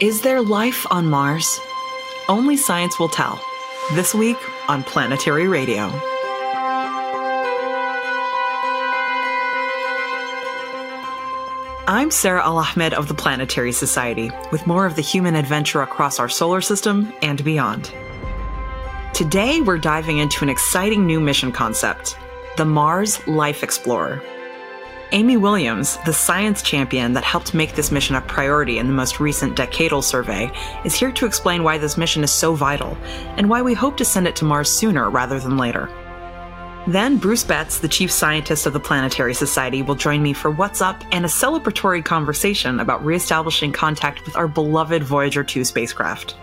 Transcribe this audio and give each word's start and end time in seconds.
Is 0.00 0.22
there 0.22 0.40
life 0.40 0.86
on 0.90 1.10
Mars? 1.10 1.60
Only 2.26 2.56
science 2.56 2.98
will 2.98 3.10
tell. 3.10 3.38
This 3.92 4.14
week 4.14 4.38
on 4.66 4.82
Planetary 4.82 5.46
Radio. 5.46 5.92
I'm 11.86 12.10
Sarah 12.10 12.42
Al 12.42 12.56
Ahmed 12.56 12.94
of 12.94 13.08
the 13.08 13.14
Planetary 13.14 13.72
Society, 13.72 14.30
with 14.50 14.66
more 14.66 14.86
of 14.86 14.96
the 14.96 15.02
human 15.02 15.34
adventure 15.34 15.82
across 15.82 16.18
our 16.18 16.30
solar 16.30 16.62
system 16.62 17.12
and 17.20 17.44
beyond. 17.44 17.92
Today, 19.12 19.60
we're 19.60 19.76
diving 19.76 20.16
into 20.16 20.42
an 20.42 20.48
exciting 20.48 21.04
new 21.04 21.20
mission 21.20 21.52
concept 21.52 22.16
the 22.56 22.64
Mars 22.64 23.26
Life 23.28 23.62
Explorer. 23.62 24.22
Amy 25.12 25.36
Williams, 25.36 25.98
the 26.06 26.12
science 26.12 26.62
champion 26.62 27.14
that 27.14 27.24
helped 27.24 27.52
make 27.52 27.74
this 27.74 27.90
mission 27.90 28.14
a 28.14 28.20
priority 28.20 28.78
in 28.78 28.86
the 28.86 28.92
most 28.92 29.18
recent 29.18 29.56
decadal 29.56 30.04
survey, 30.04 30.48
is 30.84 30.94
here 30.94 31.10
to 31.10 31.26
explain 31.26 31.64
why 31.64 31.78
this 31.78 31.96
mission 31.96 32.22
is 32.22 32.30
so 32.30 32.54
vital 32.54 32.96
and 33.36 33.50
why 33.50 33.60
we 33.60 33.74
hope 33.74 33.96
to 33.96 34.04
send 34.04 34.28
it 34.28 34.36
to 34.36 34.44
Mars 34.44 34.70
sooner 34.70 35.10
rather 35.10 35.40
than 35.40 35.56
later. 35.56 35.88
Then, 36.86 37.18
Bruce 37.18 37.42
Betts, 37.42 37.78
the 37.78 37.88
chief 37.88 38.10
scientist 38.10 38.66
of 38.66 38.72
the 38.72 38.78
Planetary 38.78 39.34
Society, 39.34 39.82
will 39.82 39.96
join 39.96 40.22
me 40.22 40.32
for 40.32 40.50
What's 40.50 40.80
Up 40.80 41.02
and 41.10 41.24
a 41.24 41.28
celebratory 41.28 42.04
conversation 42.04 42.78
about 42.78 43.04
reestablishing 43.04 43.72
contact 43.72 44.24
with 44.24 44.36
our 44.36 44.46
beloved 44.46 45.02
Voyager 45.02 45.42
2 45.42 45.64
spacecraft. 45.64 46.36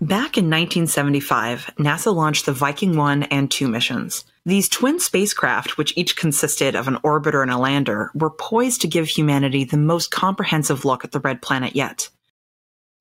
Back 0.00 0.38
in 0.38 0.46
1975, 0.46 1.72
NASA 1.78 2.14
launched 2.14 2.46
the 2.46 2.52
Viking 2.52 2.96
1 2.96 3.24
and 3.24 3.50
2 3.50 3.68
missions. 3.68 4.24
These 4.46 4.68
twin 4.68 5.00
spacecraft, 5.00 5.76
which 5.76 5.92
each 5.96 6.14
consisted 6.14 6.76
of 6.76 6.86
an 6.86 6.98
orbiter 6.98 7.42
and 7.42 7.50
a 7.50 7.58
lander, 7.58 8.12
were 8.14 8.30
poised 8.30 8.80
to 8.82 8.86
give 8.86 9.08
humanity 9.08 9.64
the 9.64 9.76
most 9.76 10.12
comprehensive 10.12 10.84
look 10.84 11.04
at 11.04 11.10
the 11.10 11.18
red 11.18 11.42
planet 11.42 11.74
yet. 11.74 12.10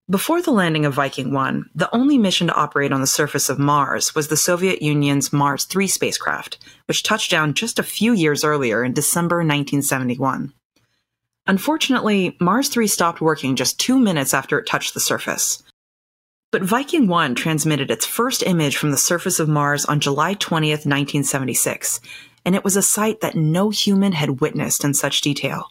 Before 0.10 0.42
the 0.42 0.50
landing 0.50 0.88
of 0.88 0.96
Viking 0.96 1.32
1, 1.32 1.70
the 1.76 1.96
only 1.96 2.18
mission 2.18 2.48
to 2.48 2.56
operate 2.56 2.92
on 2.92 3.02
the 3.02 3.06
surface 3.06 3.48
of 3.48 3.60
Mars 3.60 4.16
was 4.16 4.28
the 4.28 4.36
Soviet 4.36 4.82
Union's 4.82 5.32
Mars 5.32 5.66
3 5.66 5.86
spacecraft, 5.86 6.58
which 6.88 7.04
touched 7.04 7.30
down 7.30 7.54
just 7.54 7.78
a 7.78 7.84
few 7.84 8.14
years 8.14 8.44
earlier 8.44 8.84
in 8.84 8.94
December 8.94 9.38
1971. 9.38 10.52
Unfortunately, 11.46 12.36
Mars 12.40 12.70
3 12.70 12.88
stopped 12.88 13.22
working 13.22 13.56
just 13.56 13.80
two 13.80 14.00
minutes 14.00 14.34
after 14.34 14.58
it 14.58 14.66
touched 14.66 14.96
the 14.96 15.00
surface. 15.00 15.62
But 16.52 16.64
Viking 16.64 17.08
1 17.08 17.36
transmitted 17.36 17.92
its 17.92 18.06
first 18.06 18.44
image 18.44 18.78
from 18.78 18.92
the 18.92 18.98
surface 18.98 19.40
of 19.40 19.50
Mars 19.50 19.86
on 19.86 20.00
July 20.00 20.36
20th, 20.36 20.86
1976, 20.86 22.00
and 22.46 22.56
it 22.56 22.64
was 22.64 22.76
a 22.76 22.82
sight 22.82 23.22
that 23.22 23.36
no 23.36 23.70
human 23.72 24.14
had 24.14 24.40
witnessed 24.40 24.84
in 24.84 24.94
such 24.94 25.22
detail. 25.22 25.70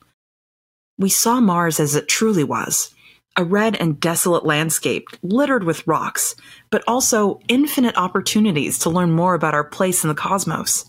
We 0.98 1.08
saw 1.08 1.40
Mars 1.40 1.80
as 1.80 1.94
it 1.94 2.08
truly 2.08 2.44
was 2.44 2.94
a 3.36 3.44
red 3.44 3.76
and 3.76 3.98
desolate 3.98 4.44
landscape 4.44 5.08
littered 5.22 5.64
with 5.64 5.86
rocks, 5.86 6.36
but 6.70 6.84
also 6.86 7.40
infinite 7.48 7.96
opportunities 7.96 8.78
to 8.78 8.90
learn 8.90 9.10
more 9.10 9.34
about 9.34 9.54
our 9.54 9.64
place 9.64 10.04
in 10.04 10.08
the 10.08 10.14
cosmos. 10.14 10.88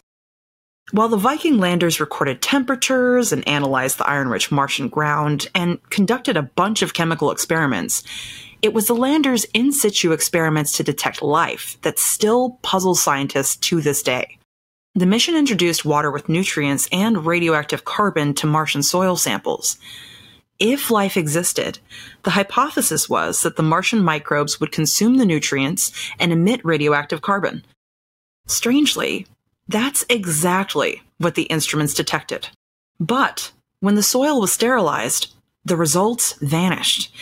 While 0.92 1.10
the 1.10 1.18
Viking 1.18 1.58
landers 1.58 2.00
recorded 2.00 2.44
temperatures 2.44 3.32
and 3.32 3.48
analyzed 3.48 3.98
the 3.98 4.08
iron 4.08 4.28
rich 4.28 4.52
Martian 4.52 4.88
ground 4.88 5.48
and 5.56 5.82
conducted 5.90 6.38
a 6.38 6.44
bunch 6.44 6.84
of 6.84 6.94
chemical 6.94 7.32
experiments, 7.32 8.04
it 8.62 8.74
was 8.74 8.88
the 8.88 8.96
lander's 8.96 9.46
in 9.54 9.72
situ 9.72 10.12
experiments 10.12 10.72
to 10.74 10.84
detect 10.84 11.22
life 11.22 11.78
that 11.82 12.00
still 12.00 12.60
puzzle 12.62 12.96
scientists 12.96 13.56
to 13.58 13.82
this 13.82 14.02
day. 14.02 14.38
The 14.94 15.06
mission 15.06 15.36
introduced 15.36 15.84
water 15.84 16.10
with 16.10 16.30
nutrients 16.30 16.88
and 16.92 17.26
radioactive 17.26 17.84
carbon 17.84 18.34
to 18.36 18.48
Martian 18.48 18.82
soil 18.82 19.18
samples. 19.18 19.78
If 20.58 20.90
life 20.90 21.18
existed, 21.18 21.80
the 22.24 22.32
hypothesis 22.32 23.10
was 23.10 23.42
that 23.42 23.58
the 23.58 23.64
Martian 23.64 24.02
microbes 24.02 24.60
would 24.60 24.72
consume 24.72 25.18
the 25.18 25.26
nutrients 25.26 25.92
and 26.18 26.32
emit 26.32 26.64
radioactive 26.64 27.22
carbon. 27.22 27.66
Strangely, 28.48 29.28
that's 29.68 30.06
exactly 30.08 31.02
what 31.18 31.36
the 31.36 31.44
instruments 31.44 31.94
detected. 31.94 32.48
But 33.00 33.52
when 33.82 33.96
the 33.96 34.04
soil 34.04 34.40
was 34.40 34.54
sterilized, 34.54 35.34
the 35.66 35.76
results 35.76 36.34
vanished 36.42 37.14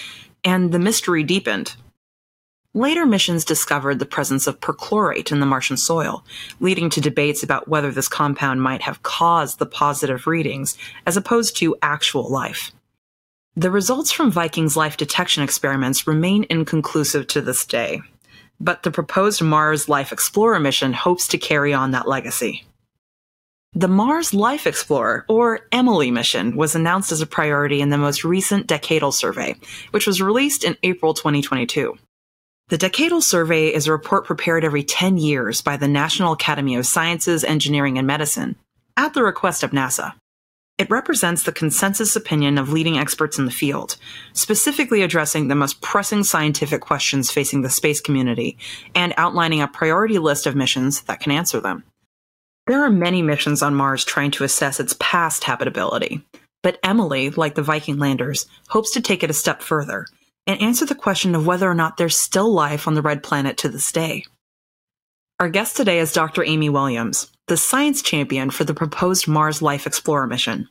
and 0.43 0.71
the 0.71 0.79
mystery 0.79 1.23
deepened. 1.23 1.75
Later 2.75 3.05
missions 3.05 3.45
discovered 3.45 3.99
the 3.99 4.05
presence 4.05 4.47
of 4.47 4.59
perchlorate 4.59 5.31
in 5.31 5.39
the 5.39 5.45
Martian 5.45 5.77
soil, 5.77 6.25
leading 6.59 6.89
to 6.89 7.01
debates 7.01 7.43
about 7.43 7.67
whether 7.67 7.91
this 7.91 8.07
compound 8.07 8.63
might 8.63 8.81
have 8.81 9.03
caused 9.03 9.59
the 9.59 9.67
positive 9.67 10.25
readings 10.25 10.75
as 11.05 11.15
opposed 11.15 11.55
to 11.57 11.75
actual 11.83 12.27
life. 12.29 12.71
The 13.55 13.69
results 13.69 14.11
from 14.11 14.31
Viking's 14.31 14.75
life 14.75 14.97
detection 14.97 15.43
experiments 15.43 16.07
remain 16.07 16.47
inconclusive 16.49 17.27
to 17.27 17.41
this 17.41 17.63
day, 17.63 18.01
but 18.59 18.81
the 18.81 18.89
proposed 18.89 19.43
Mars 19.43 19.87
Life 19.87 20.11
Explorer 20.11 20.59
mission 20.59 20.93
hopes 20.93 21.27
to 21.27 21.37
carry 21.37 21.73
on 21.73 21.91
that 21.91 22.07
legacy. 22.07 22.65
The 23.75 23.87
Mars 23.87 24.35
Life 24.35 24.67
Explorer, 24.67 25.25
or 25.27 25.61
EMILY 25.71 26.11
mission, 26.11 26.55
was 26.55 26.75
announced 26.75 27.11
as 27.11 27.21
a 27.21 27.25
priority 27.25 27.81
in 27.81 27.89
the 27.89 27.97
most 27.97 28.23
recent 28.23 28.67
decadal 28.67 29.11
survey, 29.11 29.55
which 29.89 30.05
was 30.05 30.21
released 30.21 30.63
in 30.63 30.77
April 30.83 31.15
2022. 31.15 31.97
The 32.67 32.77
Decadal 32.77 33.23
Survey 33.23 33.73
is 33.73 33.87
a 33.87 33.91
report 33.91 34.25
prepared 34.25 34.63
every 34.63 34.83
10 34.83 35.17
years 35.17 35.61
by 35.61 35.75
the 35.75 35.87
National 35.87 36.33
Academy 36.33 36.75
of 36.75 36.85
Sciences, 36.85 37.43
Engineering, 37.43 37.97
and 37.97 38.05
Medicine, 38.05 38.57
at 38.95 39.15
the 39.15 39.23
request 39.23 39.63
of 39.63 39.71
NASA. 39.71 40.13
It 40.77 40.91
represents 40.91 41.41
the 41.41 41.51
consensus 41.51 42.15
opinion 42.15 42.59
of 42.59 42.71
leading 42.71 42.99
experts 42.99 43.39
in 43.39 43.45
the 43.45 43.51
field, 43.51 43.97
specifically 44.33 45.01
addressing 45.01 45.47
the 45.47 45.55
most 45.55 45.81
pressing 45.81 46.23
scientific 46.23 46.81
questions 46.81 47.31
facing 47.31 47.63
the 47.63 47.71
space 47.71 48.01
community 48.01 48.55
and 48.93 49.15
outlining 49.17 49.63
a 49.63 49.67
priority 49.67 50.19
list 50.19 50.45
of 50.45 50.55
missions 50.55 51.01
that 51.01 51.19
can 51.19 51.31
answer 51.31 51.59
them. 51.59 51.83
There 52.65 52.85
are 52.85 52.89
many 52.89 53.21
missions 53.21 53.61
on 53.61 53.75
Mars 53.75 54.05
trying 54.05 54.31
to 54.31 54.45
assess 54.45 54.79
its 54.79 54.95
past 54.97 55.43
habitability, 55.43 56.25
but 56.61 56.79
EMILY, 56.81 57.31
like 57.31 57.55
the 57.55 57.61
Viking 57.61 57.97
landers, 57.97 58.45
hopes 58.69 58.91
to 58.91 59.01
take 59.01 59.21
it 59.21 59.29
a 59.29 59.33
step 59.33 59.61
further 59.61 60.07
and 60.47 60.61
answer 60.61 60.85
the 60.85 60.95
question 60.95 61.35
of 61.35 61.45
whether 61.45 61.69
or 61.69 61.73
not 61.73 61.97
there's 61.97 62.17
still 62.17 62.53
life 62.53 62.87
on 62.87 62.93
the 62.93 63.01
red 63.01 63.21
planet 63.21 63.57
to 63.57 63.69
this 63.69 63.91
day. 63.91 64.23
Our 65.41 65.49
guest 65.49 65.75
today 65.75 65.99
is 65.99 66.13
Dr. 66.13 66.41
Amy 66.45 66.69
Williams, 66.69 67.29
the 67.47 67.57
science 67.57 68.01
champion 68.01 68.49
for 68.49 68.63
the 68.63 68.73
proposed 68.73 69.27
Mars 69.27 69.61
Life 69.61 69.85
Explorer 69.85 70.27
mission. 70.27 70.69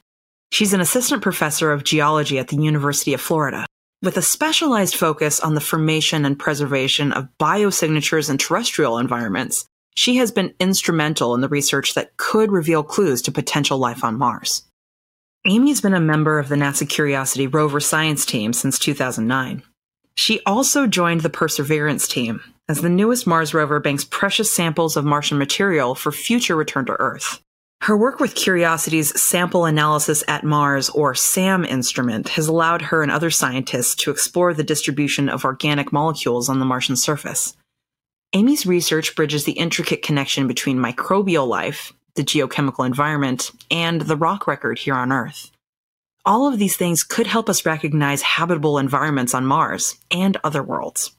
She's 0.50 0.72
an 0.72 0.80
assistant 0.80 1.22
professor 1.22 1.72
of 1.72 1.84
geology 1.84 2.38
at 2.38 2.48
the 2.48 2.56
University 2.56 3.12
of 3.12 3.20
Florida, 3.20 3.66
with 4.02 4.16
a 4.16 4.22
specialized 4.22 4.96
focus 4.96 5.40
on 5.40 5.54
the 5.54 5.60
formation 5.60 6.24
and 6.24 6.38
preservation 6.38 7.12
of 7.12 7.28
biosignatures 7.38 8.30
in 8.30 8.38
terrestrial 8.38 8.96
environments 8.96 9.66
she 9.94 10.16
has 10.16 10.30
been 10.30 10.54
instrumental 10.58 11.34
in 11.34 11.40
the 11.40 11.48
research 11.48 11.94
that 11.94 12.16
could 12.16 12.50
reveal 12.50 12.82
clues 12.82 13.22
to 13.22 13.32
potential 13.32 13.78
life 13.78 14.04
on 14.04 14.18
Mars. 14.18 14.64
Amy's 15.44 15.80
been 15.80 15.94
a 15.94 16.00
member 16.00 16.38
of 16.38 16.48
the 16.48 16.54
NASA 16.54 16.88
Curiosity 16.88 17.46
rover 17.46 17.80
science 17.80 18.24
team 18.24 18.52
since 18.52 18.78
2009. 18.78 19.62
She 20.14 20.40
also 20.46 20.86
joined 20.86 21.22
the 21.22 21.30
Perseverance 21.30 22.06
team 22.06 22.42
as 22.68 22.80
the 22.80 22.88
newest 22.88 23.26
Mars 23.26 23.52
rover 23.52 23.80
banks 23.80 24.04
precious 24.04 24.52
samples 24.52 24.96
of 24.96 25.04
Martian 25.04 25.38
material 25.38 25.94
for 25.94 26.12
future 26.12 26.54
return 26.54 26.86
to 26.86 27.00
Earth. 27.00 27.40
Her 27.82 27.96
work 27.96 28.20
with 28.20 28.36
Curiosity's 28.36 29.20
Sample 29.20 29.64
Analysis 29.64 30.22
at 30.28 30.44
Mars, 30.44 30.88
or 30.90 31.16
SAM 31.16 31.64
instrument, 31.64 32.28
has 32.30 32.46
allowed 32.46 32.80
her 32.80 33.02
and 33.02 33.10
other 33.10 33.30
scientists 33.30 33.96
to 33.96 34.12
explore 34.12 34.54
the 34.54 34.62
distribution 34.62 35.28
of 35.28 35.44
organic 35.44 35.92
molecules 35.92 36.48
on 36.48 36.60
the 36.60 36.64
Martian 36.64 36.94
surface. 36.94 37.56
Amy's 38.34 38.64
research 38.64 39.14
bridges 39.14 39.44
the 39.44 39.52
intricate 39.52 40.02
connection 40.02 40.48
between 40.48 40.78
microbial 40.78 41.46
life, 41.46 41.92
the 42.14 42.22
geochemical 42.22 42.86
environment, 42.86 43.50
and 43.70 44.00
the 44.00 44.16
rock 44.16 44.46
record 44.46 44.78
here 44.78 44.94
on 44.94 45.12
Earth. 45.12 45.50
All 46.24 46.48
of 46.48 46.58
these 46.58 46.76
things 46.76 47.04
could 47.04 47.26
help 47.26 47.50
us 47.50 47.66
recognize 47.66 48.22
habitable 48.22 48.78
environments 48.78 49.34
on 49.34 49.44
Mars 49.44 49.96
and 50.10 50.38
other 50.44 50.62
worlds. 50.62 51.12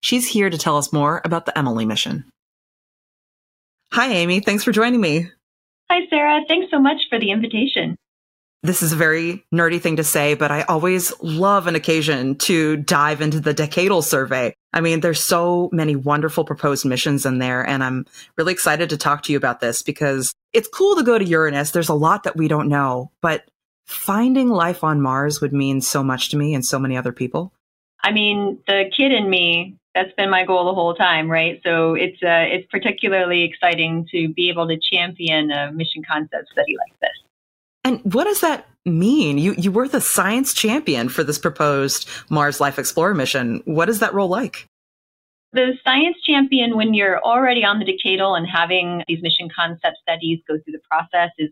She's 0.00 0.26
here 0.26 0.48
to 0.48 0.56
tell 0.56 0.78
us 0.78 0.92
more 0.92 1.20
about 1.24 1.44
the 1.44 1.58
EMILY 1.58 1.86
mission. 1.86 2.24
Hi, 3.92 4.08
Amy. 4.08 4.40
Thanks 4.40 4.64
for 4.64 4.72
joining 4.72 5.00
me. 5.00 5.30
Hi, 5.90 6.06
Sarah. 6.08 6.40
Thanks 6.48 6.70
so 6.70 6.80
much 6.80 7.08
for 7.10 7.20
the 7.20 7.30
invitation 7.30 7.98
this 8.62 8.82
is 8.82 8.92
a 8.92 8.96
very 8.96 9.44
nerdy 9.52 9.80
thing 9.80 9.96
to 9.96 10.04
say, 10.04 10.34
but 10.34 10.52
I 10.52 10.62
always 10.62 11.12
love 11.20 11.66
an 11.66 11.74
occasion 11.74 12.36
to 12.38 12.76
dive 12.76 13.20
into 13.20 13.40
the 13.40 13.54
decadal 13.54 14.04
survey. 14.04 14.54
I 14.72 14.80
mean, 14.80 15.00
there's 15.00 15.20
so 15.20 15.68
many 15.72 15.96
wonderful 15.96 16.44
proposed 16.44 16.84
missions 16.84 17.26
in 17.26 17.38
there, 17.38 17.66
and 17.66 17.82
I'm 17.82 18.06
really 18.36 18.52
excited 18.52 18.90
to 18.90 18.96
talk 18.96 19.24
to 19.24 19.32
you 19.32 19.38
about 19.38 19.60
this 19.60 19.82
because 19.82 20.32
it's 20.52 20.68
cool 20.68 20.96
to 20.96 21.02
go 21.02 21.18
to 21.18 21.24
Uranus. 21.24 21.72
There's 21.72 21.88
a 21.88 21.94
lot 21.94 22.22
that 22.22 22.36
we 22.36 22.46
don't 22.46 22.68
know, 22.68 23.10
but 23.20 23.44
finding 23.86 24.48
life 24.48 24.84
on 24.84 25.02
Mars 25.02 25.40
would 25.40 25.52
mean 25.52 25.80
so 25.80 26.04
much 26.04 26.28
to 26.30 26.36
me 26.36 26.54
and 26.54 26.64
so 26.64 26.78
many 26.78 26.96
other 26.96 27.12
people. 27.12 27.52
I 28.04 28.12
mean, 28.12 28.58
the 28.66 28.84
kid 28.96 29.12
in 29.12 29.28
me, 29.28 29.76
that's 29.94 30.12
been 30.16 30.30
my 30.30 30.44
goal 30.44 30.66
the 30.66 30.74
whole 30.74 30.94
time, 30.94 31.30
right? 31.30 31.60
So 31.64 31.94
it's 31.94 32.22
uh, 32.22 32.46
it's 32.48 32.66
particularly 32.70 33.42
exciting 33.42 34.08
to 34.12 34.28
be 34.28 34.50
able 34.50 34.68
to 34.68 34.78
champion 34.78 35.50
a 35.50 35.72
mission 35.72 36.02
concept 36.08 36.48
study 36.50 36.76
like 36.78 36.98
this. 37.00 37.10
And 37.84 38.00
what 38.12 38.24
does 38.24 38.40
that 38.40 38.66
mean? 38.84 39.38
You 39.38 39.54
you 39.58 39.72
were 39.72 39.88
the 39.88 40.00
science 40.00 40.54
champion 40.54 41.08
for 41.08 41.24
this 41.24 41.38
proposed 41.38 42.08
Mars 42.30 42.60
Life 42.60 42.78
Explorer 42.78 43.14
mission. 43.14 43.62
What 43.64 43.88
is 43.88 44.00
that 44.00 44.14
role 44.14 44.28
like? 44.28 44.66
The 45.52 45.74
science 45.84 46.16
champion, 46.24 46.76
when 46.76 46.94
you're 46.94 47.20
already 47.20 47.62
on 47.64 47.78
the 47.78 47.84
decadal 47.84 48.38
and 48.38 48.46
having 48.46 49.02
these 49.06 49.20
mission 49.22 49.50
concept 49.54 49.98
studies 50.00 50.40
go 50.48 50.54
through 50.54 50.72
the 50.72 50.80
process, 50.90 51.30
is 51.38 51.50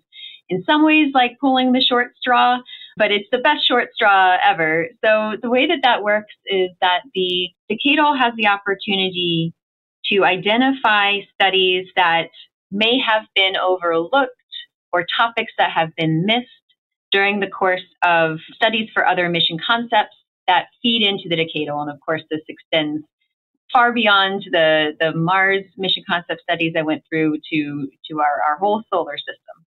in 0.48 0.64
some 0.64 0.84
ways 0.84 1.12
like 1.12 1.38
pulling 1.38 1.72
the 1.72 1.82
short 1.82 2.16
straw, 2.18 2.58
but 2.96 3.10
it's 3.10 3.28
the 3.30 3.38
best 3.38 3.66
short 3.66 3.92
straw 3.94 4.36
ever. 4.42 4.88
So 5.04 5.36
the 5.42 5.50
way 5.50 5.66
that 5.66 5.80
that 5.82 6.02
works 6.02 6.32
is 6.46 6.70
that 6.80 7.02
the 7.14 7.48
decadal 7.70 8.18
has 8.18 8.32
the 8.36 8.46
opportunity 8.46 9.52
to 10.06 10.24
identify 10.24 11.18
studies 11.34 11.86
that 11.94 12.30
may 12.70 12.98
have 12.98 13.24
been 13.34 13.56
overlooked 13.56 14.32
or 14.92 15.04
topics 15.16 15.52
that 15.58 15.70
have 15.70 15.94
been 15.96 16.24
missed 16.26 16.46
during 17.12 17.40
the 17.40 17.46
course 17.46 17.82
of 18.02 18.38
studies 18.54 18.88
for 18.94 19.06
other 19.06 19.28
mission 19.28 19.58
concepts 19.64 20.16
that 20.46 20.66
feed 20.82 21.02
into 21.02 21.28
the 21.28 21.36
decadal. 21.36 21.80
And 21.80 21.90
of 21.90 21.98
course, 22.00 22.22
this 22.30 22.40
extends 22.48 23.04
far 23.72 23.92
beyond 23.92 24.44
the, 24.50 24.96
the 24.98 25.12
Mars 25.12 25.64
mission 25.76 26.02
concept 26.08 26.42
studies 26.42 26.74
I 26.76 26.82
went 26.82 27.02
through 27.08 27.38
to, 27.52 27.88
to 28.10 28.20
our, 28.20 28.42
our 28.48 28.56
whole 28.58 28.82
solar 28.92 29.16
system. 29.16 29.64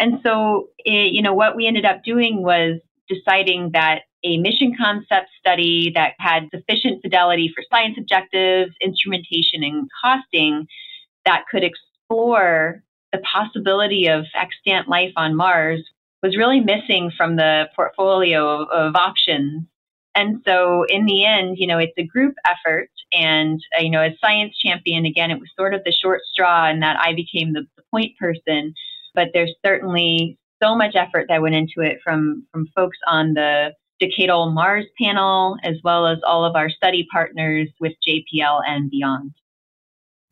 And 0.00 0.20
so, 0.24 0.68
it, 0.78 1.12
you 1.12 1.22
know, 1.22 1.34
what 1.34 1.56
we 1.56 1.66
ended 1.66 1.84
up 1.84 2.04
doing 2.04 2.42
was 2.42 2.80
deciding 3.08 3.70
that 3.72 4.02
a 4.24 4.38
mission 4.38 4.74
concept 4.80 5.28
study 5.38 5.92
that 5.94 6.14
had 6.18 6.48
sufficient 6.52 7.00
fidelity 7.02 7.52
for 7.54 7.62
science 7.70 7.96
objectives, 7.98 8.72
instrumentation, 8.80 9.62
and 9.62 9.88
costing 10.02 10.66
that 11.24 11.44
could 11.50 11.62
explore 11.62 12.82
the 13.12 13.18
possibility 13.18 14.08
of 14.08 14.24
extant 14.34 14.88
life 14.88 15.12
on 15.16 15.36
Mars 15.36 15.84
was 16.22 16.36
really 16.36 16.60
missing 16.60 17.10
from 17.16 17.36
the 17.36 17.68
portfolio 17.74 18.62
of, 18.62 18.68
of 18.68 18.96
options. 18.96 19.64
And 20.14 20.42
so, 20.44 20.84
in 20.88 21.06
the 21.06 21.24
end, 21.24 21.58
you 21.58 21.66
know, 21.66 21.78
it's 21.78 21.96
a 21.96 22.02
group 22.02 22.34
effort. 22.44 22.90
And, 23.12 23.60
uh, 23.78 23.82
you 23.82 23.90
know, 23.90 24.02
as 24.02 24.12
science 24.20 24.56
champion, 24.58 25.06
again, 25.06 25.30
it 25.30 25.38
was 25.38 25.48
sort 25.56 25.74
of 25.74 25.84
the 25.84 25.92
short 25.92 26.22
straw 26.24 26.66
and 26.66 26.82
that 26.82 26.98
I 27.00 27.14
became 27.14 27.52
the, 27.52 27.66
the 27.76 27.82
point 27.92 28.16
person. 28.18 28.74
But 29.14 29.28
there's 29.32 29.54
certainly 29.64 30.36
so 30.62 30.74
much 30.74 30.96
effort 30.96 31.26
that 31.28 31.40
went 31.40 31.54
into 31.54 31.80
it 31.80 32.00
from, 32.02 32.46
from 32.52 32.66
folks 32.74 32.98
on 33.06 33.34
the 33.34 33.74
Decadal 34.02 34.52
Mars 34.52 34.86
panel, 35.00 35.56
as 35.62 35.76
well 35.84 36.06
as 36.06 36.18
all 36.26 36.44
of 36.44 36.56
our 36.56 36.70
study 36.70 37.06
partners 37.10 37.68
with 37.80 37.92
JPL 38.06 38.60
and 38.66 38.90
beyond 38.90 39.32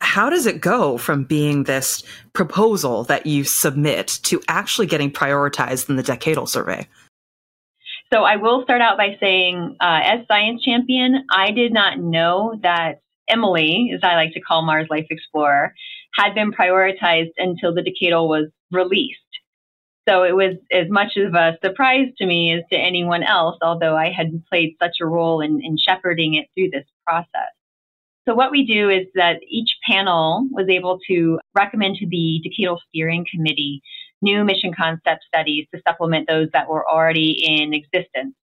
how 0.01 0.31
does 0.31 0.47
it 0.47 0.61
go 0.61 0.99
from 0.99 1.25
being 1.25 1.65
this 1.65 2.03
proposal 2.33 3.05
that 3.05 3.27
you 3.27 3.45
submit 3.45 4.19
to 4.25 4.41
actually 4.49 4.87
getting 4.87 5.11
prioritized 5.11 5.89
in 5.89 5.97
the 5.97 6.03
decadal 6.03 6.49
survey? 6.49 6.87
So 8.13 8.23
I 8.23 8.37
will 8.37 8.63
start 8.63 8.81
out 8.81 8.97
by 8.97 9.17
saying, 9.19 9.77
uh, 9.81 10.01
as 10.05 10.27
science 10.29 10.63
champion, 10.63 11.25
I 11.31 11.51
did 11.51 11.73
not 11.73 11.99
know 11.99 12.59
that 12.63 13.01
Emily, 13.29 13.91
as 13.93 14.01
I 14.03 14.15
like 14.15 14.33
to 14.35 14.41
call 14.41 14.65
Mars 14.65 14.87
Life 14.91 15.07
Explorer, 15.11 15.75
had 16.15 16.35
been 16.35 16.53
prioritized 16.53 17.33
until 17.37 17.75
the 17.75 17.83
decadal 17.83 18.29
was 18.29 18.49
released. 18.71 19.21
So 20.09 20.23
it 20.23 20.37
was 20.37 20.55
as 20.71 20.89
much 20.89 21.17
of 21.17 21.35
a 21.35 21.59
surprise 21.65 22.09
to 22.19 22.27
me 22.27 22.53
as 22.53 22.63
to 22.71 22.79
anyone 22.79 23.25
else, 23.25 23.59
although 23.61 23.97
I 23.97 24.13
had 24.13 24.45
played 24.49 24.77
such 24.81 24.99
a 25.01 25.07
role 25.07 25.41
in, 25.41 25.61
in 25.65 25.77
shepherding 25.77 26.35
it 26.35 26.47
through 26.55 26.71
this 26.71 26.87
process. 27.05 27.56
So 28.29 28.35
what 28.35 28.51
we 28.51 28.67
do 28.67 28.91
is 28.91 29.07
that 29.15 29.37
each 29.49 29.77
panel 29.89 30.49
was 30.51 30.69
able 30.69 30.99
to 31.09 31.39
recommend 31.55 31.97
to 31.97 32.07
the 32.09 32.43
Decadal 32.45 32.79
Steering 32.89 33.25
Committee 33.31 33.83
new 34.23 34.45
mission 34.45 34.73
concept 34.75 35.25
studies 35.27 35.67
to 35.73 35.81
supplement 35.87 36.27
those 36.27 36.49
that 36.53 36.69
were 36.69 36.89
already 36.89 37.33
in 37.45 37.73
existence. 37.73 38.35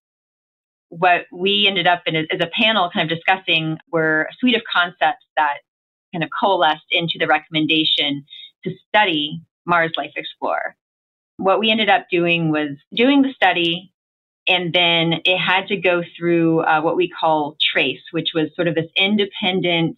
What 0.90 1.26
we 1.34 1.66
ended 1.68 1.88
up 1.88 2.04
in 2.06 2.16
as 2.16 2.40
a 2.40 2.50
panel 2.58 2.90
kind 2.94 3.12
of 3.12 3.18
discussing 3.18 3.78
were 3.92 4.30
a 4.32 4.34
suite 4.40 4.56
of 4.56 4.62
concepts 4.72 5.26
that 5.36 5.58
kind 6.14 6.24
of 6.24 6.30
coalesced 6.40 6.86
into 6.92 7.18
the 7.20 7.28
recommendation 7.28 8.24
to 8.64 8.72
study 8.88 9.42
Mars 9.66 9.92
Life 9.98 10.14
Explorer. 10.16 10.76
What 11.38 11.60
we 11.60 11.72
ended 11.72 11.90
up 11.90 12.06
doing 12.12 12.52
was 12.52 12.78
doing 12.96 13.24
the 13.24 13.34
study, 13.34 13.92
and 14.48 14.74
then 14.74 15.22
it 15.26 15.38
had 15.38 15.68
to 15.68 15.78
go 15.78 16.04
through 16.18 16.62
uh, 16.62 16.82
what 16.82 16.96
we 16.96 17.10
call 17.10 17.56
TRACE, 17.74 18.02
which 18.12 18.30
was 18.34 18.50
sort 18.56 18.68
of 18.68 18.76
this 18.76 18.90
independent 18.98 19.98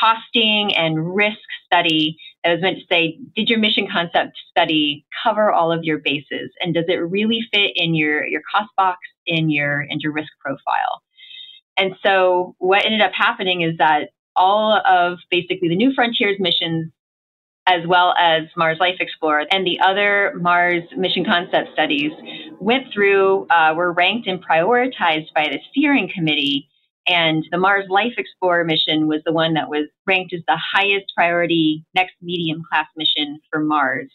costing 0.00 0.74
and 0.76 1.14
risk 1.14 1.38
study 1.66 2.16
that 2.42 2.52
was 2.52 2.62
meant 2.62 2.78
to 2.78 2.84
say, 2.90 3.18
did 3.34 3.48
your 3.48 3.58
mission 3.58 3.86
concept 3.90 4.38
study 4.50 5.04
cover 5.22 5.52
all 5.52 5.72
of 5.72 5.84
your 5.84 5.98
bases? 5.98 6.50
And 6.60 6.74
does 6.74 6.84
it 6.88 6.94
really 6.94 7.40
fit 7.52 7.72
in 7.74 7.94
your, 7.94 8.26
your 8.26 8.42
cost 8.50 8.70
box, 8.76 9.00
in 9.26 9.50
your, 9.50 9.82
in 9.82 10.00
your 10.00 10.12
risk 10.12 10.30
profile? 10.40 11.02
And 11.76 11.96
so 12.02 12.54
what 12.58 12.84
ended 12.84 13.00
up 13.00 13.12
happening 13.12 13.62
is 13.62 13.76
that 13.78 14.10
all 14.36 14.80
of 14.86 15.18
basically 15.30 15.68
the 15.68 15.76
New 15.76 15.92
Frontiers 15.94 16.36
missions 16.38 16.90
as 17.66 17.86
well 17.86 18.14
as 18.18 18.42
Mars 18.56 18.78
Life 18.78 18.96
Explorer 19.00 19.46
and 19.50 19.66
the 19.66 19.80
other 19.80 20.34
Mars 20.40 20.82
mission 20.96 21.24
concept 21.24 21.70
studies 21.72 22.12
went 22.60 22.92
through, 22.92 23.46
uh, 23.48 23.72
were 23.74 23.92
ranked 23.92 24.26
and 24.26 24.44
prioritized 24.44 25.32
by 25.34 25.44
the 25.44 25.58
steering 25.70 26.10
committee. 26.14 26.68
And 27.06 27.44
the 27.50 27.58
Mars 27.58 27.86
Life 27.88 28.14
Explorer 28.16 28.64
mission 28.64 29.08
was 29.08 29.20
the 29.24 29.32
one 29.32 29.54
that 29.54 29.68
was 29.68 29.88
ranked 30.06 30.34
as 30.34 30.40
the 30.46 30.58
highest 30.74 31.06
priority 31.16 31.84
next 31.94 32.14
medium 32.22 32.62
class 32.70 32.86
mission 32.96 33.40
for 33.50 33.60
Mars 33.60 34.10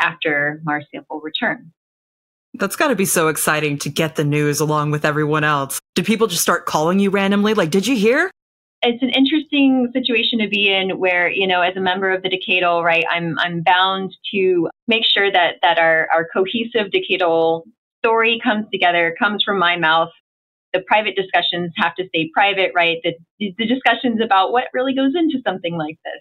after 0.00 0.60
Mars 0.64 0.86
sample 0.92 1.20
return. 1.20 1.72
That's 2.54 2.76
got 2.76 2.88
to 2.88 2.96
be 2.96 3.04
so 3.04 3.28
exciting 3.28 3.78
to 3.78 3.88
get 3.88 4.14
the 4.14 4.24
news 4.24 4.60
along 4.60 4.92
with 4.92 5.04
everyone 5.04 5.42
else. 5.42 5.80
Do 5.94 6.02
people 6.02 6.28
just 6.28 6.42
start 6.42 6.66
calling 6.66 7.00
you 7.00 7.10
randomly? 7.10 7.52
Like, 7.52 7.70
did 7.70 7.86
you 7.86 7.96
hear? 7.96 8.30
It's 8.84 9.02
an 9.02 9.10
interesting 9.10 9.90
situation 9.92 10.38
to 10.40 10.48
be 10.48 10.70
in 10.72 10.98
where 10.98 11.30
you 11.30 11.46
know 11.46 11.62
as 11.62 11.76
a 11.76 11.80
member 11.80 12.10
of 12.10 12.22
the 12.22 12.28
decadal 12.28 12.84
right 12.84 13.04
i'm 13.10 13.38
i'm 13.38 13.62
bound 13.62 14.14
to 14.32 14.68
make 14.86 15.04
sure 15.04 15.30
that 15.30 15.56
that 15.62 15.78
our 15.78 16.08
our 16.12 16.28
cohesive 16.32 16.92
decadal 16.92 17.62
story 18.04 18.38
comes 18.44 18.66
together 18.70 19.16
comes 19.18 19.42
from 19.42 19.58
my 19.58 19.76
mouth. 19.76 20.10
The 20.74 20.80
private 20.86 21.16
discussions 21.16 21.72
have 21.76 21.94
to 21.96 22.06
stay 22.08 22.30
private 22.34 22.72
right? 22.74 22.98
The, 23.02 23.14
the 23.38 23.66
discussions 23.66 24.20
about 24.22 24.52
what 24.52 24.64
really 24.74 24.94
goes 24.94 25.12
into 25.14 25.38
something 25.46 25.76
like 25.76 25.98
this. 26.04 26.20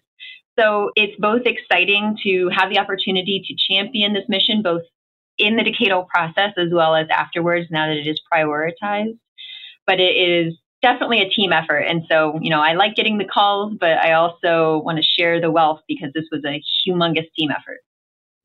So 0.57 0.91
it's 0.95 1.19
both 1.19 1.41
exciting 1.45 2.17
to 2.23 2.49
have 2.55 2.69
the 2.69 2.79
opportunity 2.79 3.43
to 3.45 3.73
champion 3.73 4.13
this 4.13 4.25
mission 4.29 4.61
both 4.61 4.83
in 5.37 5.55
the 5.57 5.63
decadal 5.63 6.07
process 6.07 6.53
as 6.57 6.71
well 6.71 6.95
as 6.95 7.07
afterwards 7.09 7.67
now 7.71 7.87
that 7.87 7.97
it 7.97 8.07
is 8.07 8.21
prioritized. 8.31 9.17
But 9.85 9.99
it 9.99 10.15
is 10.15 10.53
definitely 10.83 11.21
a 11.21 11.29
team 11.29 11.51
effort. 11.51 11.79
And 11.79 12.03
so, 12.07 12.37
you 12.39 12.51
know, 12.51 12.61
I 12.61 12.73
like 12.73 12.95
getting 12.95 13.17
the 13.17 13.25
calls, 13.25 13.73
but 13.79 13.93
I 13.93 14.13
also 14.13 14.83
want 14.85 14.97
to 14.97 15.03
share 15.03 15.41
the 15.41 15.49
wealth 15.49 15.79
because 15.87 16.13
this 16.13 16.25
was 16.31 16.43
a 16.45 16.61
humongous 16.87 17.27
team 17.35 17.49
effort. 17.49 17.79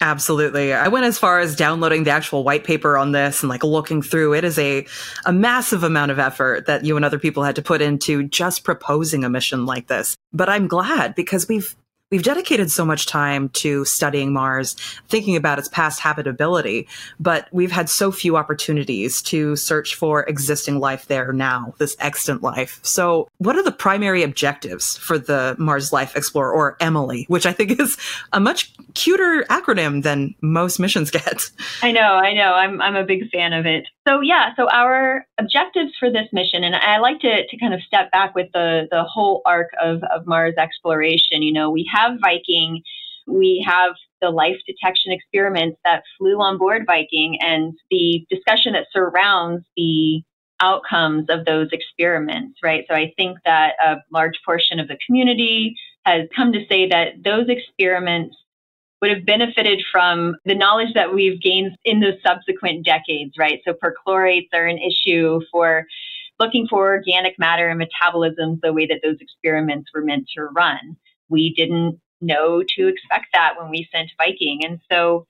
Absolutely. 0.00 0.72
I 0.72 0.86
went 0.88 1.06
as 1.06 1.18
far 1.18 1.40
as 1.40 1.56
downloading 1.56 2.04
the 2.04 2.12
actual 2.12 2.44
white 2.44 2.62
paper 2.62 2.96
on 2.96 3.10
this 3.10 3.42
and 3.42 3.50
like 3.50 3.64
looking 3.64 4.00
through 4.00 4.34
it 4.34 4.44
is 4.44 4.56
a, 4.56 4.86
a 5.26 5.32
massive 5.32 5.82
amount 5.82 6.12
of 6.12 6.20
effort 6.20 6.66
that 6.66 6.84
you 6.84 6.94
and 6.94 7.04
other 7.04 7.18
people 7.18 7.42
had 7.42 7.56
to 7.56 7.62
put 7.62 7.82
into 7.82 8.22
just 8.22 8.62
proposing 8.62 9.24
a 9.24 9.28
mission 9.28 9.66
like 9.66 9.88
this. 9.88 10.16
But 10.32 10.48
I'm 10.48 10.68
glad 10.68 11.16
because 11.16 11.48
we've 11.48 11.74
We've 12.10 12.22
dedicated 12.22 12.70
so 12.70 12.86
much 12.86 13.04
time 13.04 13.50
to 13.50 13.84
studying 13.84 14.32
Mars, 14.32 14.76
thinking 15.10 15.36
about 15.36 15.58
its 15.58 15.68
past 15.68 16.00
habitability, 16.00 16.88
but 17.20 17.48
we've 17.52 17.70
had 17.70 17.90
so 17.90 18.10
few 18.10 18.38
opportunities 18.38 19.20
to 19.24 19.56
search 19.56 19.94
for 19.94 20.22
existing 20.22 20.78
life 20.78 21.06
there 21.08 21.34
now, 21.34 21.74
this 21.76 21.98
extant 22.00 22.42
life. 22.42 22.80
So, 22.82 23.28
what 23.36 23.56
are 23.56 23.62
the 23.62 23.72
primary 23.72 24.22
objectives 24.22 24.96
for 24.96 25.18
the 25.18 25.54
Mars 25.58 25.92
Life 25.92 26.16
Explorer, 26.16 26.50
or 26.50 26.76
Emily, 26.80 27.26
which 27.28 27.44
I 27.44 27.52
think 27.52 27.72
is 27.78 27.98
a 28.32 28.40
much 28.40 28.72
cuter 28.94 29.44
acronym 29.50 30.02
than 30.02 30.34
most 30.40 30.78
missions 30.78 31.10
get? 31.10 31.50
I 31.82 31.92
know, 31.92 32.00
I 32.00 32.32
know. 32.32 32.54
I'm, 32.54 32.80
I'm 32.80 32.96
a 32.96 33.04
big 33.04 33.30
fan 33.30 33.52
of 33.52 33.66
it. 33.66 33.86
So, 34.08 34.22
yeah, 34.22 34.54
so 34.56 34.66
our 34.70 35.26
objectives 35.38 35.92
for 36.00 36.10
this 36.10 36.28
mission, 36.32 36.64
and 36.64 36.74
I 36.74 36.96
like 37.00 37.20
to, 37.20 37.46
to 37.46 37.58
kind 37.58 37.74
of 37.74 37.82
step 37.82 38.10
back 38.10 38.34
with 38.34 38.50
the, 38.54 38.88
the 38.90 39.04
whole 39.04 39.42
arc 39.44 39.68
of, 39.78 40.02
of 40.04 40.26
Mars 40.26 40.54
exploration. 40.56 41.42
You 41.42 41.52
know, 41.52 41.70
we 41.70 41.86
have 41.92 41.97
have 41.98 42.18
Viking, 42.22 42.82
we 43.26 43.64
have 43.66 43.92
the 44.20 44.30
life 44.30 44.56
detection 44.66 45.12
experiments 45.12 45.78
that 45.84 46.02
flew 46.16 46.40
on 46.40 46.58
board 46.58 46.84
Viking 46.86 47.38
and 47.40 47.74
the 47.90 48.26
discussion 48.30 48.72
that 48.72 48.86
surrounds 48.92 49.64
the 49.76 50.22
outcomes 50.60 51.26
of 51.28 51.44
those 51.44 51.68
experiments, 51.72 52.58
right? 52.62 52.84
So 52.88 52.94
I 52.94 53.12
think 53.16 53.38
that 53.44 53.74
a 53.84 53.96
large 54.12 54.40
portion 54.44 54.80
of 54.80 54.88
the 54.88 54.98
community 55.06 55.76
has 56.04 56.26
come 56.34 56.52
to 56.52 56.66
say 56.68 56.88
that 56.88 57.22
those 57.22 57.48
experiments 57.48 58.36
would 59.00 59.10
have 59.10 59.24
benefited 59.24 59.80
from 59.92 60.34
the 60.44 60.56
knowledge 60.56 60.92
that 60.94 61.14
we've 61.14 61.40
gained 61.40 61.76
in 61.84 62.00
those 62.00 62.20
subsequent 62.26 62.84
decades, 62.84 63.34
right? 63.38 63.60
So 63.64 63.72
perchlorates 63.72 64.48
are 64.52 64.66
an 64.66 64.78
issue 64.78 65.40
for 65.52 65.86
looking 66.40 66.66
for 66.68 66.88
organic 66.88 67.38
matter 67.38 67.68
and 67.68 67.78
metabolism 67.78 68.58
the 68.62 68.72
way 68.72 68.86
that 68.86 69.00
those 69.04 69.16
experiments 69.20 69.90
were 69.94 70.02
meant 70.02 70.28
to 70.36 70.44
run 70.44 70.96
we 71.28 71.54
didn't 71.54 72.00
know 72.20 72.62
to 72.76 72.88
expect 72.88 73.26
that 73.32 73.54
when 73.58 73.70
we 73.70 73.88
sent 73.92 74.10
Viking. 74.18 74.64
And 74.64 74.80
so 74.90 75.26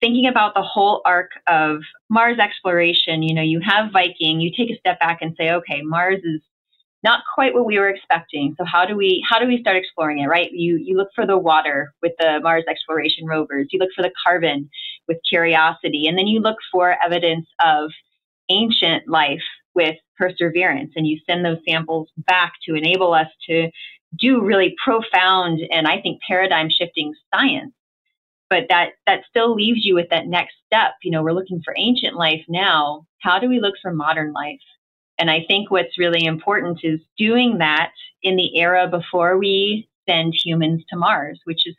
thinking 0.00 0.26
about 0.26 0.54
the 0.54 0.62
whole 0.62 1.02
arc 1.04 1.30
of 1.46 1.78
Mars 2.10 2.38
exploration, 2.38 3.22
you 3.22 3.34
know, 3.34 3.42
you 3.42 3.60
have 3.60 3.92
Viking, 3.92 4.40
you 4.40 4.50
take 4.56 4.70
a 4.70 4.78
step 4.78 4.98
back 4.98 5.18
and 5.20 5.34
say, 5.38 5.50
okay, 5.50 5.82
Mars 5.82 6.20
is 6.24 6.40
not 7.02 7.22
quite 7.34 7.54
what 7.54 7.66
we 7.66 7.78
were 7.78 7.88
expecting. 7.88 8.54
So 8.58 8.64
how 8.64 8.84
do 8.84 8.96
we 8.96 9.24
how 9.28 9.38
do 9.38 9.46
we 9.46 9.60
start 9.60 9.76
exploring 9.76 10.18
it, 10.18 10.26
right? 10.26 10.50
You 10.52 10.76
you 10.76 10.96
look 10.96 11.10
for 11.14 11.26
the 11.26 11.38
water 11.38 11.92
with 12.02 12.12
the 12.18 12.40
Mars 12.42 12.64
exploration 12.68 13.26
rovers, 13.26 13.68
you 13.70 13.78
look 13.78 13.90
for 13.94 14.02
the 14.02 14.12
carbon 14.24 14.68
with 15.06 15.18
Curiosity, 15.28 16.06
and 16.08 16.18
then 16.18 16.26
you 16.26 16.40
look 16.40 16.56
for 16.72 16.96
evidence 17.04 17.46
of 17.64 17.90
ancient 18.48 19.06
life 19.08 19.42
with 19.74 19.96
Perseverance, 20.18 20.92
and 20.96 21.06
you 21.06 21.20
send 21.26 21.44
those 21.44 21.58
samples 21.68 22.08
back 22.16 22.54
to 22.66 22.74
enable 22.74 23.12
us 23.12 23.28
to 23.48 23.70
do 24.18 24.42
really 24.42 24.74
profound 24.82 25.60
and 25.70 25.86
I 25.86 26.00
think 26.00 26.20
paradigm 26.26 26.68
shifting 26.70 27.14
science. 27.34 27.72
But 28.48 28.66
that 28.68 28.90
that 29.06 29.22
still 29.28 29.54
leaves 29.54 29.84
you 29.84 29.94
with 29.94 30.10
that 30.10 30.28
next 30.28 30.54
step. 30.66 30.92
You 31.02 31.10
know, 31.10 31.22
we're 31.22 31.32
looking 31.32 31.62
for 31.64 31.74
ancient 31.76 32.14
life 32.14 32.44
now. 32.48 33.06
How 33.20 33.38
do 33.38 33.48
we 33.48 33.60
look 33.60 33.74
for 33.82 33.92
modern 33.92 34.32
life? 34.32 34.60
And 35.18 35.30
I 35.30 35.44
think 35.48 35.70
what's 35.70 35.98
really 35.98 36.24
important 36.24 36.80
is 36.82 37.00
doing 37.18 37.58
that 37.58 37.90
in 38.22 38.36
the 38.36 38.56
era 38.58 38.86
before 38.86 39.38
we 39.38 39.88
send 40.08 40.34
humans 40.34 40.84
to 40.90 40.96
Mars, 40.96 41.40
which 41.44 41.66
is 41.66 41.74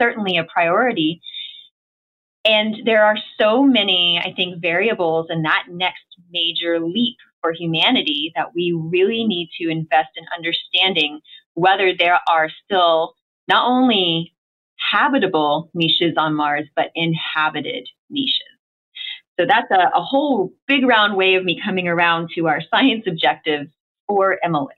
certainly 0.00 0.36
a 0.36 0.44
priority. 0.44 1.20
And 2.44 2.84
there 2.84 3.04
are 3.04 3.16
so 3.38 3.62
many, 3.62 4.20
I 4.22 4.32
think, 4.34 4.60
variables 4.60 5.28
in 5.30 5.42
that 5.42 5.66
next 5.70 6.04
major 6.30 6.80
leap 6.80 7.16
for 7.40 7.52
humanity 7.52 8.32
that 8.34 8.54
we 8.54 8.72
really 8.72 9.24
need 9.24 9.50
to 9.60 9.70
invest 9.70 10.10
in 10.16 10.24
understanding 10.36 11.20
whether 11.54 11.92
there 11.98 12.18
are 12.28 12.48
still 12.64 13.14
not 13.48 13.68
only 13.68 14.32
habitable 14.92 15.70
niches 15.74 16.14
on 16.16 16.34
Mars, 16.34 16.66
but 16.74 16.90
inhabited 16.94 17.88
niches. 18.10 18.36
So 19.38 19.46
that's 19.48 19.70
a, 19.70 19.96
a 19.96 20.02
whole 20.02 20.52
big 20.66 20.84
round 20.86 21.16
way 21.16 21.34
of 21.34 21.44
me 21.44 21.60
coming 21.64 21.88
around 21.88 22.30
to 22.34 22.48
our 22.48 22.60
science 22.70 23.04
objectives 23.06 23.70
for 24.06 24.38
Emily. 24.44 24.74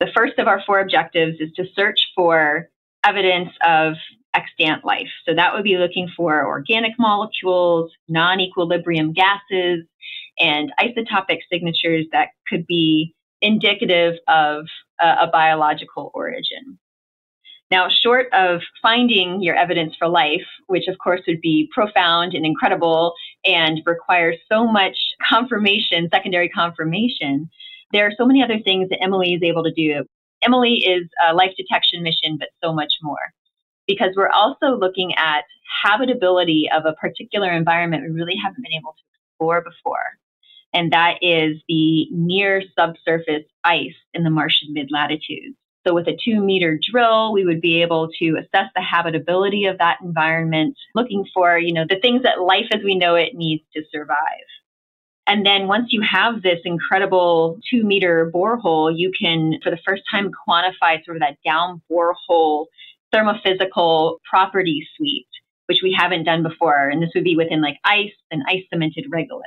The 0.00 0.08
first 0.14 0.38
of 0.38 0.46
our 0.46 0.62
four 0.64 0.80
objectives 0.80 1.38
is 1.40 1.50
to 1.56 1.64
search 1.74 1.98
for 2.14 2.68
evidence 3.04 3.50
of 3.66 3.94
extant 4.34 4.84
life. 4.84 5.08
So 5.26 5.34
that 5.34 5.54
would 5.54 5.64
be 5.64 5.76
looking 5.76 6.08
for 6.16 6.46
organic 6.46 6.92
molecules, 6.98 7.90
non 8.08 8.40
equilibrium 8.40 9.12
gases, 9.12 9.84
and 10.38 10.72
isotopic 10.78 11.38
signatures 11.50 12.06
that 12.12 12.28
could 12.48 12.66
be 12.66 13.14
indicative 13.40 14.14
of 14.28 14.66
a, 15.00 15.24
a 15.24 15.30
biological 15.32 16.10
origin. 16.14 16.78
Now, 17.70 17.88
short 17.90 18.32
of 18.32 18.62
finding 18.80 19.42
your 19.42 19.54
evidence 19.54 19.94
for 19.98 20.08
life, 20.08 20.46
which 20.68 20.88
of 20.88 20.96
course 20.98 21.20
would 21.26 21.40
be 21.42 21.68
profound 21.72 22.32
and 22.32 22.46
incredible 22.46 23.12
and 23.44 23.82
requires 23.84 24.36
so 24.50 24.66
much 24.66 24.96
confirmation, 25.28 26.08
secondary 26.12 26.48
confirmation, 26.48 27.50
there 27.92 28.06
are 28.06 28.12
so 28.16 28.26
many 28.26 28.42
other 28.42 28.58
things 28.58 28.88
that 28.90 29.02
Emily 29.02 29.34
is 29.34 29.42
able 29.42 29.64
to 29.64 29.72
do. 29.72 30.04
Emily 30.42 30.84
is 30.84 31.08
a 31.28 31.34
life 31.34 31.52
detection 31.56 32.02
mission, 32.02 32.36
but 32.38 32.48
so 32.62 32.72
much 32.72 32.92
more. 33.02 33.32
Because 33.86 34.10
we're 34.16 34.28
also 34.28 34.76
looking 34.78 35.14
at 35.16 35.44
habitability 35.82 36.68
of 36.74 36.84
a 36.84 36.92
particular 36.94 37.50
environment 37.50 38.02
we 38.02 38.10
really 38.10 38.36
haven't 38.42 38.62
been 38.62 38.78
able 38.78 38.92
to 38.92 39.02
explore 39.32 39.62
before. 39.62 40.18
And 40.78 40.92
that 40.92 41.18
is 41.22 41.60
the 41.66 42.06
near 42.12 42.62
subsurface 42.78 43.42
ice 43.64 43.96
in 44.14 44.22
the 44.22 44.30
Martian 44.30 44.72
mid 44.72 44.90
latitudes. 44.92 45.56
So 45.84 45.92
with 45.92 46.06
a 46.06 46.16
two 46.24 46.40
meter 46.40 46.78
drill, 46.80 47.32
we 47.32 47.44
would 47.44 47.60
be 47.60 47.82
able 47.82 48.10
to 48.20 48.36
assess 48.36 48.70
the 48.76 48.80
habitability 48.80 49.64
of 49.64 49.78
that 49.78 49.98
environment, 50.00 50.76
looking 50.94 51.24
for, 51.34 51.58
you 51.58 51.72
know, 51.72 51.84
the 51.88 51.98
things 51.98 52.22
that 52.22 52.40
life 52.40 52.66
as 52.72 52.80
we 52.84 52.94
know 52.94 53.16
it 53.16 53.34
needs 53.34 53.64
to 53.74 53.82
survive. 53.90 54.46
And 55.26 55.44
then 55.44 55.66
once 55.66 55.88
you 55.88 56.00
have 56.00 56.42
this 56.42 56.60
incredible 56.64 57.58
two 57.68 57.82
meter 57.82 58.30
borehole, 58.32 58.96
you 58.96 59.10
can, 59.20 59.58
for 59.64 59.70
the 59.70 59.80
first 59.84 60.04
time, 60.08 60.30
quantify 60.48 61.04
sort 61.04 61.16
of 61.16 61.22
that 61.22 61.38
down 61.44 61.82
borehole 61.90 62.66
thermophysical 63.12 64.18
property 64.30 64.86
suite, 64.96 65.26
which 65.66 65.80
we 65.82 65.92
haven't 65.98 66.22
done 66.22 66.44
before. 66.44 66.88
And 66.88 67.02
this 67.02 67.10
would 67.16 67.24
be 67.24 67.34
within 67.34 67.62
like 67.62 67.78
ice 67.84 68.14
and 68.30 68.44
ice 68.46 68.62
cemented 68.72 69.06
regolith. 69.12 69.42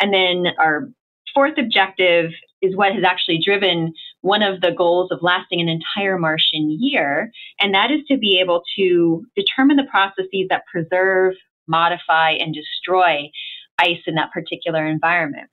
And 0.00 0.12
then 0.12 0.52
our 0.58 0.88
fourth 1.34 1.58
objective 1.58 2.30
is 2.62 2.76
what 2.76 2.92
has 2.94 3.04
actually 3.04 3.40
driven 3.44 3.92
one 4.22 4.42
of 4.42 4.60
the 4.60 4.72
goals 4.72 5.10
of 5.10 5.22
lasting 5.22 5.60
an 5.60 5.68
entire 5.68 6.18
Martian 6.18 6.76
year, 6.78 7.30
and 7.58 7.74
that 7.74 7.90
is 7.90 8.00
to 8.08 8.18
be 8.18 8.40
able 8.40 8.62
to 8.76 9.24
determine 9.36 9.76
the 9.76 9.84
processes 9.90 10.46
that 10.50 10.64
preserve, 10.66 11.34
modify, 11.66 12.32
and 12.32 12.54
destroy 12.54 13.30
ice 13.78 14.00
in 14.06 14.14
that 14.16 14.32
particular 14.32 14.86
environment. 14.86 15.48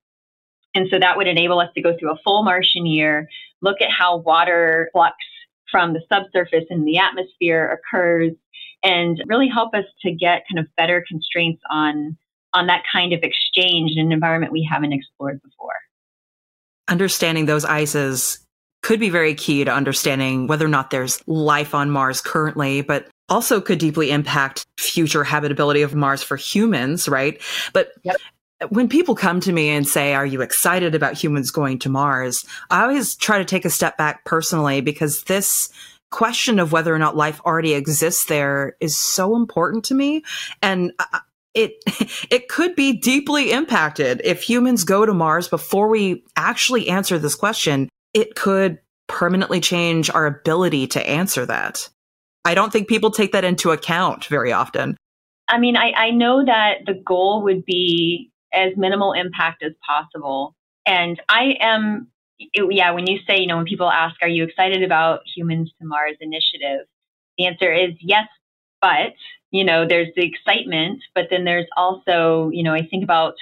And 0.76 0.88
so 0.92 1.00
that 1.00 1.18
would 1.18 1.28
enable 1.28 1.60
us 1.60 1.70
to 1.76 1.82
go 1.82 1.96
through 1.98 2.12
a 2.12 2.20
full 2.24 2.44
Martian 2.44 2.86
year, 2.86 3.28
look 3.62 3.82
at 3.82 3.90
how 3.90 4.18
water 4.18 4.90
flux 4.92 5.16
from 5.72 5.94
the 5.94 6.02
subsurface 6.12 6.66
in 6.70 6.86
the 6.86 6.98
atmosphere 6.98 7.80
occurs, 7.80 8.34
and 8.84 9.22
really 9.28 9.48
help 9.48 9.74
us 9.74 9.86
to 10.02 10.12
get 10.12 10.44
kind 10.50 10.60
of 10.60 10.68
better 10.76 11.04
constraints 11.08 11.62
on 11.70 12.18
on 12.54 12.68
that 12.68 12.84
kind 12.92 13.14
of 13.14 13.20
exchange 13.24 13.92
in 13.96 14.06
an 14.06 14.12
environment 14.12 14.52
we 14.52 14.68
haven't 14.70 14.94
explored 14.94 15.42
before. 15.42 15.76
Understanding 16.88 17.46
those 17.46 17.66
ices 17.66 18.40
could 18.82 19.00
be 19.00 19.10
very 19.10 19.36
key 19.36 19.64
to 19.64 19.74
understanding 19.74 20.48
whether 20.48 20.66
or 20.66 20.70
not 20.70 20.92
there's 20.92 21.22
life 21.28 21.76
on 21.76 21.92
Mars 21.92 22.22
currently, 22.22 22.82
but 22.82 23.08
also 23.30 23.60
could 23.60 23.80
deeply 23.80 24.12
impact 24.12 24.66
future 24.78 25.24
habitability 25.24 25.82
of 25.82 25.94
Mars 25.94 26.24
for 26.24 26.38
humans, 26.38 27.10
right? 27.10 27.42
But 27.74 27.90
yep. 28.04 28.16
when 28.70 28.88
people 28.88 29.16
come 29.16 29.40
to 29.42 29.52
me 29.52 29.70
and 29.70 29.88
say, 29.88 30.14
Are 30.14 30.26
you 30.26 30.42
excited 30.42 30.96
about 30.96 31.22
humans 31.22 31.52
going 31.52 31.80
to 31.80 31.90
Mars? 31.90 32.46
I 32.70 32.84
always 32.84 33.16
try 33.16 33.40
to 33.40 33.46
take 33.46 33.66
a 33.66 33.70
step 33.70 33.98
back 33.98 34.24
personally 34.24 34.80
because 34.80 35.24
this 35.24 35.70
question 36.10 36.58
of 36.60 36.72
whether 36.72 36.94
or 36.96 37.00
not 37.00 37.18
life 37.18 37.42
already 37.46 37.74
exists 37.74 38.26
there 38.26 38.78
is 38.80 38.96
so 38.96 39.36
important 39.36 39.84
to 39.86 39.94
me. 39.94 40.24
And 40.62 40.94
it 41.58 41.74
it 42.32 42.48
could 42.48 42.76
be 42.76 42.94
deeply 42.94 43.52
impacted 43.52 44.22
if 44.24 44.44
humans 44.44 44.84
go 44.84 45.06
to 45.06 45.14
Mars 45.14 45.48
before 45.50 45.90
we 45.90 46.24
actually 46.36 46.88
answer 46.88 47.20
this 47.20 47.36
question. 47.36 47.90
It 48.14 48.36
could 48.36 48.80
permanently 49.08 49.60
change 49.60 50.10
our 50.10 50.26
ability 50.26 50.88
to 50.88 51.08
answer 51.08 51.46
that. 51.46 51.90
I 52.46 52.54
don't 52.54 52.72
think 52.72 52.88
people 52.88 53.12
take 53.12 53.34
that 53.34 53.44
into 53.44 53.72
account 53.72 54.26
very 54.26 54.54
often. 54.54 54.96
I 55.50 55.60
mean, 55.60 55.78
I, 55.78 55.92
I 55.92 56.12
know 56.12 56.44
that 56.46 56.80
the 56.86 56.94
goal 56.94 57.44
would 57.44 57.66
be 57.66 58.32
as 58.54 58.74
minimal 58.76 59.14
impact 59.14 59.64
as 59.64 59.74
possible. 59.86 60.56
And 60.86 61.22
I 61.30 61.56
am, 61.60 62.08
yeah, 62.40 62.92
when 62.92 63.08
you 63.08 63.20
say, 63.28 63.40
you 63.40 63.48
know, 63.48 63.58
when 63.58 63.66
people 63.66 63.90
ask, 63.90 64.16
are 64.22 64.30
you 64.30 64.44
excited 64.44 64.84
about 64.84 65.22
Humans 65.36 65.72
to 65.80 65.88
Mars 65.88 66.16
initiative? 66.20 66.86
The 67.38 67.46
answer 67.46 67.74
is 67.74 67.92
yes, 68.00 68.28
but 68.82 69.14
you 69.52 69.64
know, 69.64 69.86
there's 69.88 70.10
the 70.16 70.26
excitement, 70.26 71.02
but 71.16 71.28
then 71.30 71.46
there's 71.46 71.68
also, 71.76 72.50
you 72.52 72.64
know, 72.64 72.74
I 72.74 72.86
think 72.86 73.04
about 73.04 73.36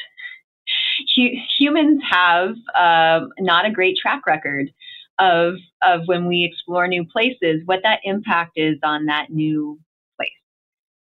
hu- 1.16 1.38
humans 1.58 2.02
have 2.10 2.56
uh, 2.78 3.26
not 3.40 3.66
a 3.66 3.72
great 3.72 3.98
track 3.98 4.26
record 4.26 4.72
of 5.18 5.56
of 5.82 6.02
when 6.06 6.28
we 6.28 6.44
explore 6.44 6.88
new 6.88 7.06
places, 7.06 7.62
what 7.66 7.82
that 7.84 8.02
impact 8.04 8.54
is 8.58 8.78
on 8.84 9.06
that 9.06 9.30
new 9.30 9.80
place. 10.18 10.30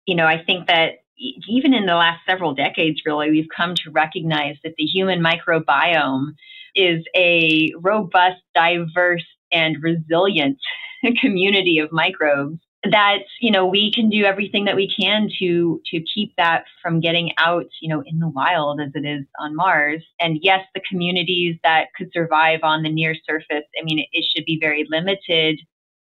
You 0.05 0.15
know, 0.15 0.25
I 0.25 0.43
think 0.43 0.67
that 0.67 1.03
even 1.47 1.73
in 1.73 1.85
the 1.85 1.95
last 1.95 2.19
several 2.27 2.53
decades, 2.53 3.01
really, 3.05 3.31
we've 3.31 3.47
come 3.55 3.75
to 3.75 3.91
recognize 3.91 4.57
that 4.63 4.75
the 4.77 4.83
human 4.83 5.23
microbiome 5.23 6.33
is 6.75 7.03
a 7.15 7.71
robust, 7.79 8.41
diverse, 8.55 9.25
and 9.51 9.77
resilient 9.81 10.57
community 11.21 11.79
of 11.79 11.91
microbes 11.91 12.59
that 12.91 13.19
you 13.39 13.51
know 13.51 13.65
we 13.65 13.91
can 13.93 14.09
do 14.09 14.25
everything 14.25 14.65
that 14.65 14.75
we 14.75 14.93
can 14.93 15.29
to 15.39 15.81
to 15.85 16.01
keep 16.01 16.33
that 16.37 16.65
from 16.81 16.99
getting 16.99 17.31
out 17.37 17.65
you 17.81 17.87
know 17.87 18.03
in 18.05 18.19
the 18.19 18.27
wild 18.27 18.81
as 18.81 18.91
it 18.93 19.05
is 19.05 19.25
on 19.39 19.55
mars. 19.55 20.03
And 20.19 20.39
yes 20.41 20.65
the 20.75 20.81
communities 20.89 21.57
that 21.63 21.87
could 21.97 22.09
survive 22.13 22.59
on 22.63 22.83
the 22.83 22.91
near 22.91 23.15
surface 23.25 23.65
i 23.79 23.83
mean 23.83 24.05
it, 24.11 24.25
should 24.35 24.45
be 24.45 24.57
very 24.59 24.85
limited 24.89 25.59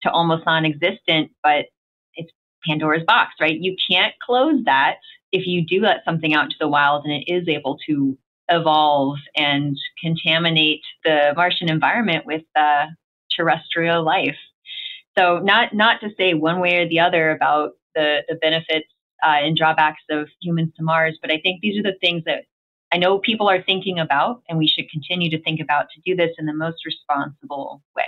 to 0.03 0.11
almost 0.11 0.45
non-existent 0.45 1.31
but 1.43 1.65
it's 2.15 2.31
pandora's 2.65 3.03
box 3.05 3.33
right? 3.39 3.59
You 3.59 3.75
can't 3.89 4.13
close 4.25 4.63
that 4.65 4.95
if 5.31 5.45
you 5.45 5.65
do 5.65 5.81
let 5.81 6.03
something 6.05 6.33
out 6.33 6.45
into 6.45 6.55
the 6.59 6.67
wild 6.67 7.05
and 7.05 7.13
it 7.13 7.31
is 7.31 7.47
able 7.47 7.77
to 7.87 8.17
evolve 8.49 9.17
and 9.35 9.77
contaminate 10.01 10.81
the 11.03 11.33
martian 11.35 11.69
environment 11.69 12.25
with 12.25 12.43
uh, 12.55 12.85
terrestrial 13.35 14.03
life 14.03 14.37
so 15.17 15.39
not 15.39 15.73
not 15.73 16.01
to 16.01 16.09
say 16.17 16.33
one 16.33 16.59
way 16.59 16.77
or 16.77 16.87
the 16.87 16.99
other 16.99 17.31
about 17.31 17.71
the 17.95 18.23
the 18.27 18.35
benefits 18.35 18.87
uh, 19.23 19.37
and 19.41 19.55
drawbacks 19.57 20.01
of 20.09 20.27
humans 20.41 20.71
to 20.77 20.83
Mars, 20.83 21.17
but 21.21 21.31
I 21.31 21.39
think 21.39 21.61
these 21.61 21.79
are 21.79 21.83
the 21.83 21.97
things 22.01 22.23
that 22.25 22.43
I 22.91 22.97
know 22.97 23.19
people 23.19 23.49
are 23.49 23.61
thinking 23.61 23.99
about, 23.99 24.43
and 24.47 24.57
we 24.57 24.67
should 24.67 24.89
continue 24.89 25.29
to 25.31 25.41
think 25.41 25.59
about 25.59 25.87
to 25.95 26.01
do 26.05 26.15
this 26.15 26.31
in 26.37 26.45
the 26.45 26.53
most 26.53 26.85
responsible 26.85 27.81
way. 27.95 28.03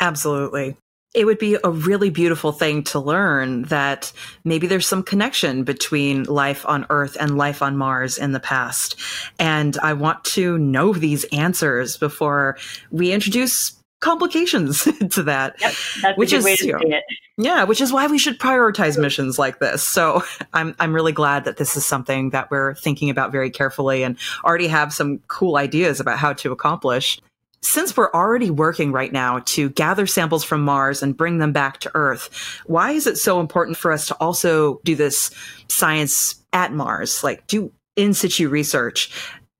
Absolutely. 0.00 0.76
it 1.14 1.24
would 1.24 1.38
be 1.38 1.56
a 1.62 1.70
really 1.70 2.10
beautiful 2.10 2.50
thing 2.50 2.82
to 2.82 2.98
learn 2.98 3.62
that 3.62 4.12
maybe 4.44 4.66
there's 4.66 4.86
some 4.86 5.02
connection 5.02 5.62
between 5.62 6.24
life 6.24 6.66
on 6.66 6.84
Earth 6.90 7.16
and 7.18 7.38
life 7.38 7.62
on 7.62 7.76
Mars 7.76 8.18
in 8.18 8.32
the 8.32 8.40
past. 8.40 8.98
And 9.38 9.78
I 9.78 9.92
want 9.92 10.24
to 10.24 10.58
know 10.58 10.92
these 10.92 11.24
answers 11.32 11.96
before 11.96 12.58
we 12.90 13.12
introduce 13.12 13.72
complications 14.04 14.84
to 15.10 15.22
that. 15.24 15.56
Yep, 15.60 16.16
which 16.16 16.32
is, 16.32 16.44
way 16.44 16.56
to 16.56 16.66
you 16.66 16.72
know, 16.72 16.78
it. 16.82 17.04
Yeah, 17.36 17.64
which 17.64 17.80
is 17.80 17.92
why 17.92 18.06
we 18.06 18.18
should 18.18 18.38
prioritize 18.38 19.00
missions 19.00 19.38
like 19.38 19.58
this. 19.58 19.82
So 19.86 20.22
I'm 20.52 20.76
I'm 20.78 20.92
really 20.92 21.12
glad 21.12 21.44
that 21.44 21.56
this 21.56 21.76
is 21.76 21.84
something 21.84 22.30
that 22.30 22.50
we're 22.50 22.74
thinking 22.74 23.10
about 23.10 23.32
very 23.32 23.50
carefully 23.50 24.04
and 24.04 24.16
already 24.44 24.68
have 24.68 24.92
some 24.92 25.18
cool 25.28 25.56
ideas 25.56 25.98
about 25.98 26.18
how 26.18 26.34
to 26.34 26.52
accomplish 26.52 27.18
since 27.64 27.96
we're 27.96 28.12
already 28.12 28.50
working 28.50 28.92
right 28.92 29.10
now 29.10 29.38
to 29.46 29.70
gather 29.70 30.06
samples 30.06 30.44
from 30.44 30.62
Mars 30.62 31.02
and 31.02 31.16
bring 31.16 31.38
them 31.38 31.52
back 31.52 31.80
to 31.80 31.90
Earth, 31.94 32.28
why 32.66 32.90
is 32.90 33.06
it 33.06 33.16
so 33.16 33.40
important 33.40 33.78
for 33.78 33.90
us 33.90 34.06
to 34.08 34.14
also 34.20 34.80
do 34.84 34.94
this 34.94 35.30
science 35.68 36.44
at 36.52 36.74
Mars, 36.74 37.24
like 37.24 37.46
do 37.46 37.72
in 37.96 38.12
situ 38.12 38.50
research? 38.50 39.10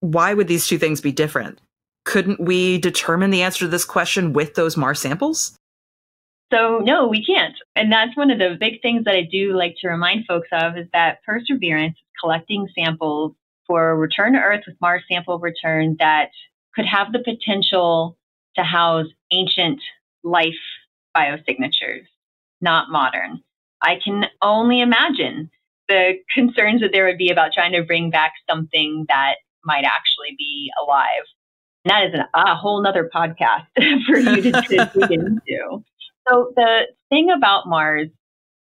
Why 0.00 0.34
would 0.34 0.48
these 0.48 0.66
two 0.66 0.76
things 0.76 1.00
be 1.00 1.12
different? 1.12 1.58
Couldn't 2.04 2.40
we 2.40 2.78
determine 2.78 3.30
the 3.30 3.42
answer 3.42 3.60
to 3.60 3.68
this 3.68 3.84
question 3.84 4.32
with 4.32 4.54
those 4.54 4.76
Mars 4.76 5.00
samples? 5.00 5.56
So, 6.52 6.78
no, 6.78 7.08
we 7.08 7.24
can't. 7.24 7.54
And 7.74 7.90
that's 7.90 8.16
one 8.16 8.30
of 8.30 8.38
the 8.38 8.56
big 8.60 8.82
things 8.82 9.04
that 9.04 9.14
I 9.14 9.22
do 9.22 9.56
like 9.56 9.76
to 9.80 9.88
remind 9.88 10.26
folks 10.26 10.48
of 10.52 10.76
is 10.76 10.86
that 10.92 11.18
Perseverance 11.24 11.96
collecting 12.20 12.68
samples 12.74 13.32
for 13.66 13.96
return 13.96 14.34
to 14.34 14.38
Earth 14.38 14.64
with 14.66 14.76
Mars 14.80 15.02
sample 15.10 15.38
return 15.38 15.96
that 15.98 16.30
could 16.74 16.86
have 16.86 17.12
the 17.12 17.20
potential 17.20 18.16
to 18.56 18.62
house 18.62 19.06
ancient 19.32 19.80
life 20.22 20.54
biosignatures, 21.16 22.06
not 22.60 22.90
modern. 22.90 23.42
I 23.80 23.98
can 24.02 24.26
only 24.42 24.80
imagine 24.80 25.50
the 25.88 26.14
concerns 26.32 26.80
that 26.80 26.90
there 26.92 27.04
would 27.06 27.18
be 27.18 27.30
about 27.30 27.52
trying 27.52 27.72
to 27.72 27.82
bring 27.82 28.10
back 28.10 28.32
something 28.48 29.06
that 29.08 29.36
might 29.64 29.84
actually 29.84 30.34
be 30.38 30.70
alive. 30.82 31.24
And 31.84 31.90
that 31.90 32.06
is 32.06 32.14
an, 32.14 32.24
a 32.34 32.54
whole 32.54 32.82
nother 32.82 33.10
podcast 33.14 33.66
for 34.06 34.18
you 34.18 34.42
to, 34.42 34.52
to 34.52 34.90
dig 35.00 35.12
into. 35.12 35.84
So 36.28 36.52
the 36.56 36.86
thing 37.10 37.30
about 37.30 37.68
Mars 37.68 38.08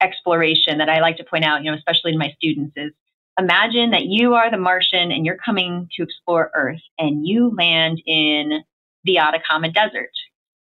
exploration 0.01 0.77
that 0.77 0.89
I 0.89 1.00
like 1.00 1.17
to 1.17 1.24
point 1.24 1.43
out, 1.43 1.63
you 1.63 1.71
know, 1.71 1.77
especially 1.77 2.12
to 2.12 2.17
my 2.17 2.31
students 2.38 2.74
is 2.75 2.91
imagine 3.39 3.91
that 3.91 4.05
you 4.05 4.36
are 4.36 4.51
the 4.51 4.57
Martian 4.57 5.12
and 5.12 5.25
you're 5.25 5.38
coming 5.38 5.89
to 5.95 6.03
explore 6.03 6.51
Earth 6.55 6.81
and 7.00 7.25
you 7.25 7.53
land 7.57 8.01
in 8.05 8.63
the 9.03 9.17
Atacama 9.17 9.71
Desert 9.71 10.12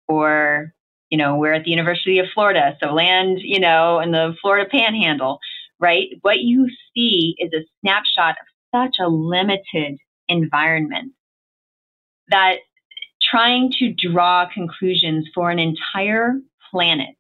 or 0.09 0.75
you 1.13 1.19
know, 1.19 1.37
we're 1.37 1.53
at 1.53 1.65
the 1.65 1.71
University 1.71 2.19
of 2.21 2.27
Florida, 2.33 2.75
so 2.83 2.91
land, 2.91 3.39
you 3.43 3.61
know, 3.61 4.01
in 4.01 4.13
the 4.13 4.35
Florida 4.41 4.67
panhandle, 4.69 5.41
right? 5.79 6.09
What 6.23 6.39
you 6.39 6.71
see 6.95 7.37
is 7.39 7.53
a 7.53 7.67
snapshot 7.83 8.37
of 8.41 8.47
such 8.75 8.97
a 8.99 9.09
limited 9.09 9.99
environment 10.29 11.13
that 12.33 12.57
trying 13.31 13.71
to 13.79 13.93
draw 13.93 14.47
conclusions 14.53 15.29
for 15.35 15.51
an 15.51 15.59
entire 15.59 16.35
planet 16.71 17.15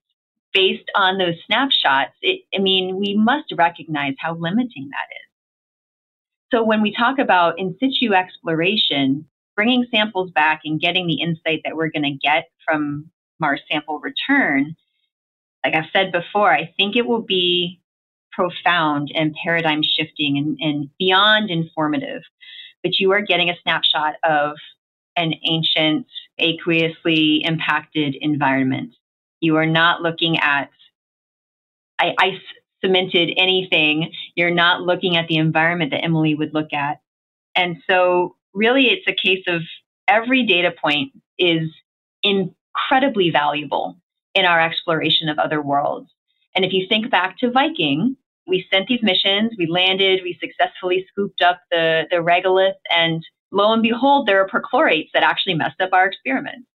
based 0.53 0.91
on 0.95 1.19
those 1.19 1.37
snapshots, 1.47 2.13
it, 2.21 2.43
I 2.55 2.59
mean, 2.59 2.97
we 2.97 3.15
must 3.15 3.53
recognize 3.57 4.15
how 4.19 4.35
limiting 4.35 4.89
that 4.91 5.09
is. 5.11 5.29
So 6.53 6.63
when 6.63 6.83
we 6.83 6.95
talk 6.95 7.19
about 7.19 7.59
in 7.59 7.77
situ 7.81 8.13
exploration, 8.13 9.27
bringing 9.57 9.87
samples 9.91 10.31
back 10.31 10.63
and 10.65 10.81
getting 10.81 11.07
the 11.07 11.23
insight 11.23 11.63
that 11.65 11.77
we're 11.77 11.91
going 11.91 12.03
to 12.03 12.19
get 12.23 12.51
from 12.67 13.11
Mars 13.41 13.61
sample 13.71 14.01
return, 14.01 14.77
like 15.65 15.75
I've 15.75 15.91
said 15.93 16.13
before, 16.13 16.53
I 16.53 16.73
think 16.77 16.97
it 16.97 17.07
will 17.07 17.23
be 17.23 17.81
profound 18.33 19.11
and 19.15 19.35
paradigm 19.43 19.83
shifting 19.83 20.37
and, 20.37 20.59
and 20.61 20.91
beyond 20.99 21.51
informative. 21.51 22.23
But 22.83 22.99
you 22.99 23.13
are 23.13 23.23
getting 23.23 23.49
a 23.49 23.57
snapshot 23.63 24.15
of 24.25 24.57
an 25.17 25.35
ancient, 25.45 26.07
aqueously 26.41 27.43
impacted 27.45 28.17
environment. 28.21 28.95
You 29.41 29.57
are 29.57 29.67
not 29.67 30.03
looking 30.03 30.39
at 30.39 30.71
I, 31.99 32.15
I 32.19 32.41
cemented 32.85 33.33
anything. 33.37 34.13
You're 34.35 34.51
not 34.51 34.83
looking 34.83 35.17
at 35.17 35.29
the 35.29 35.37
environment 35.37 35.93
that 35.93 36.05
Emily 36.05 36.35
would 36.35 36.53
look 36.53 36.73
at. 36.73 37.01
And 37.55 37.77
so, 37.89 38.37
really, 38.53 38.89
it's 38.89 39.07
a 39.07 39.15
case 39.15 39.45
of 39.47 39.63
every 40.09 40.45
data 40.45 40.73
point 40.73 41.13
is 41.39 41.71
incredibly 42.23 43.31
valuable 43.31 43.97
in 44.35 44.45
our 44.45 44.61
exploration 44.61 45.29
of 45.29 45.39
other 45.39 45.63
worlds. 45.63 46.11
And 46.55 46.65
if 46.65 46.73
you 46.73 46.87
think 46.89 47.11
back 47.11 47.39
to 47.39 47.51
Viking, 47.51 48.17
we 48.47 48.67
sent 48.73 48.89
these 48.89 49.03
missions, 49.03 49.53
we 49.57 49.67
landed, 49.67 50.21
we 50.23 50.39
successfully 50.41 51.07
scooped 51.11 51.43
up 51.43 51.61
the, 51.71 52.05
the 52.11 52.17
regolith, 52.17 52.73
and 52.91 53.25
lo 53.53 53.73
and 53.73 53.83
behold, 53.83 54.27
there 54.27 54.41
are 54.41 54.49
perchlorates 54.49 55.11
that 55.15 55.23
actually 55.23 55.55
messed 55.55 55.81
up 55.81 55.91
our 55.93 56.07
experiments. 56.07 56.67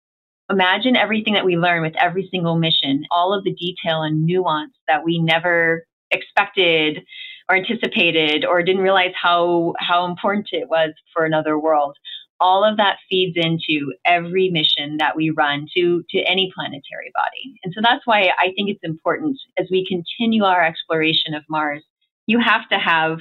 Imagine 0.49 0.95
everything 0.95 1.33
that 1.33 1.45
we 1.45 1.57
learn 1.57 1.81
with 1.81 1.95
every 1.97 2.27
single 2.31 2.57
mission, 2.57 3.03
all 3.11 3.33
of 3.33 3.43
the 3.43 3.53
detail 3.53 4.01
and 4.01 4.25
nuance 4.25 4.73
that 4.87 5.03
we 5.03 5.19
never 5.19 5.85
expected 6.11 7.03
or 7.49 7.55
anticipated 7.55 8.45
or 8.45 8.63
didn't 8.63 8.81
realize 8.81 9.13
how 9.21 9.73
how 9.79 10.05
important 10.05 10.47
it 10.51 10.69
was 10.69 10.93
for 11.13 11.25
another 11.25 11.59
world 11.59 11.95
all 12.39 12.63
of 12.63 12.77
that 12.77 12.97
feeds 13.09 13.35
into 13.35 13.91
every 14.05 14.49
mission 14.49 14.97
that 14.99 15.15
we 15.15 15.31
run 15.31 15.65
to 15.75 16.03
to 16.09 16.19
any 16.19 16.51
planetary 16.55 17.11
body 17.13 17.55
and 17.63 17.73
so 17.73 17.81
that's 17.83 18.05
why 18.05 18.29
i 18.39 18.51
think 18.55 18.69
it's 18.69 18.83
important 18.83 19.37
as 19.59 19.67
we 19.71 19.85
continue 19.87 20.43
our 20.43 20.63
exploration 20.63 21.33
of 21.33 21.43
mars 21.49 21.83
you 22.25 22.39
have 22.39 22.67
to 22.69 22.77
have 22.77 23.17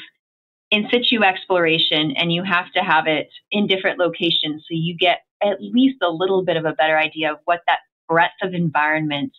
in 0.76 0.88
situ 0.90 1.22
exploration 1.22 2.12
and 2.16 2.32
you 2.32 2.42
have 2.42 2.70
to 2.72 2.80
have 2.80 3.06
it 3.06 3.28
in 3.50 3.66
different 3.66 3.98
locations 3.98 4.62
so 4.62 4.68
you 4.70 4.96
get 4.96 5.18
at 5.42 5.60
least 5.60 5.96
a 6.02 6.10
little 6.10 6.44
bit 6.44 6.56
of 6.56 6.64
a 6.64 6.72
better 6.72 6.98
idea 6.98 7.32
of 7.32 7.38
what 7.46 7.60
that 7.66 7.78
breadth 8.08 8.34
of 8.42 8.54
environment 8.54 9.32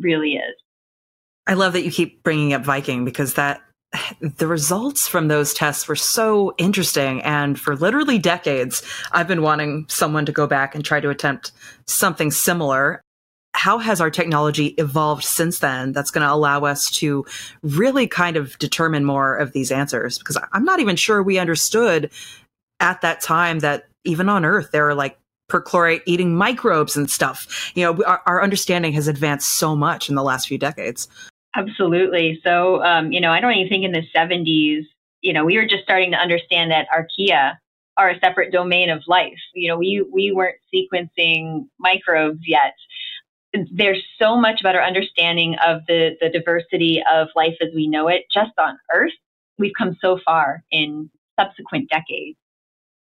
really 0.00 0.32
is 0.32 0.54
I 1.46 1.54
love 1.54 1.72
that 1.72 1.82
you 1.82 1.90
keep 1.90 2.22
bringing 2.22 2.52
up 2.52 2.62
Viking 2.62 3.04
because 3.04 3.34
that 3.34 3.62
the 4.20 4.46
results 4.46 5.08
from 5.08 5.28
those 5.28 5.54
tests 5.54 5.88
were 5.88 5.96
so 5.96 6.54
interesting. 6.58 7.22
And 7.22 7.58
for 7.58 7.76
literally 7.76 8.18
decades, 8.18 8.82
I've 9.12 9.28
been 9.28 9.42
wanting 9.42 9.86
someone 9.88 10.26
to 10.26 10.32
go 10.32 10.46
back 10.46 10.74
and 10.74 10.84
try 10.84 11.00
to 11.00 11.10
attempt 11.10 11.52
something 11.86 12.30
similar. 12.30 13.00
How 13.54 13.78
has 13.78 14.00
our 14.00 14.10
technology 14.10 14.68
evolved 14.78 15.24
since 15.24 15.58
then 15.58 15.92
that's 15.92 16.10
going 16.10 16.26
to 16.26 16.32
allow 16.32 16.64
us 16.64 16.90
to 16.92 17.24
really 17.62 18.06
kind 18.06 18.36
of 18.36 18.58
determine 18.58 19.04
more 19.04 19.36
of 19.36 19.52
these 19.52 19.70
answers? 19.70 20.18
Because 20.18 20.38
I'm 20.52 20.64
not 20.64 20.80
even 20.80 20.96
sure 20.96 21.22
we 21.22 21.38
understood 21.38 22.10
at 22.80 23.00
that 23.02 23.20
time 23.20 23.60
that 23.60 23.84
even 24.04 24.28
on 24.28 24.44
Earth, 24.44 24.70
there 24.72 24.88
are 24.88 24.94
like 24.94 25.18
perchlorate 25.50 26.02
eating 26.06 26.34
microbes 26.34 26.96
and 26.96 27.10
stuff. 27.10 27.72
You 27.74 27.84
know, 27.84 28.04
our, 28.04 28.22
our 28.26 28.42
understanding 28.42 28.92
has 28.94 29.06
advanced 29.06 29.48
so 29.48 29.76
much 29.76 30.08
in 30.08 30.14
the 30.14 30.22
last 30.22 30.48
few 30.48 30.58
decades. 30.58 31.08
Absolutely. 31.54 32.40
So, 32.42 32.82
um, 32.82 33.12
you 33.12 33.20
know, 33.20 33.30
I 33.30 33.40
don't 33.40 33.52
even 33.52 33.68
think 33.68 33.84
in 33.84 33.92
the 33.92 34.06
70s, 34.14 34.84
you 35.20 35.32
know, 35.32 35.44
we 35.44 35.56
were 35.56 35.66
just 35.66 35.82
starting 35.82 36.10
to 36.12 36.16
understand 36.16 36.70
that 36.70 36.86
archaea 36.88 37.56
are 37.98 38.08
a 38.08 38.18
separate 38.20 38.52
domain 38.52 38.88
of 38.88 39.02
life. 39.06 39.38
You 39.54 39.68
know, 39.68 39.76
we, 39.76 40.04
we 40.10 40.32
weren't 40.32 40.56
sequencing 40.74 41.66
microbes 41.78 42.40
yet. 42.46 42.74
There's 43.52 44.02
so 44.20 44.36
much 44.36 44.62
our 44.64 44.82
understanding 44.82 45.56
of 45.64 45.82
the, 45.86 46.16
the 46.20 46.30
diversity 46.30 47.02
of 47.12 47.28
life 47.36 47.56
as 47.60 47.68
we 47.74 47.86
know 47.86 48.08
it 48.08 48.24
just 48.32 48.52
on 48.58 48.78
Earth. 48.92 49.12
We've 49.58 49.72
come 49.76 49.96
so 50.00 50.18
far 50.24 50.64
in 50.70 51.10
subsequent 51.38 51.90
decades. 51.90 52.38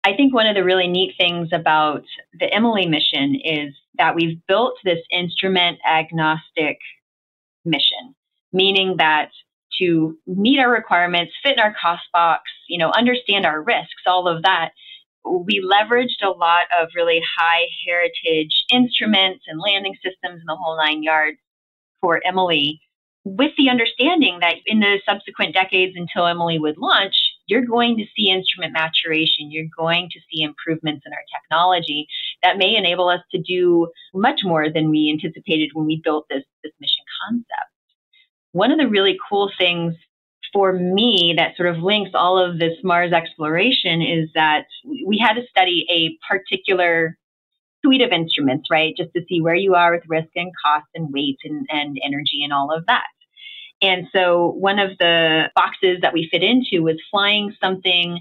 I 0.04 0.14
think 0.14 0.32
one 0.32 0.46
of 0.46 0.54
the 0.54 0.64
really 0.64 0.86
neat 0.86 1.14
things 1.18 1.48
about 1.52 2.04
the 2.38 2.52
Emily 2.52 2.86
mission 2.86 3.34
is 3.42 3.74
that 3.98 4.14
we've 4.14 4.38
built 4.46 4.74
this 4.84 5.00
instrument 5.10 5.78
agnostic 5.84 6.78
mission 7.64 8.14
meaning 8.52 8.96
that 8.98 9.30
to 9.78 10.16
meet 10.26 10.58
our 10.58 10.70
requirements, 10.70 11.32
fit 11.42 11.54
in 11.54 11.60
our 11.60 11.74
cost 11.80 12.02
box, 12.12 12.42
you 12.68 12.78
know, 12.78 12.90
understand 12.96 13.46
our 13.46 13.62
risks, 13.62 14.02
all 14.06 14.26
of 14.26 14.42
that, 14.42 14.70
we 15.30 15.60
leveraged 15.60 16.22
a 16.22 16.30
lot 16.30 16.66
of 16.80 16.88
really 16.94 17.20
high 17.38 17.66
heritage 17.86 18.64
instruments 18.72 19.44
and 19.46 19.60
landing 19.60 19.94
systems 20.02 20.40
in 20.40 20.46
the 20.46 20.56
whole 20.56 20.76
nine 20.76 21.02
yards 21.02 21.38
for 22.00 22.20
Emily, 22.24 22.80
with 23.24 23.52
the 23.58 23.68
understanding 23.68 24.38
that 24.40 24.56
in 24.66 24.80
the 24.80 25.00
subsequent 25.08 25.54
decades 25.54 25.94
until 25.96 26.26
Emily 26.26 26.58
would 26.58 26.78
launch, 26.78 27.14
you're 27.46 27.64
going 27.64 27.96
to 27.96 28.04
see 28.16 28.30
instrument 28.30 28.72
maturation. 28.72 29.50
You're 29.50 29.68
going 29.76 30.08
to 30.12 30.20
see 30.30 30.42
improvements 30.42 31.04
in 31.06 31.12
our 31.12 31.24
technology 31.34 32.06
that 32.42 32.58
may 32.58 32.76
enable 32.76 33.08
us 33.08 33.20
to 33.32 33.42
do 33.42 33.88
much 34.14 34.40
more 34.44 34.70
than 34.70 34.90
we 34.90 35.10
anticipated 35.10 35.70
when 35.72 35.86
we 35.86 36.00
built 36.02 36.26
this, 36.30 36.44
this 36.62 36.72
mission 36.80 37.04
concept 37.26 37.70
one 38.52 38.70
of 38.70 38.78
the 38.78 38.88
really 38.88 39.16
cool 39.28 39.50
things 39.58 39.94
for 40.52 40.72
me 40.72 41.34
that 41.36 41.56
sort 41.56 41.68
of 41.68 41.82
links 41.82 42.10
all 42.14 42.38
of 42.38 42.58
this 42.58 42.76
Mars 42.82 43.12
exploration 43.12 44.02
is 44.02 44.28
that 44.34 44.66
we 44.84 45.18
had 45.18 45.34
to 45.34 45.42
study 45.50 45.86
a 45.90 46.16
particular 46.32 47.16
suite 47.84 48.02
of 48.02 48.10
instruments, 48.10 48.68
right? 48.70 48.94
Just 48.96 49.12
to 49.14 49.22
see 49.28 49.40
where 49.40 49.54
you 49.54 49.74
are 49.74 49.92
with 49.92 50.02
risk 50.08 50.28
and 50.34 50.50
cost 50.64 50.86
and 50.94 51.12
weight 51.12 51.38
and, 51.44 51.66
and 51.70 51.98
energy 52.04 52.42
and 52.42 52.52
all 52.52 52.72
of 52.74 52.86
that. 52.86 53.04
And 53.80 54.08
so 54.12 54.54
one 54.58 54.78
of 54.78 54.98
the 54.98 55.50
boxes 55.54 55.98
that 56.02 56.12
we 56.12 56.28
fit 56.30 56.42
into 56.42 56.82
was 56.82 56.96
flying 57.10 57.54
something 57.62 58.20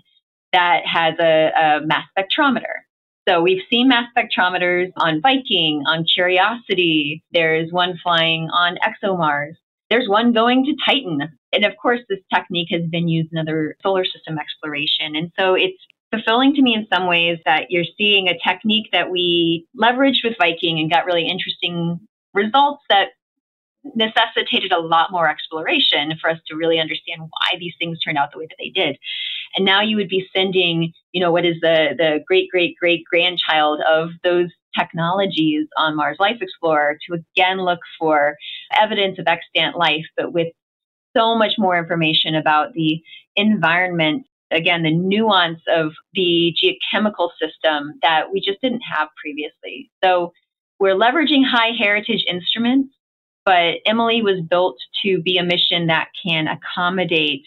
that 0.54 0.82
has 0.86 1.16
a, 1.20 1.52
a 1.56 1.86
mass 1.86 2.06
spectrometer. 2.18 2.84
So 3.28 3.42
we've 3.42 3.64
seen 3.70 3.90
mass 3.90 4.06
spectrometers 4.16 4.92
on 4.98 5.22
Viking, 5.22 5.84
on 5.86 6.06
Curiosity. 6.06 7.24
There's 7.32 7.72
one 7.72 8.00
flying 8.02 8.50
on 8.54 8.78
ExoMars. 8.78 9.56
There's 9.90 10.08
one 10.08 10.32
going 10.32 10.64
to 10.66 10.76
Titan. 10.86 11.37
And 11.58 11.66
of 11.66 11.76
course, 11.78 12.02
this 12.08 12.20
technique 12.32 12.68
has 12.70 12.84
been 12.84 13.08
used 13.08 13.30
in 13.32 13.40
other 13.40 13.76
solar 13.82 14.06
system 14.06 14.38
exploration. 14.38 15.16
And 15.16 15.32
so 15.40 15.56
it's 15.56 15.82
fulfilling 16.12 16.54
to 16.54 16.62
me 16.62 16.76
in 16.76 16.86
some 16.94 17.08
ways 17.08 17.40
that 17.46 17.72
you're 17.72 17.84
seeing 17.98 18.28
a 18.28 18.38
technique 18.48 18.90
that 18.92 19.10
we 19.10 19.66
leveraged 19.76 20.24
with 20.24 20.36
Viking 20.38 20.80
and 20.80 20.92
got 20.92 21.06
really 21.06 21.28
interesting 21.28 22.00
results 22.36 22.84
that 22.92 23.08
necessitated 23.96 24.72
a 24.72 24.80
lot 24.80 25.12
more 25.12 25.28
exploration 25.28 26.14
for 26.22 26.30
us 26.30 26.38
to 26.46 26.56
really 26.56 26.80
understand 26.80 27.22
why 27.22 27.58
these 27.60 27.74
things 27.80 28.00
turned 28.02 28.20
out 28.20 28.32
the 28.32 28.38
way 28.38 28.46
that 28.46 28.58
they 28.60 28.70
did. 28.70 28.96
And 29.56 29.66
now 29.66 29.82
you 29.82 29.96
would 29.96 30.10
be 30.10 30.28
sending, 30.36 30.94
you 31.12 31.22
know, 31.22 31.32
what 31.32 31.44
is 31.46 31.56
the 31.62 31.96
the 31.98 32.20
great 32.28 32.50
great 32.52 32.76
great 32.80 33.04
grandchild 33.10 33.82
of 33.90 34.10
those 34.24 34.50
technologies 34.78 35.68
on 35.78 35.96
Mars 35.96 36.18
Life 36.20 36.38
Explorer 36.40 37.00
to 37.08 37.16
again 37.16 37.62
look 37.62 37.80
for 37.98 38.36
evidence 38.80 39.18
of 39.18 39.26
extant 39.26 39.76
life, 39.76 40.06
but 40.16 40.34
with 40.34 40.50
so 41.16 41.36
much 41.36 41.54
more 41.58 41.78
information 41.78 42.36
about 42.36 42.74
the 42.74 43.02
environment 43.36 44.26
again, 44.52 44.84
the 44.84 44.94
nuance 44.94 45.62
of 45.68 45.92
the 46.14 46.56
geochemical 46.62 47.30
system 47.40 47.94
that 48.02 48.32
we 48.32 48.40
just 48.40 48.62
didn't 48.62 48.82
have 48.82 49.10
previously. 49.22 49.92
So 50.04 50.34
we're 50.80 50.96
leveraging 50.96 51.44
high 51.46 51.72
heritage 51.78 52.24
instruments, 52.30 52.94
but 53.46 53.76
Emily 53.86 54.22
was 54.22 54.42
built 54.42 54.78
to 55.04 55.22
be 55.22 55.38
a 55.38 55.44
mission 55.44 55.88
that 55.88 56.10
can 56.26 56.48
accommodate 56.48 57.44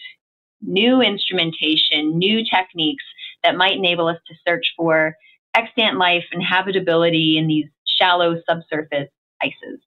new 0.61 1.01
instrumentation, 1.01 2.17
new 2.17 2.43
techniques 2.45 3.03
that 3.43 3.55
might 3.55 3.75
enable 3.75 4.07
us 4.07 4.19
to 4.27 4.35
search 4.47 4.73
for 4.77 5.15
extant 5.55 5.97
life 5.97 6.25
and 6.31 6.43
habitability 6.43 7.37
in 7.37 7.47
these 7.47 7.65
shallow 7.85 8.41
subsurface 8.47 9.09
ices. 9.41 9.79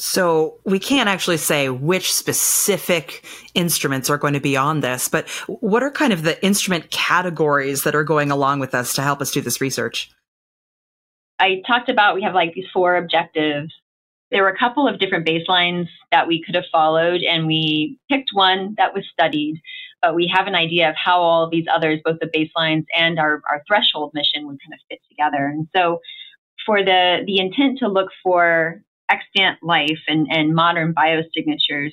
So 0.00 0.58
we 0.64 0.78
can't 0.78 1.10
actually 1.10 1.36
say 1.36 1.68
which 1.68 2.10
specific 2.10 3.22
instruments 3.52 4.08
are 4.08 4.16
going 4.16 4.32
to 4.32 4.40
be 4.40 4.56
on 4.56 4.80
this, 4.80 5.08
but 5.08 5.28
what 5.46 5.82
are 5.82 5.90
kind 5.90 6.14
of 6.14 6.22
the 6.22 6.42
instrument 6.42 6.90
categories 6.90 7.82
that 7.82 7.94
are 7.94 8.02
going 8.02 8.30
along 8.30 8.60
with 8.60 8.74
us 8.74 8.94
to 8.94 9.02
help 9.02 9.20
us 9.20 9.30
do 9.30 9.42
this 9.42 9.60
research? 9.60 10.10
I 11.38 11.60
talked 11.66 11.90
about 11.90 12.14
we 12.14 12.22
have 12.22 12.34
like 12.34 12.54
these 12.54 12.64
four 12.72 12.96
objectives. 12.96 13.74
There 14.30 14.42
were 14.42 14.48
a 14.48 14.58
couple 14.58 14.88
of 14.88 14.98
different 14.98 15.26
baselines 15.26 15.88
that 16.10 16.26
we 16.26 16.42
could 16.42 16.54
have 16.54 16.64
followed, 16.72 17.20
and 17.20 17.46
we 17.46 17.98
picked 18.10 18.30
one 18.32 18.74
that 18.78 18.94
was 18.94 19.04
studied, 19.12 19.60
but 20.00 20.14
we 20.14 20.32
have 20.34 20.46
an 20.46 20.54
idea 20.54 20.88
of 20.88 20.94
how 20.96 21.20
all 21.20 21.44
of 21.44 21.50
these 21.50 21.66
others, 21.70 22.00
both 22.02 22.20
the 22.20 22.26
baselines 22.26 22.86
and 22.96 23.18
our, 23.18 23.42
our 23.50 23.62
threshold 23.68 24.12
mission, 24.14 24.46
would 24.46 24.60
kind 24.62 24.72
of 24.72 24.80
fit 24.88 25.00
together. 25.10 25.44
And 25.44 25.68
so 25.76 26.00
for 26.64 26.82
the, 26.82 27.22
the 27.26 27.38
intent 27.38 27.80
to 27.80 27.88
look 27.88 28.08
for 28.22 28.82
extant 29.10 29.58
life 29.62 30.00
and, 30.08 30.26
and 30.30 30.54
modern 30.54 30.94
biosignatures, 30.94 31.92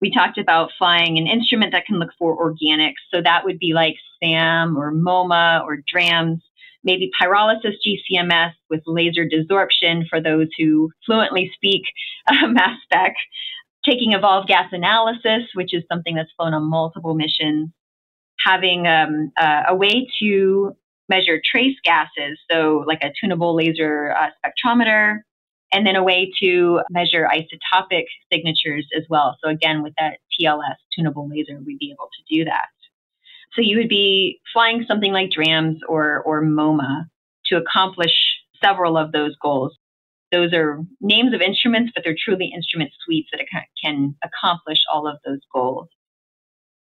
we 0.00 0.12
talked 0.12 0.38
about 0.38 0.70
flying 0.78 1.18
an 1.18 1.26
instrument 1.26 1.72
that 1.72 1.86
can 1.86 1.98
look 1.98 2.10
for 2.18 2.36
organics. 2.36 3.00
So 3.12 3.22
that 3.22 3.44
would 3.44 3.58
be 3.58 3.72
like 3.72 3.94
SAM 4.22 4.76
or 4.76 4.92
MOMA 4.92 5.62
or 5.64 5.78
DRAMS, 5.92 6.40
maybe 6.82 7.10
pyrolysis 7.20 7.74
GCMS 7.86 8.52
with 8.68 8.82
laser 8.86 9.26
desorption 9.26 10.06
for 10.08 10.20
those 10.20 10.48
who 10.58 10.90
fluently 11.06 11.50
speak 11.54 11.82
uh, 12.26 12.48
mass 12.48 12.78
spec, 12.82 13.14
taking 13.84 14.12
evolved 14.12 14.48
gas 14.48 14.68
analysis, 14.72 15.44
which 15.54 15.72
is 15.72 15.82
something 15.90 16.14
that's 16.14 16.30
flown 16.36 16.54
on 16.54 16.64
multiple 16.64 17.14
missions, 17.14 17.70
having 18.38 18.86
um, 18.86 19.32
uh, 19.36 19.62
a 19.68 19.74
way 19.74 20.06
to 20.20 20.76
measure 21.08 21.40
trace 21.44 21.76
gases, 21.84 22.38
so 22.50 22.84
like 22.86 23.02
a 23.02 23.12
tunable 23.20 23.54
laser 23.54 24.14
uh, 24.18 24.28
spectrometer, 24.40 25.20
and 25.72 25.86
then 25.86 25.96
a 25.96 26.02
way 26.02 26.32
to 26.40 26.80
measure 26.90 27.28
isotopic 27.32 28.04
signatures 28.32 28.86
as 28.96 29.04
well. 29.08 29.36
So 29.42 29.50
again, 29.50 29.82
with 29.82 29.92
that 29.98 30.18
TLS 30.38 30.76
tunable 30.96 31.28
laser, 31.28 31.58
we'd 31.64 31.78
be 31.78 31.90
able 31.90 32.08
to 32.16 32.36
do 32.36 32.44
that. 32.44 32.68
So 33.54 33.60
you 33.60 33.78
would 33.78 33.88
be 33.88 34.40
flying 34.52 34.84
something 34.86 35.12
like 35.12 35.30
DRAMS 35.30 35.78
or, 35.88 36.22
or 36.22 36.42
MOMA 36.42 37.06
to 37.46 37.56
accomplish 37.56 38.12
several 38.62 38.96
of 38.96 39.12
those 39.12 39.36
goals. 39.40 39.76
Those 40.32 40.52
are 40.52 40.80
names 41.00 41.34
of 41.34 41.40
instruments, 41.40 41.92
but 41.94 42.02
they're 42.04 42.16
truly 42.18 42.50
instrument 42.54 42.90
suites 43.04 43.28
that 43.32 43.44
can 43.82 44.16
accomplish 44.24 44.78
all 44.92 45.06
of 45.06 45.18
those 45.24 45.40
goals. 45.52 45.88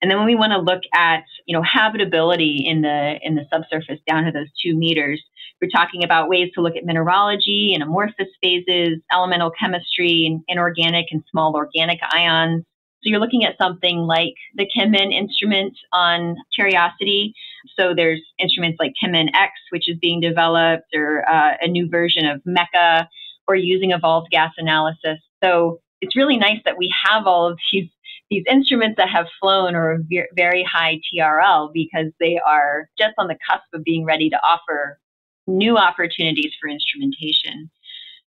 And 0.05 0.11
then 0.11 0.19
when 0.19 0.27
we 0.27 0.35
want 0.35 0.51
to 0.51 0.59
look 0.59 0.83
at, 0.93 1.23
you 1.47 1.57
know, 1.57 1.63
habitability 1.63 2.63
in 2.63 2.83
the 2.83 3.15
in 3.23 3.33
the 3.33 3.43
subsurface 3.51 3.97
down 4.07 4.25
to 4.25 4.31
those 4.31 4.49
two 4.63 4.77
meters, 4.77 5.19
we're 5.59 5.69
talking 5.69 6.03
about 6.03 6.29
ways 6.29 6.51
to 6.53 6.61
look 6.61 6.75
at 6.75 6.85
mineralogy 6.85 7.73
and 7.73 7.81
amorphous 7.81 8.27
phases, 8.39 8.99
elemental 9.11 9.49
chemistry, 9.59 10.27
and 10.27 10.43
inorganic 10.47 11.07
and 11.09 11.23
small 11.31 11.55
organic 11.55 11.97
ions. 12.11 12.63
So 13.01 13.09
you're 13.09 13.19
looking 13.19 13.45
at 13.45 13.57
something 13.59 14.01
like 14.01 14.35
the 14.53 14.69
CheMin 14.77 15.11
instrument 15.11 15.75
on 15.91 16.35
Curiosity. 16.53 17.33
So 17.75 17.95
there's 17.95 18.21
instruments 18.37 18.77
like 18.79 18.93
CheMin 19.03 19.29
X, 19.33 19.53
which 19.71 19.89
is 19.89 19.97
being 19.99 20.21
developed, 20.21 20.93
or 20.93 21.27
uh, 21.27 21.53
a 21.61 21.67
new 21.67 21.89
version 21.89 22.27
of 22.27 22.43
MECA, 22.45 23.07
or 23.47 23.55
using 23.55 23.89
evolved 23.89 24.29
gas 24.29 24.51
analysis. 24.59 25.17
So 25.43 25.79
it's 25.99 26.15
really 26.15 26.37
nice 26.37 26.59
that 26.63 26.77
we 26.77 26.93
have 27.07 27.25
all 27.25 27.47
of 27.47 27.57
these 27.71 27.89
these 28.29 28.43
instruments 28.49 28.97
that 28.97 29.09
have 29.09 29.27
flown 29.39 29.75
are 29.75 29.99
very 30.35 30.63
high 30.63 30.99
TRL 31.13 31.71
because 31.73 32.07
they 32.19 32.39
are 32.45 32.89
just 32.97 33.13
on 33.17 33.27
the 33.27 33.37
cusp 33.49 33.65
of 33.73 33.83
being 33.83 34.05
ready 34.05 34.29
to 34.29 34.37
offer 34.37 34.99
new 35.47 35.77
opportunities 35.77 36.51
for 36.59 36.67
instrumentation. 36.69 37.69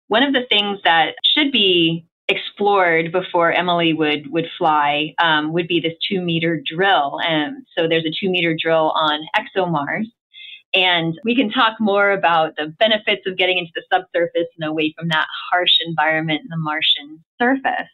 One 0.07 0.23
of 0.23 0.33
the 0.33 0.45
things 0.49 0.79
that 0.83 1.15
should 1.23 1.51
be 1.51 2.05
explored 2.27 3.11
before 3.11 3.51
Emily 3.51 3.93
would 3.93 4.31
would 4.31 4.47
fly 4.57 5.13
um, 5.21 5.53
would 5.53 5.67
be 5.67 5.79
this 5.79 5.93
two 6.09 6.21
meter 6.21 6.61
drill. 6.65 7.19
And 7.23 7.65
so 7.77 7.87
there's 7.87 8.05
a 8.05 8.11
two 8.11 8.29
meter 8.29 8.55
drill 8.59 8.91
on 8.95 9.19
ExoMars. 9.35 10.05
And 10.73 11.13
we 11.23 11.35
can 11.35 11.51
talk 11.51 11.79
more 11.79 12.11
about 12.11 12.55
the 12.55 12.73
benefits 12.79 13.21
of 13.27 13.37
getting 13.37 13.59
into 13.59 13.71
the 13.75 13.83
subsurface 13.93 14.47
and 14.57 14.67
away 14.67 14.93
from 14.97 15.09
that 15.09 15.27
harsh 15.51 15.77
environment 15.85 16.41
in 16.41 16.47
the 16.49 16.57
Martian 16.57 17.23
surface. 17.39 17.89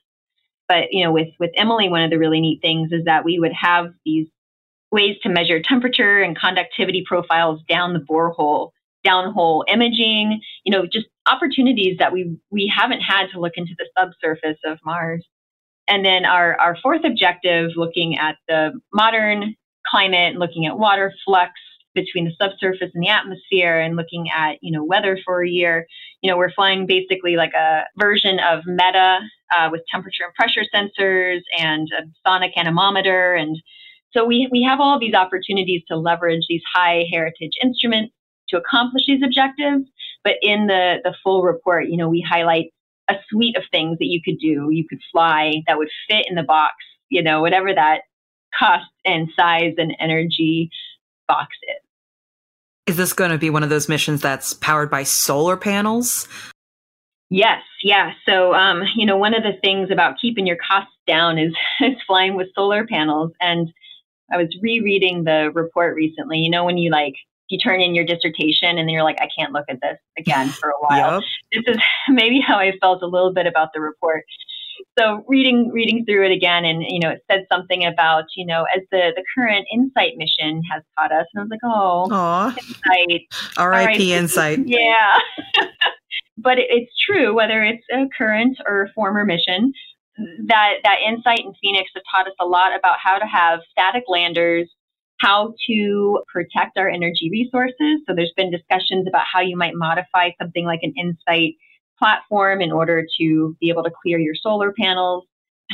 But 0.70 0.86
you 0.92 1.04
know, 1.04 1.12
with 1.12 1.28
with 1.40 1.52
Emily, 1.56 1.90
one 1.90 2.04
of 2.04 2.12
the 2.12 2.20
really 2.20 2.40
neat 2.40 2.62
things 2.62 2.94
is 2.94 3.04
that 3.06 3.26
we 3.26 3.40
would 3.40 3.54
have 3.54 3.88
these 4.06 4.28
ways 4.92 5.18
to 5.24 5.30
measure 5.30 5.62
temperature 5.62 6.22
and 6.22 6.40
conductivity 6.40 7.04
profiles 7.06 7.62
down 7.68 7.94
the 7.94 8.00
borehole 8.00 8.70
downhole 9.06 9.64
imaging, 9.68 10.42
you 10.66 10.72
know, 10.72 10.86
just 10.86 11.08
opportunities 11.28 11.98
that 12.00 12.12
we 12.12 12.38
we 12.52 12.72
haven't 12.74 13.02
had 13.02 13.28
to 13.34 13.40
look 13.40 13.54
into 13.56 13.74
the 13.78 13.88
subsurface 13.98 14.60
of 14.66 14.78
Mars. 14.86 15.26
And 15.88 16.06
then 16.06 16.24
our, 16.24 16.56
our 16.60 16.78
fourth 16.84 17.02
objective, 17.04 17.72
looking 17.76 18.18
at 18.20 18.36
the 18.48 18.80
modern 18.94 19.56
climate, 19.88 20.36
looking 20.36 20.68
at 20.68 20.78
water 20.78 21.12
flux 21.26 21.54
between 21.96 22.26
the 22.26 22.34
subsurface 22.40 22.92
and 22.94 23.04
the 23.04 23.10
atmosphere, 23.10 23.80
and 23.80 23.96
looking 23.96 24.28
at 24.36 24.58
you 24.62 24.72
know 24.72 24.84
weather 24.84 25.18
for 25.26 25.44
a 25.44 25.50
year. 25.50 25.88
You 26.22 26.30
know, 26.30 26.38
we're 26.38 26.52
flying 26.52 26.86
basically 26.86 27.36
like 27.36 27.54
a 27.54 27.84
version 27.98 28.40
of 28.40 28.64
MEDA 28.66 29.20
uh, 29.56 29.70
with 29.72 29.82
temperature 29.92 30.24
and 30.26 30.34
pressure 30.34 30.66
sensors 30.74 31.42
and 31.58 31.88
a 31.98 32.04
sonic 32.28 32.52
anemometer, 32.58 33.34
and 33.34 33.58
so 34.12 34.26
we 34.26 34.48
we 34.52 34.64
have 34.64 34.80
all 34.80 35.00
these 35.00 35.14
opportunities 35.14 35.84
to 35.88 35.98
leverage 35.98 36.46
these 36.48 36.64
high 36.74 37.06
heritage 37.12 37.54
instruments 37.62 38.14
to 38.50 38.58
accomplish 38.58 39.04
these 39.08 39.24
objectives. 39.24 39.86
But 40.24 40.36
in 40.42 40.68
the, 40.68 40.98
the 41.04 41.14
full 41.24 41.44
report, 41.44 41.88
you 41.88 41.98
know, 41.98 42.10
we 42.10 42.26
highlight 42.28 42.74
a 43.10 43.16
suite 43.30 43.58
of 43.58 43.64
things 43.72 43.98
that 44.00 44.08
you 44.08 44.22
could 44.24 44.40
do. 44.40 44.70
You 44.70 44.86
could 44.88 45.00
fly 45.12 45.64
that 45.68 45.78
would 45.78 45.90
fit 46.10 46.26
in 46.30 46.36
the 46.36 46.44
box, 46.44 46.76
you 47.10 47.24
know, 47.24 47.42
whatever 47.42 47.74
that 47.74 48.02
cost 48.58 48.90
and 49.06 49.30
size 49.36 49.74
and 49.78 49.96
energy 50.00 50.70
box 51.30 51.56
is. 51.70 52.94
Is 52.94 52.98
this 52.98 53.14
going 53.14 53.32
to 53.32 53.38
be 53.38 53.50
one 53.50 53.64
of 53.64 53.70
those 53.70 53.88
missions 53.88 54.20
that's 54.20 54.54
powered 54.56 54.90
by 54.90 55.04
solar 55.04 55.56
panels? 55.56 56.28
Yes, 57.30 57.62
yeah. 57.84 58.14
So, 58.28 58.56
um, 58.56 58.82
you 58.96 59.06
know, 59.06 59.16
one 59.16 59.36
of 59.36 59.44
the 59.44 59.54
things 59.62 59.92
about 59.92 60.16
keeping 60.20 60.48
your 60.48 60.58
costs 60.58 60.92
down 61.08 61.38
is, 61.38 61.54
is 61.80 61.96
flying 62.08 62.36
with 62.36 62.48
solar 62.56 62.86
panels. 62.88 63.32
And 63.40 63.72
I 64.34 64.38
was 64.38 64.48
rereading 64.62 65.24
the 65.24 65.52
report 65.54 65.96
recently. 65.96 66.40
You 66.40 66.50
know, 66.50 66.66
when 66.66 66.78
you 66.78 66.90
like 66.90 67.14
you 67.50 67.58
turn 67.58 67.82
in 67.82 67.96
your 67.96 68.06
dissertation 68.06 68.78
and 68.78 68.80
then 68.80 68.90
you're 68.90 69.04
like, 69.04 69.20
I 69.22 69.28
can't 69.36 69.52
look 69.52 69.66
at 69.70 69.82
this 69.82 69.98
again 70.18 70.50
for 70.50 70.70
a 70.70 70.80
while. 70.80 71.22
Yep. 71.52 71.66
This 71.66 71.76
is 71.76 71.82
maybe 72.10 72.40
how 72.40 72.58
I 72.58 72.74
felt 72.80 73.02
a 73.02 73.08
little 73.08 73.34
bit 73.34 73.48
about 73.48 73.70
the 73.74 73.82
report. 73.82 74.24
So 74.98 75.24
reading 75.28 75.70
reading 75.74 76.06
through 76.06 76.26
it 76.26 76.32
again, 76.32 76.66
and 76.66 76.84
you 76.88 77.00
know, 77.00 77.10
it 77.10 77.24
said 77.30 77.46
something 77.52 77.86
about 77.86 78.26
you 78.36 78.46
know, 78.46 78.66
as 78.76 78.84
the 78.92 79.12
the 79.16 79.24
current 79.36 79.66
InSight 79.72 80.14
mission 80.18 80.62
has 80.72 80.84
taught 80.98 81.12
us, 81.12 81.26
and 81.34 81.42
I 81.42 81.44
was 81.44 81.50
like, 81.50 81.60
oh, 81.64 82.08
Aww. 82.12 82.58
InSight, 82.58 83.22
R.I.P. 83.58 84.14
InSight. 84.14 84.68
Yeah, 84.68 85.18
but 86.38 86.60
it, 86.60 86.68
it's 86.70 86.92
true 87.06 87.36
whether 87.36 87.64
it's 87.64 87.84
a 87.92 88.06
current 88.18 88.58
or 88.66 88.90
former 88.96 89.26
mission. 89.26 89.74
That 90.48 90.76
that 90.84 90.98
InSight 91.08 91.40
in 91.40 91.54
Phoenix 91.62 91.90
have 91.96 92.04
taught 92.14 92.28
us 92.28 92.36
a 92.40 92.46
lot 92.46 92.76
about 92.78 92.98
how 93.02 93.18
to 93.18 93.26
have 93.26 93.62
static 93.72 94.04
landers 94.08 94.70
how 95.20 95.54
to 95.68 96.22
protect 96.32 96.78
our 96.78 96.88
energy 96.88 97.30
resources. 97.30 98.02
So 98.08 98.16
there's 98.16 98.32
been 98.38 98.52
discussions 98.52 99.06
about 99.08 99.26
how 99.32 99.42
you 99.42 99.58
might 99.58 99.76
modify 99.76 100.30
something 100.42 100.66
like 100.66 100.80
an 100.82 100.94
InSight 100.96 101.56
platform 102.00 102.62
in 102.62 102.72
order 102.72 103.06
to 103.20 103.56
be 103.60 103.70
able 103.70 103.84
to 103.84 103.92
clear 104.02 104.18
your 104.18 104.36
solar 104.36 104.72
panels. 104.72 105.26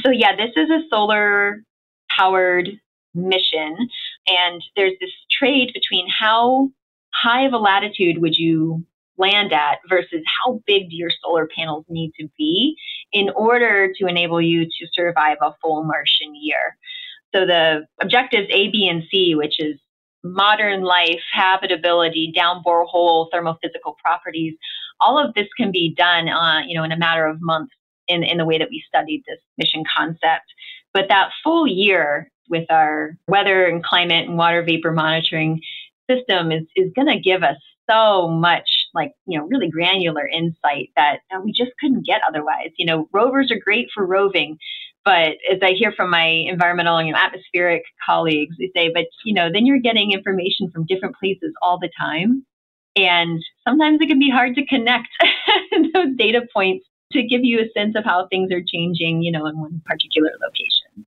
So 0.04 0.12
yeah, 0.12 0.36
this 0.36 0.52
is 0.58 0.70
a 0.70 0.82
solar 0.90 1.64
powered 2.10 2.70
mission 3.14 3.78
and 4.28 4.62
there's 4.76 4.94
this 5.00 5.12
trade 5.32 5.72
between 5.74 6.08
how 6.10 6.70
high 7.14 7.46
of 7.46 7.54
a 7.54 7.58
latitude 7.58 8.18
would 8.18 8.36
you 8.36 8.86
land 9.18 9.54
at 9.54 9.80
versus 9.90 10.22
how 10.44 10.62
big 10.68 10.90
do 10.90 10.96
your 10.96 11.12
solar 11.24 11.48
panels 11.56 11.86
need 11.88 12.12
to 12.20 12.28
be 12.38 12.76
in 13.14 13.30
order 13.30 13.92
to 13.98 14.08
enable 14.08 14.42
you 14.42 14.66
to 14.66 14.88
survive 14.94 15.38
a 15.42 15.52
full 15.62 15.84
Martian 15.84 16.36
year. 16.36 16.78
So 17.34 17.46
the 17.46 17.86
objectives 18.02 18.48
A, 18.52 18.70
B, 18.70 18.88
and 18.90 19.04
C, 19.10 19.36
which 19.36 19.60
is 19.60 19.80
modern 20.24 20.84
life, 20.84 21.20
habitability, 21.34 22.34
down 22.36 22.64
borehole, 22.66 23.30
thermophysical 23.34 23.96
properties, 24.04 24.56
all 25.00 25.24
of 25.24 25.34
this 25.34 25.48
can 25.58 25.72
be 25.72 25.94
done, 25.96 26.30
uh, 26.30 26.62
you 26.68 26.78
know, 26.78 26.84
in 26.84 26.92
a 26.92 26.98
matter 26.98 27.26
of 27.26 27.38
months 27.42 27.74
in, 28.08 28.24
in 28.24 28.38
the 28.38 28.46
way 28.46 28.58
that 28.58 28.70
we 28.70 28.84
studied 28.88 29.24
this 29.28 29.40
mission 29.58 29.84
concept. 29.96 30.46
But 30.94 31.06
that 31.10 31.32
full 31.44 31.68
year 31.68 32.30
with 32.50 32.70
our 32.70 33.18
weather 33.28 33.66
and 33.66 33.84
climate 33.84 34.28
and 34.28 34.38
water 34.38 34.64
vapor 34.64 34.92
monitoring 34.92 35.62
system 36.10 36.52
is, 36.52 36.64
is 36.76 36.92
going 36.96 37.08
to 37.08 37.20
give 37.20 37.44
us 37.44 37.58
so 37.90 38.28
much 38.28 38.70
like 38.94 39.12
you 39.28 39.38
know 39.38 39.46
really 39.46 39.70
granular 39.70 40.28
insight 40.28 40.90
that, 40.96 41.20
that 41.30 41.44
we 41.44 41.52
just 41.52 41.72
couldn't 41.80 42.06
get 42.06 42.22
otherwise 42.28 42.70
you 42.78 42.86
know 42.86 43.08
rovers 43.12 43.52
are 43.52 43.60
great 43.64 43.88
for 43.94 44.06
roving 44.06 44.58
but 45.06 45.38
as 45.52 45.60
I 45.62 45.74
hear 45.78 45.94
from 45.96 46.10
my 46.10 46.26
environmental 46.26 46.98
and 46.98 47.08
you 47.08 47.14
know, 47.14 47.20
atmospheric 47.20 47.84
colleagues, 48.04 48.56
they 48.58 48.72
say, 48.76 48.92
but 48.92 49.06
you 49.24 49.36
know, 49.36 49.50
then 49.54 49.68
you're 49.68 49.80
getting 49.80 50.12
information 50.12 50.72
from 50.74 50.86
different 50.88 51.16
places 51.16 51.54
all 51.62 51.78
the 51.78 51.92
time. 51.98 52.44
And 52.96 53.44
sometimes 53.68 54.00
it 54.02 54.08
can 54.08 54.20
be 54.20 54.30
hard 54.30 54.56
to 54.56 54.66
connect 54.66 55.10
those 55.94 56.16
data 56.18 56.42
points 56.54 56.86
to 57.12 57.24
give 57.24 57.42
you 57.44 57.60
a 57.60 57.70
sense 57.78 57.96
of 57.96 58.04
how 58.04 58.28
things 58.28 58.52
are 58.52 58.62
changing, 58.62 59.22
you 59.22 59.32
know, 59.32 59.46
in 59.46 59.60
one 59.60 59.82
particular 59.86 60.32
location. 60.42 61.06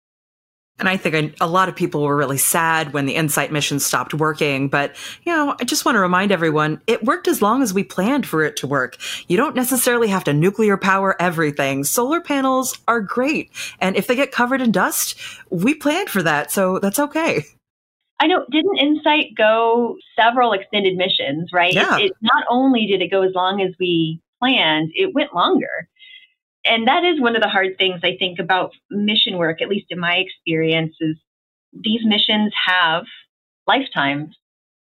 And 0.81 0.89
I 0.89 0.97
think 0.97 1.35
a 1.39 1.45
lot 1.45 1.69
of 1.69 1.75
people 1.75 2.01
were 2.01 2.17
really 2.17 2.39
sad 2.39 2.91
when 2.91 3.05
the 3.05 3.13
InSight 3.15 3.51
mission 3.51 3.79
stopped 3.79 4.15
working. 4.15 4.67
But, 4.67 4.95
you 5.23 5.31
know, 5.31 5.55
I 5.59 5.63
just 5.63 5.85
want 5.85 5.95
to 5.95 5.99
remind 5.99 6.31
everyone 6.31 6.81
it 6.87 7.03
worked 7.03 7.27
as 7.27 7.39
long 7.39 7.61
as 7.61 7.71
we 7.71 7.83
planned 7.83 8.25
for 8.25 8.43
it 8.43 8.55
to 8.57 8.67
work. 8.67 8.97
You 9.27 9.37
don't 9.37 9.55
necessarily 9.55 10.07
have 10.07 10.23
to 10.23 10.33
nuclear 10.33 10.77
power 10.77 11.15
everything. 11.21 11.83
Solar 11.83 12.19
panels 12.19 12.79
are 12.87 12.99
great. 12.99 13.51
And 13.79 13.95
if 13.95 14.07
they 14.07 14.15
get 14.15 14.31
covered 14.31 14.59
in 14.59 14.71
dust, 14.71 15.19
we 15.51 15.75
planned 15.75 16.09
for 16.09 16.23
that. 16.23 16.51
So 16.51 16.79
that's 16.79 16.97
okay. 16.97 17.45
I 18.21 18.27
know, 18.27 18.45
didn't 18.51 18.77
InSight 18.77 19.35
go 19.35 19.97
several 20.15 20.53
extended 20.53 20.95
missions, 20.95 21.49
right? 21.51 21.73
Yeah. 21.73 21.97
It, 21.97 22.05
it, 22.05 22.11
not 22.21 22.45
only 22.49 22.85
did 22.85 23.01
it 23.01 23.09
go 23.09 23.23
as 23.23 23.33
long 23.33 23.61
as 23.61 23.73
we 23.79 24.21
planned, 24.39 24.91
it 24.93 25.13
went 25.15 25.33
longer 25.33 25.89
and 26.65 26.87
that 26.87 27.03
is 27.03 27.19
one 27.19 27.35
of 27.35 27.41
the 27.41 27.49
hard 27.49 27.77
things 27.77 28.01
I 28.03 28.15
think 28.17 28.39
about 28.39 28.73
mission 28.89 29.37
work, 29.37 29.61
at 29.61 29.69
least 29.69 29.87
in 29.89 29.99
my 29.99 30.15
experience, 30.15 30.95
is 30.99 31.17
these 31.73 32.01
missions 32.03 32.53
have 32.67 33.05
lifetimes 33.67 34.35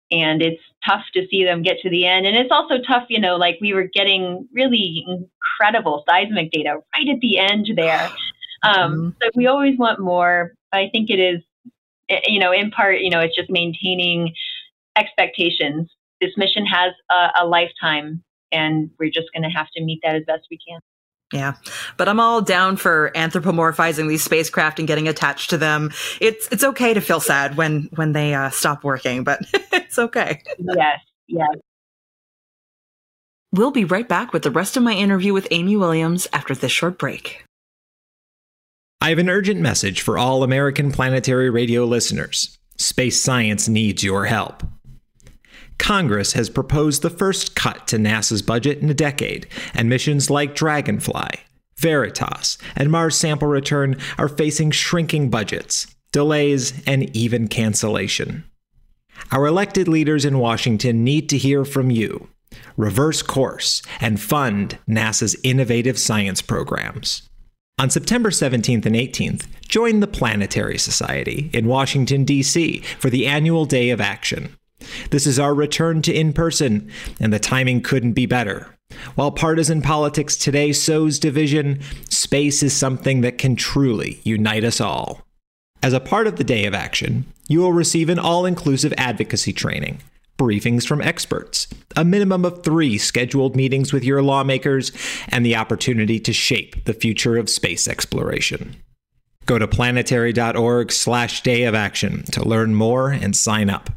and 0.10 0.42
it's 0.42 0.62
tough 0.86 1.04
to 1.14 1.28
see 1.30 1.44
them 1.44 1.62
get 1.62 1.80
to 1.82 1.90
the 1.90 2.06
end. 2.06 2.26
And 2.26 2.36
it's 2.36 2.52
also 2.52 2.76
tough, 2.88 3.06
you 3.10 3.20
know, 3.20 3.36
like 3.36 3.58
we 3.62 3.74
were 3.74 3.88
getting 3.94 4.48
really 4.54 5.06
incredible 5.08 6.04
seismic 6.10 6.52
data 6.52 6.78
right 6.96 7.10
at 7.10 7.20
the 7.22 7.40
end 7.40 7.68
there. 7.76 8.10
Um, 8.64 8.74
mm-hmm. 8.74 9.10
So 9.22 9.30
we 9.36 9.46
always 9.46 9.78
want 9.78 10.00
more. 10.00 10.56
but 10.72 10.80
I 10.80 10.90
think 10.90 11.12
it 11.12 11.20
is, 11.20 11.44
you 12.26 12.40
know, 12.40 12.52
in 12.52 12.72
part, 12.72 13.00
you 13.00 13.10
know, 13.10 13.20
it's 13.20 13.36
just 13.36 13.50
maintaining 13.50 14.34
expectations. 14.96 15.90
This 16.22 16.32
mission 16.38 16.66
has 16.66 16.94
a, 17.12 17.44
a 17.44 17.46
lifetime, 17.46 18.24
and 18.52 18.90
we're 19.00 19.12
just 19.12 19.28
going 19.34 19.44
to 19.44 19.50
have 19.50 19.68
to 19.76 19.84
meet 19.84 20.00
that 20.04 20.16
as 20.16 20.24
best 20.26 20.48
we 20.50 20.58
can. 20.68 20.80
Yeah, 21.34 21.56
but 21.98 22.08
I'm 22.08 22.22
all 22.22 22.42
down 22.42 22.78
for 22.78 23.12
anthropomorphizing 23.14 24.08
these 24.08 24.24
spacecraft 24.24 24.80
and 24.80 24.88
getting 24.88 25.10
attached 25.10 25.50
to 25.50 25.58
them. 25.58 25.92
It's 26.22 26.48
it's 26.52 26.64
okay 26.64 26.94
to 26.94 27.02
feel 27.02 27.20
sad 27.20 27.58
when 27.58 27.90
when 27.96 28.14
they 28.14 28.34
uh, 28.34 28.50
stop 28.50 28.84
working, 28.84 29.26
but 29.26 29.42
it's 29.54 30.00
okay. 30.00 30.42
Yes, 30.58 31.00
yes. 31.28 31.50
We'll 33.52 33.72
be 33.72 33.86
right 33.86 34.08
back 34.08 34.32
with 34.32 34.44
the 34.44 34.52
rest 34.52 34.78
of 34.78 34.84
my 34.84 34.94
interview 34.94 35.34
with 35.34 35.48
Amy 35.52 35.76
Williams 35.76 36.28
after 36.32 36.56
this 36.56 36.72
short 36.72 36.98
break. 36.98 37.44
I 39.00 39.10
have 39.10 39.20
an 39.20 39.30
urgent 39.30 39.62
message 39.62 40.02
for 40.02 40.18
all 40.18 40.42
American 40.42 40.92
Planetary 40.92 41.52
Radio 41.52 41.86
listeners. 41.86 42.58
Space 42.78 43.22
science 43.22 43.70
needs 43.70 44.04
your 44.04 44.26
help. 44.26 44.64
Congress 45.78 46.34
has 46.34 46.50
proposed 46.50 47.04
the 47.04 47.12
first 47.12 47.56
cut 47.56 47.88
to 47.88 47.98
NASA's 47.98 48.42
budget 48.42 48.80
in 48.80 48.90
a 48.90 48.96
decade, 48.96 49.46
and 49.76 49.88
missions 49.88 50.32
like 50.32 50.56
Dragonfly, 50.56 51.30
Veritas, 51.78 52.58
and 52.76 52.92
Mars 52.92 53.16
Sample 53.16 53.48
Return 53.48 53.98
are 54.18 54.28
facing 54.28 54.72
shrinking 54.72 55.30
budgets, 55.30 55.86
delays, 56.12 56.84
and 56.88 57.16
even 57.16 57.48
cancellation. 57.48 58.46
Our 59.32 59.46
elected 59.46 59.88
leaders 59.88 60.26
in 60.26 60.40
Washington 60.40 61.04
need 61.04 61.30
to 61.30 61.38
hear 61.38 61.66
from 61.66 61.92
you. 61.92 62.30
Reverse 62.76 63.22
course 63.22 63.84
and 64.02 64.20
fund 64.20 64.80
NASA's 64.90 65.36
innovative 65.44 66.00
science 66.00 66.42
programs. 66.42 67.22
On 67.80 67.92
September 67.92 68.32
17th 68.32 68.88
and 68.88 68.96
18th, 68.96 69.46
join 69.68 70.00
the 70.00 70.08
Planetary 70.08 70.80
Society 70.80 71.52
in 71.54 71.68
Washington, 71.68 72.24
D.C. 72.24 72.80
for 72.98 73.12
the 73.12 73.28
annual 73.28 73.66
Day 73.66 73.92
of 73.92 74.02
Action. 74.02 74.58
This 75.12 75.28
is 75.28 75.38
our 75.38 75.54
return 75.54 76.02
to 76.02 76.12
in 76.12 76.34
person, 76.34 76.92
and 77.20 77.32
the 77.32 77.38
timing 77.38 77.82
couldn't 77.82 78.14
be 78.14 78.26
better. 78.26 78.76
While 79.14 79.30
partisan 79.30 79.84
politics 79.84 80.36
today 80.36 80.74
sows 80.74 81.20
division, 81.20 81.82
space 82.10 82.64
is 82.64 82.76
something 82.76 83.22
that 83.22 83.38
can 83.38 83.56
truly 83.56 84.22
unite 84.24 84.64
us 84.64 84.82
all. 84.82 85.22
As 85.84 85.94
a 85.94 86.00
part 86.00 86.26
of 86.26 86.38
the 86.38 86.44
day 86.44 86.66
of 86.66 86.74
action, 86.74 87.32
you 87.48 87.60
will 87.60 87.74
receive 87.74 88.10
an 88.10 88.18
all 88.18 88.48
inclusive 88.48 88.94
advocacy 88.98 89.54
training, 89.54 90.00
briefings 90.38 90.88
from 90.88 91.02
experts, 91.02 91.68
a 91.96 92.06
minimum 92.06 92.46
of 92.46 92.64
three 92.64 92.98
scheduled 92.98 93.56
meetings 93.56 93.92
with 93.92 94.04
your 94.04 94.22
lawmakers, 94.22 94.92
and 95.30 95.46
the 95.46 95.56
opportunity 95.56 96.20
to 96.20 96.34
shape 96.34 96.86
the 96.86 96.94
future 96.94 97.38
of 97.38 97.50
space 97.50 97.88
exploration. 97.88 98.76
Go 99.46 99.58
to 99.58 99.68
planetary.org 99.68 100.92
slash 100.92 101.42
day 101.42 101.64
of 101.64 101.74
action 101.74 102.24
to 102.34 102.48
learn 102.48 102.76
more 102.76 103.10
and 103.10 103.36
sign 103.36 103.70
up. 103.70 103.90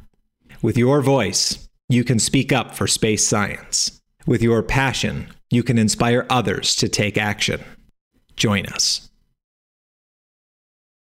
With 0.62 0.79
your 0.79 1.03
voice, 1.03 1.68
you 1.88 2.05
can 2.05 2.18
speak 2.18 2.53
up 2.53 2.74
for 2.74 2.87
space 2.87 3.26
science. 3.26 4.00
With 4.26 4.42
your 4.42 4.62
passion, 4.62 5.29
you 5.50 5.62
can 5.62 5.76
inspire 5.76 6.26
others 6.31 6.76
to 6.76 6.88
take 6.88 7.18
action. 7.18 7.62
Join 8.37 8.66
us. 8.66 9.11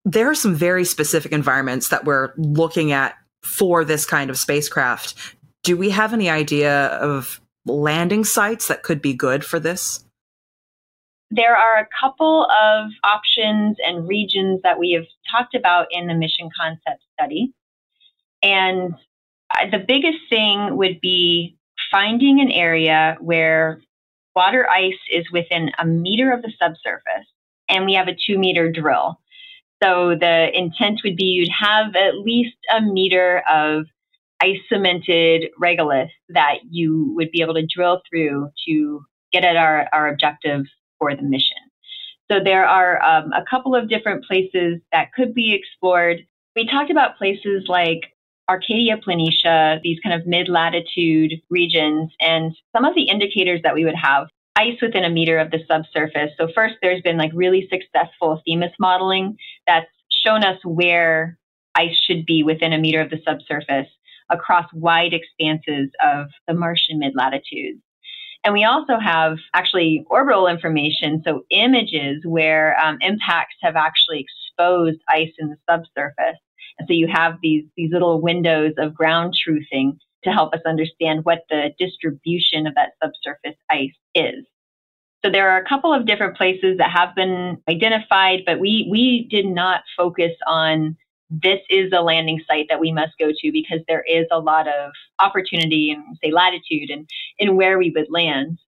There 0.04 0.30
are 0.30 0.36
some 0.36 0.54
very 0.54 0.86
specific 0.86 1.32
environments 1.32 1.90
that 1.90 2.06
we're 2.06 2.34
looking 2.38 2.92
at 2.92 3.16
for 3.46 3.86
this 3.86 4.06
kind 4.06 4.30
of 4.30 4.38
spacecraft. 4.38 5.36
Do 5.64 5.78
we 5.78 5.92
have 5.92 6.14
any 6.14 6.30
idea 6.30 6.88
of 6.88 7.40
landing 7.66 8.24
sites 8.24 8.68
that 8.68 8.84
could 8.84 9.02
be 9.02 9.14
good 9.14 9.46
for 9.46 9.60
this? 9.60 10.04
There 11.32 11.56
are 11.56 11.80
a 11.80 11.88
couple 12.00 12.46
of 12.46 12.92
options 13.04 13.78
and 13.86 14.08
regions 14.08 14.62
that 14.64 14.80
we 14.80 14.92
have 14.92 15.06
talked 15.32 15.56
about 15.56 15.88
in 15.92 16.08
the 16.08 16.14
mission 16.14 16.50
concept 16.60 17.02
study. 17.14 17.54
And 18.44 18.96
the 19.72 19.84
biggest 19.86 20.20
thing 20.30 20.78
would 20.78 21.02
be 21.02 21.58
finding 21.92 22.42
an 22.42 22.52
area 22.52 23.18
where 23.20 23.82
water 24.36 24.70
ice 24.70 24.94
is 25.12 25.26
within 25.32 25.72
a 25.80 25.86
meter 25.86 26.32
of 26.32 26.42
the 26.42 26.52
subsurface 26.60 27.28
and 27.70 27.86
we 27.86 27.94
have 27.94 28.08
a 28.08 28.16
two 28.16 28.38
meter 28.38 28.72
drill. 28.72 29.20
So 29.84 30.16
the 30.20 30.50
intent 30.54 31.02
would 31.04 31.16
be 31.16 31.26
you'd 31.26 31.50
have 31.50 31.96
at 31.96 32.20
least 32.20 32.56
a 32.76 32.82
meter 32.82 33.44
of 33.50 33.86
ice 34.42 34.58
cemented 34.72 35.50
regolith 35.62 36.10
that 36.30 36.56
you 36.70 37.14
would 37.16 37.32
be 37.32 37.42
able 37.42 37.54
to 37.56 37.66
drill 37.66 38.02
through 38.10 38.50
to 38.68 39.06
get 39.32 39.44
at 39.44 39.56
our, 39.56 39.88
our 39.92 40.08
objective 40.08 40.66
for 41.00 41.16
the 41.16 41.24
mission. 41.24 41.58
So 42.32 42.40
there 42.44 42.66
are 42.66 43.04
um, 43.04 43.32
a 43.34 43.44
couple 43.48 43.76
of 43.76 43.90
different 43.90 44.26
places 44.26 44.82
that 44.92 45.14
could 45.14 45.34
be 45.34 45.54
explored. 45.54 46.26
We 46.56 46.68
talked 46.68 46.90
about 46.90 47.18
places 47.18 47.66
like 47.68 48.02
Arcadia 48.50 48.98
Planitia, 48.98 49.82
these 49.82 50.00
kind 50.02 50.20
of 50.20 50.28
mid 50.28 50.50
latitude 50.50 51.34
regions, 51.50 52.12
and 52.20 52.56
some 52.76 52.86
of 52.86 52.96
the 52.96 53.10
indicators 53.10 53.62
that 53.64 53.76
we 53.76 53.86
would 53.86 53.96
have 53.96 54.28
ice 54.56 54.78
within 54.82 55.04
a 55.04 55.10
meter 55.10 55.38
of 55.38 55.52
the 55.52 55.60
subsurface. 55.68 56.32
So 56.38 56.48
first, 56.54 56.76
there's 56.82 57.02
been 57.02 57.18
like 57.18 57.32
really 57.34 57.68
successful 57.70 58.42
Themis 58.46 58.72
modeling 58.80 59.38
that's 59.68 59.88
shown 60.10 60.44
us 60.44 60.60
where 60.64 61.38
ice 61.76 61.98
should 61.98 62.26
be 62.26 62.44
within 62.44 62.74
a 62.74 62.78
meter 62.78 63.02
of 63.02 63.10
the 63.10 63.20
subsurface 63.26 63.90
across 64.30 64.66
wide 64.74 65.14
expanses 65.14 65.90
of 66.04 66.28
the 66.48 66.54
Martian 66.54 67.00
mid 67.00 67.14
latitudes. 67.16 67.82
And 68.44 68.54
we 68.54 68.64
also 68.64 69.00
have 69.00 69.38
actually 69.54 70.06
orbital 70.08 70.48
information, 70.48 71.22
so 71.26 71.44
images 71.50 72.24
where 72.26 72.80
um, 72.80 72.98
impacts 73.02 73.56
have 73.62 73.76
actually 73.76 74.26
exposed 74.26 75.00
ice 75.10 75.32
in 75.40 75.50
the 75.50 75.58
subsurface. 75.70 76.40
And 76.78 76.88
so 76.88 76.94
you 76.94 77.08
have 77.12 77.38
these, 77.42 77.64
these 77.76 77.92
little 77.92 78.22
windows 78.22 78.74
of 78.78 78.94
ground 78.94 79.34
truthing 79.34 79.98
to 80.26 80.32
help 80.32 80.54
us 80.54 80.62
understand 80.66 81.24
what 81.24 81.46
the 81.50 81.70
distribution 81.80 82.68
of 82.68 82.76
that 82.76 82.94
subsurface 83.02 83.58
ice 83.70 83.96
is. 84.14 84.46
So 85.24 85.32
there 85.32 85.50
are 85.50 85.58
a 85.58 85.68
couple 85.68 85.94
of 85.94 86.06
different 86.06 86.38
places 86.38 86.78
that 86.78 86.92
have 86.92 87.16
been 87.16 87.58
identified, 87.68 88.42
but 88.46 88.60
we, 88.60 88.88
we 88.92 89.28
did 89.32 89.48
not 89.48 89.82
focus 89.98 90.34
on 90.46 90.98
this 91.30 91.60
is 91.70 91.92
a 91.96 92.02
landing 92.02 92.40
site 92.48 92.68
that 92.70 92.80
we 92.80 92.92
must 92.92 93.14
go 93.20 93.32
to 93.32 93.52
because 93.52 93.80
there 93.88 94.04
is 94.08 94.28
a 94.32 94.40
lot 94.40 94.68
of 94.68 94.92
opportunity 95.20 95.90
and 95.92 96.18
say 96.24 96.32
latitude 96.32 96.90
and 96.90 97.10
in 97.40 97.56
where 97.56 97.80
we 97.80 97.92
would 97.96 98.08
land. 98.10 98.60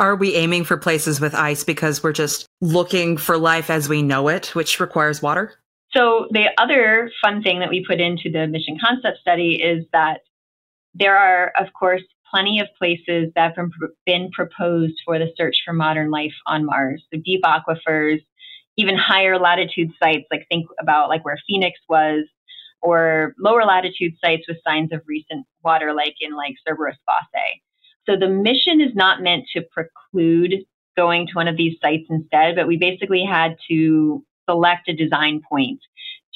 Are 0.00 0.14
we 0.14 0.36
aiming 0.36 0.62
for 0.62 0.76
places 0.76 1.20
with 1.20 1.34
ice 1.34 1.64
because 1.64 2.04
we're 2.04 2.12
just 2.12 2.46
looking 2.60 3.16
for 3.16 3.36
life 3.36 3.68
as 3.68 3.88
we 3.88 4.00
know 4.00 4.28
it, 4.28 4.54
which 4.54 4.78
requires 4.78 5.20
water? 5.20 5.54
So, 5.90 6.28
the 6.30 6.50
other 6.58 7.10
fun 7.20 7.42
thing 7.42 7.60
that 7.60 7.70
we 7.70 7.84
put 7.84 8.00
into 8.00 8.30
the 8.30 8.46
mission 8.46 8.78
concept 8.80 9.18
study 9.20 9.54
is 9.54 9.84
that 9.92 10.20
there 10.94 11.16
are, 11.16 11.52
of 11.58 11.68
course, 11.78 12.02
plenty 12.30 12.60
of 12.60 12.68
places 12.78 13.32
that 13.34 13.56
have 13.56 13.68
been 14.06 14.30
proposed 14.32 14.94
for 15.04 15.18
the 15.18 15.32
search 15.36 15.56
for 15.64 15.72
modern 15.72 16.10
life 16.10 16.34
on 16.46 16.66
Mars. 16.66 17.04
The 17.10 17.18
deep 17.18 17.42
aquifers, 17.42 18.20
even 18.76 18.96
higher 18.96 19.38
latitude 19.38 19.90
sites, 20.02 20.26
like 20.30 20.46
think 20.50 20.66
about 20.80 21.08
like 21.08 21.24
where 21.24 21.38
Phoenix 21.46 21.78
was, 21.88 22.26
or 22.80 23.34
lower 23.38 23.64
latitude 23.64 24.12
sites 24.24 24.44
with 24.46 24.58
signs 24.66 24.92
of 24.92 25.00
recent 25.06 25.46
water, 25.64 25.92
like 25.92 26.14
in 26.20 26.36
like 26.36 26.54
Cerberus 26.66 26.96
Fossae. 27.08 27.60
So 28.08 28.16
the 28.16 28.28
mission 28.28 28.80
is 28.80 28.94
not 28.94 29.22
meant 29.22 29.44
to 29.54 29.62
preclude 29.72 30.64
going 30.96 31.26
to 31.26 31.34
one 31.34 31.48
of 31.48 31.56
these 31.56 31.76
sites 31.82 32.04
instead, 32.08 32.56
but 32.56 32.66
we 32.66 32.76
basically 32.76 33.24
had 33.24 33.56
to 33.70 34.24
select 34.48 34.88
a 34.88 34.94
design 34.94 35.40
point 35.48 35.80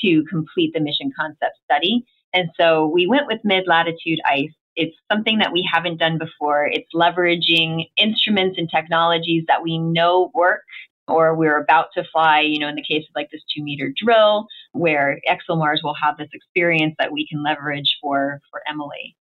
to 0.01 0.25
complete 0.29 0.73
the 0.75 0.81
mission 0.81 1.11
concept 1.19 1.57
study. 1.65 2.05
And 2.33 2.51
so 2.59 2.87
we 2.87 3.07
went 3.07 3.27
with 3.27 3.41
mid 3.45 3.65
latitude 3.67 4.21
ice. 4.25 4.53
It's 4.75 4.97
something 5.11 5.39
that 5.39 5.53
we 5.53 5.69
haven't 5.71 5.99
done 5.99 6.19
before. 6.19 6.67
It's 6.67 6.89
leveraging 6.95 7.91
instruments 7.99 8.57
and 8.59 8.71
technologies 8.71 9.45
that 9.49 9.63
we 9.63 9.79
know 9.79 10.31
work 10.35 10.63
or 11.09 11.35
we're 11.35 11.59
about 11.59 11.89
to 11.95 12.05
fly, 12.13 12.41
you 12.41 12.59
know, 12.59 12.69
in 12.69 12.75
the 12.75 12.83
case 12.83 13.05
of 13.09 13.15
like 13.15 13.31
this 13.31 13.43
two 13.55 13.63
meter 13.63 13.93
drill, 13.95 14.47
where 14.73 15.21
ExoMars 15.29 15.83
will 15.83 15.97
have 16.01 16.17
this 16.17 16.31
experience 16.33 16.95
that 16.99 17.13
we 17.13 17.27
can 17.27 17.43
leverage 17.43 17.99
for, 18.01 18.41
for 18.51 18.63
Emily. 18.69 19.17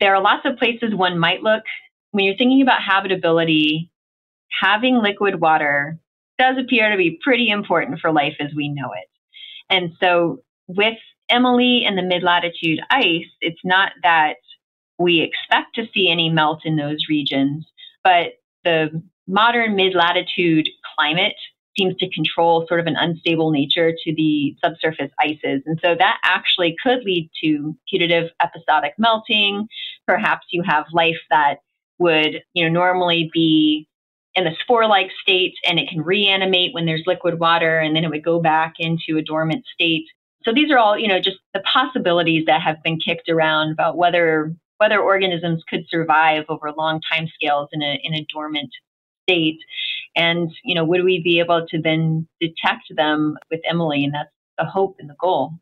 There 0.00 0.14
are 0.14 0.20
lots 0.20 0.44
of 0.44 0.58
places 0.58 0.94
one 0.94 1.18
might 1.18 1.42
look. 1.42 1.62
When 2.10 2.24
you're 2.24 2.36
thinking 2.36 2.62
about 2.62 2.82
habitability, 2.82 3.90
having 4.60 4.96
liquid 4.96 5.40
water 5.40 5.98
does 6.38 6.56
appear 6.58 6.90
to 6.90 6.96
be 6.96 7.18
pretty 7.22 7.48
important 7.48 8.00
for 8.00 8.12
life 8.12 8.34
as 8.40 8.50
we 8.54 8.68
know 8.68 8.90
it. 8.92 9.08
And 9.70 9.92
so 10.02 10.42
with 10.66 10.98
Emily 11.28 11.84
and 11.86 11.96
the 11.96 12.02
mid 12.02 12.22
latitude 12.22 12.80
ice, 12.90 13.26
it's 13.40 13.60
not 13.64 13.92
that 14.02 14.36
we 14.98 15.20
expect 15.20 15.74
to 15.74 15.86
see 15.92 16.10
any 16.10 16.28
melt 16.28 16.60
in 16.64 16.76
those 16.76 17.06
regions, 17.08 17.66
but 18.02 18.34
the 18.64 19.02
modern 19.26 19.74
mid 19.76 19.94
latitude 19.94 20.68
climate 20.96 21.34
seems 21.76 21.96
to 21.96 22.10
control 22.10 22.66
sort 22.68 22.80
of 22.80 22.86
an 22.86 22.96
unstable 22.96 23.50
nature 23.50 23.92
to 23.92 24.14
the 24.14 24.56
subsurface 24.64 25.10
ices. 25.20 25.62
And 25.66 25.78
so 25.84 25.94
that 25.98 26.18
actually 26.22 26.76
could 26.82 27.02
lead 27.04 27.30
to 27.42 27.76
putative 27.90 28.30
episodic 28.40 28.94
melting. 28.98 29.66
Perhaps 30.06 30.46
you 30.50 30.62
have 30.64 30.84
life 30.92 31.18
that 31.30 31.56
would, 31.98 32.42
you 32.54 32.64
know, 32.64 32.72
normally 32.72 33.30
be 33.32 33.88
in 34.34 34.44
the 34.44 34.54
spore-like 34.60 35.10
state 35.22 35.54
and 35.66 35.78
it 35.78 35.88
can 35.88 36.02
reanimate 36.02 36.74
when 36.74 36.86
there's 36.86 37.04
liquid 37.06 37.38
water 37.38 37.78
and 37.78 37.94
then 37.94 38.04
it 38.04 38.10
would 38.10 38.24
go 38.24 38.40
back 38.40 38.74
into 38.78 39.16
a 39.16 39.22
dormant 39.22 39.64
state. 39.72 40.06
So 40.44 40.52
these 40.52 40.70
are 40.70 40.78
all, 40.78 40.98
you 40.98 41.08
know, 41.08 41.20
just 41.20 41.38
the 41.54 41.60
possibilities 41.60 42.44
that 42.46 42.60
have 42.60 42.82
been 42.82 42.98
kicked 42.98 43.28
around 43.28 43.72
about 43.72 43.96
whether 43.96 44.54
whether 44.78 45.00
organisms 45.00 45.62
could 45.68 45.84
survive 45.88 46.44
over 46.48 46.72
long 46.76 47.00
time 47.10 47.28
scales 47.34 47.68
in 47.72 47.82
a 47.82 47.98
in 48.02 48.14
a 48.14 48.26
dormant 48.32 48.70
state. 49.22 49.58
And, 50.16 50.52
you 50.62 50.74
know, 50.74 50.84
would 50.84 51.02
we 51.02 51.22
be 51.22 51.40
able 51.40 51.66
to 51.68 51.80
then 51.80 52.28
detect 52.40 52.84
them 52.94 53.36
with 53.50 53.60
Emily? 53.68 54.04
And 54.04 54.14
that's 54.14 54.30
the 54.58 54.64
hope 54.64 54.96
and 55.00 55.10
the 55.10 55.16
goal. 55.18 55.52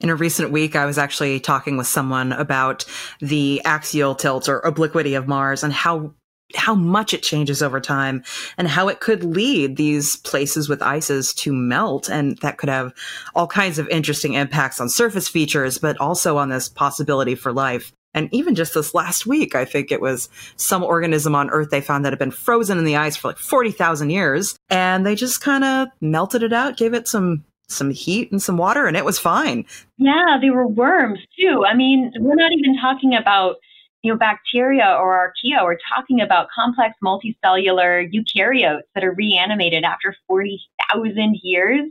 In 0.00 0.08
a 0.08 0.14
recent 0.14 0.50
week, 0.50 0.76
I 0.76 0.86
was 0.86 0.96
actually 0.96 1.40
talking 1.40 1.76
with 1.76 1.86
someone 1.86 2.32
about 2.32 2.86
the 3.20 3.60
axial 3.64 4.14
tilt 4.14 4.48
or 4.48 4.60
obliquity 4.60 5.14
of 5.14 5.28
Mars 5.28 5.62
and 5.62 5.72
how 5.72 6.14
how 6.54 6.74
much 6.74 7.14
it 7.14 7.22
changes 7.22 7.62
over 7.62 7.80
time 7.80 8.22
and 8.58 8.68
how 8.68 8.88
it 8.88 9.00
could 9.00 9.24
lead 9.24 9.76
these 9.76 10.16
places 10.16 10.68
with 10.68 10.82
ices 10.82 11.32
to 11.34 11.52
melt 11.52 12.08
and 12.08 12.38
that 12.38 12.58
could 12.58 12.68
have 12.68 12.92
all 13.34 13.46
kinds 13.46 13.78
of 13.78 13.88
interesting 13.88 14.34
impacts 14.34 14.80
on 14.80 14.88
surface 14.88 15.28
features 15.28 15.78
but 15.78 16.00
also 16.00 16.36
on 16.36 16.48
this 16.48 16.68
possibility 16.68 17.34
for 17.34 17.52
life 17.52 17.92
and 18.12 18.28
even 18.32 18.54
just 18.54 18.74
this 18.74 18.94
last 18.94 19.24
week, 19.26 19.54
I 19.54 19.64
think 19.64 19.92
it 19.92 20.00
was 20.00 20.28
some 20.56 20.82
organism 20.82 21.34
on 21.36 21.50
Earth 21.50 21.70
they 21.70 21.80
found 21.80 22.04
that 22.04 22.12
had 22.12 22.18
been 22.18 22.32
frozen 22.32 22.76
in 22.76 22.84
the 22.84 22.96
ice 22.96 23.16
for 23.16 23.28
like 23.28 23.38
40,000 23.38 24.10
years. 24.10 24.56
And 24.68 25.06
they 25.06 25.14
just 25.14 25.40
kind 25.40 25.62
of 25.62 25.88
melted 26.00 26.42
it 26.42 26.52
out, 26.52 26.76
gave 26.76 26.94
it 26.94 27.06
some 27.06 27.44
some 27.68 27.90
heat 27.90 28.32
and 28.32 28.42
some 28.42 28.56
water, 28.56 28.86
and 28.86 28.96
it 28.96 29.04
was 29.04 29.18
fine. 29.18 29.64
Yeah, 29.96 30.38
they 30.40 30.50
were 30.50 30.66
worms 30.66 31.20
too. 31.38 31.64
I 31.64 31.74
mean, 31.74 32.12
we're 32.18 32.34
not 32.34 32.50
even 32.52 32.76
talking 32.80 33.14
about 33.14 33.56
you 34.02 34.12
know 34.12 34.18
bacteria 34.18 34.96
or 35.00 35.32
archaea. 35.32 35.62
We're 35.62 35.78
talking 35.94 36.20
about 36.20 36.48
complex 36.54 36.96
multicellular 37.04 38.10
eukaryotes 38.12 38.82
that 38.94 39.04
are 39.04 39.12
reanimated 39.12 39.84
after 39.84 40.14
40,000 40.26 41.38
years. 41.42 41.90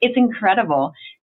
It's 0.00 0.16
incredible. 0.16 0.92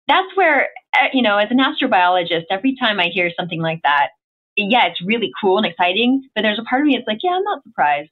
That's 0.08 0.36
where, 0.36 0.70
uh, 0.94 1.08
you 1.14 1.22
know, 1.22 1.38
as 1.38 1.50
an 1.52 1.60
astrobiologist, 1.60 2.46
every 2.50 2.76
time 2.76 3.00
I 3.00 3.08
hear 3.08 3.32
something 3.38 3.62
like 3.62 3.82
that, 3.84 4.10
yeah, 4.58 4.88
it's 4.88 5.02
really 5.02 5.32
cool 5.40 5.58
and 5.58 5.66
exciting. 5.66 6.28
But 6.36 6.42
there's 6.42 6.60
a 6.60 6.64
part 6.64 6.82
of 6.82 6.88
me 6.88 6.96
that's 6.96 7.08
like, 7.08 7.20
yeah, 7.24 7.32
I'm 7.32 7.44
not 7.44 7.64
surprised. 7.64 8.12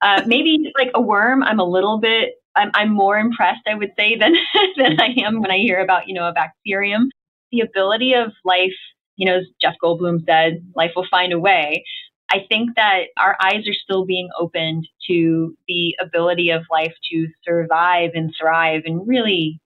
Uh, 0.00 0.22
maybe 0.26 0.72
like 0.78 0.90
a 0.94 1.00
worm, 1.00 1.42
I'm 1.42 1.60
a 1.60 1.64
little 1.64 1.98
bit, 1.98 2.34
I'm, 2.56 2.70
I'm 2.74 2.90
more 2.90 3.18
impressed, 3.18 3.62
I 3.66 3.74
would 3.74 3.92
say, 3.98 4.16
than 4.16 4.34
than 4.76 5.00
I 5.00 5.14
am 5.24 5.40
when 5.40 5.50
I 5.50 5.58
hear 5.58 5.80
about, 5.80 6.08
you 6.08 6.14
know, 6.14 6.28
a 6.28 6.32
bacterium. 6.32 7.10
The 7.52 7.60
ability 7.60 8.14
of 8.14 8.32
life, 8.44 8.76
you 9.20 9.26
know, 9.26 9.36
as 9.36 9.44
Jeff 9.60 9.74
Goldblum 9.84 10.24
said, 10.24 10.64
life 10.74 10.92
will 10.96 11.06
find 11.10 11.34
a 11.34 11.38
way. 11.38 11.84
I 12.32 12.38
think 12.48 12.70
that 12.76 13.08
our 13.18 13.36
eyes 13.42 13.68
are 13.68 13.74
still 13.74 14.06
being 14.06 14.30
opened 14.38 14.88
to 15.08 15.54
the 15.68 15.94
ability 16.00 16.48
of 16.48 16.62
life 16.70 16.94
to 17.12 17.26
survive 17.46 18.12
and 18.14 18.32
thrive 18.40 18.82
in 18.86 19.06
really 19.06 19.60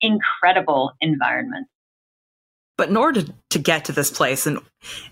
incredible 0.00 0.92
environments. 1.00 1.68
But 2.78 2.90
in 2.90 2.96
order 2.96 3.24
to 3.50 3.58
get 3.58 3.86
to 3.86 3.92
this 3.92 4.12
place 4.12 4.46
and 4.46 4.60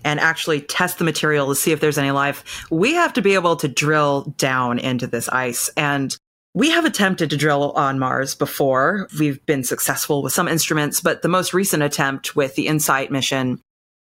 and 0.05 0.21
actually 0.21 0.61
test 0.61 0.97
the 0.97 1.03
material 1.03 1.49
to 1.49 1.55
see 1.55 1.73
if 1.73 1.81
there's 1.81 1.97
any 1.97 2.11
life, 2.11 2.65
we 2.71 2.93
have 2.93 3.11
to 3.13 3.21
be 3.21 3.33
able 3.33 3.57
to 3.57 3.67
drill 3.67 4.33
down 4.37 4.79
into 4.79 5.07
this 5.07 5.27
ice. 5.27 5.69
And 5.75 6.15
we 6.55 6.69
have 6.71 6.85
attempted 6.85 7.29
to 7.29 7.37
drill 7.37 7.73
on 7.73 7.99
Mars 7.99 8.33
before. 8.33 9.09
We've 9.19 9.45
been 9.45 9.63
successful 9.63 10.23
with 10.23 10.31
some 10.31 10.47
instruments, 10.47 11.01
but 11.01 11.21
the 11.21 11.27
most 11.27 11.53
recent 11.53 11.83
attempt 11.83 12.33
with 12.35 12.55
the 12.55 12.67
InSight 12.67 13.11
mission 13.11 13.61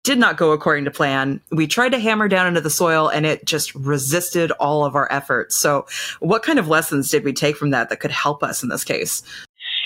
did 0.04 0.16
not 0.16 0.36
go 0.36 0.52
according 0.52 0.84
to 0.84 0.92
plan. 0.92 1.40
We 1.50 1.66
tried 1.66 1.88
to 1.90 1.98
hammer 1.98 2.28
down 2.28 2.46
into 2.46 2.60
the 2.60 2.70
soil 2.70 3.08
and 3.08 3.26
it 3.26 3.44
just 3.44 3.74
resisted 3.74 4.52
all 4.52 4.84
of 4.84 4.94
our 4.94 5.10
efforts. 5.10 5.56
So, 5.56 5.86
what 6.20 6.44
kind 6.44 6.60
of 6.60 6.68
lessons 6.68 7.10
did 7.10 7.24
we 7.24 7.32
take 7.32 7.56
from 7.56 7.70
that 7.70 7.88
that 7.88 7.98
could 7.98 8.12
help 8.12 8.44
us 8.44 8.62
in 8.62 8.68
this 8.68 8.84
case? 8.84 9.24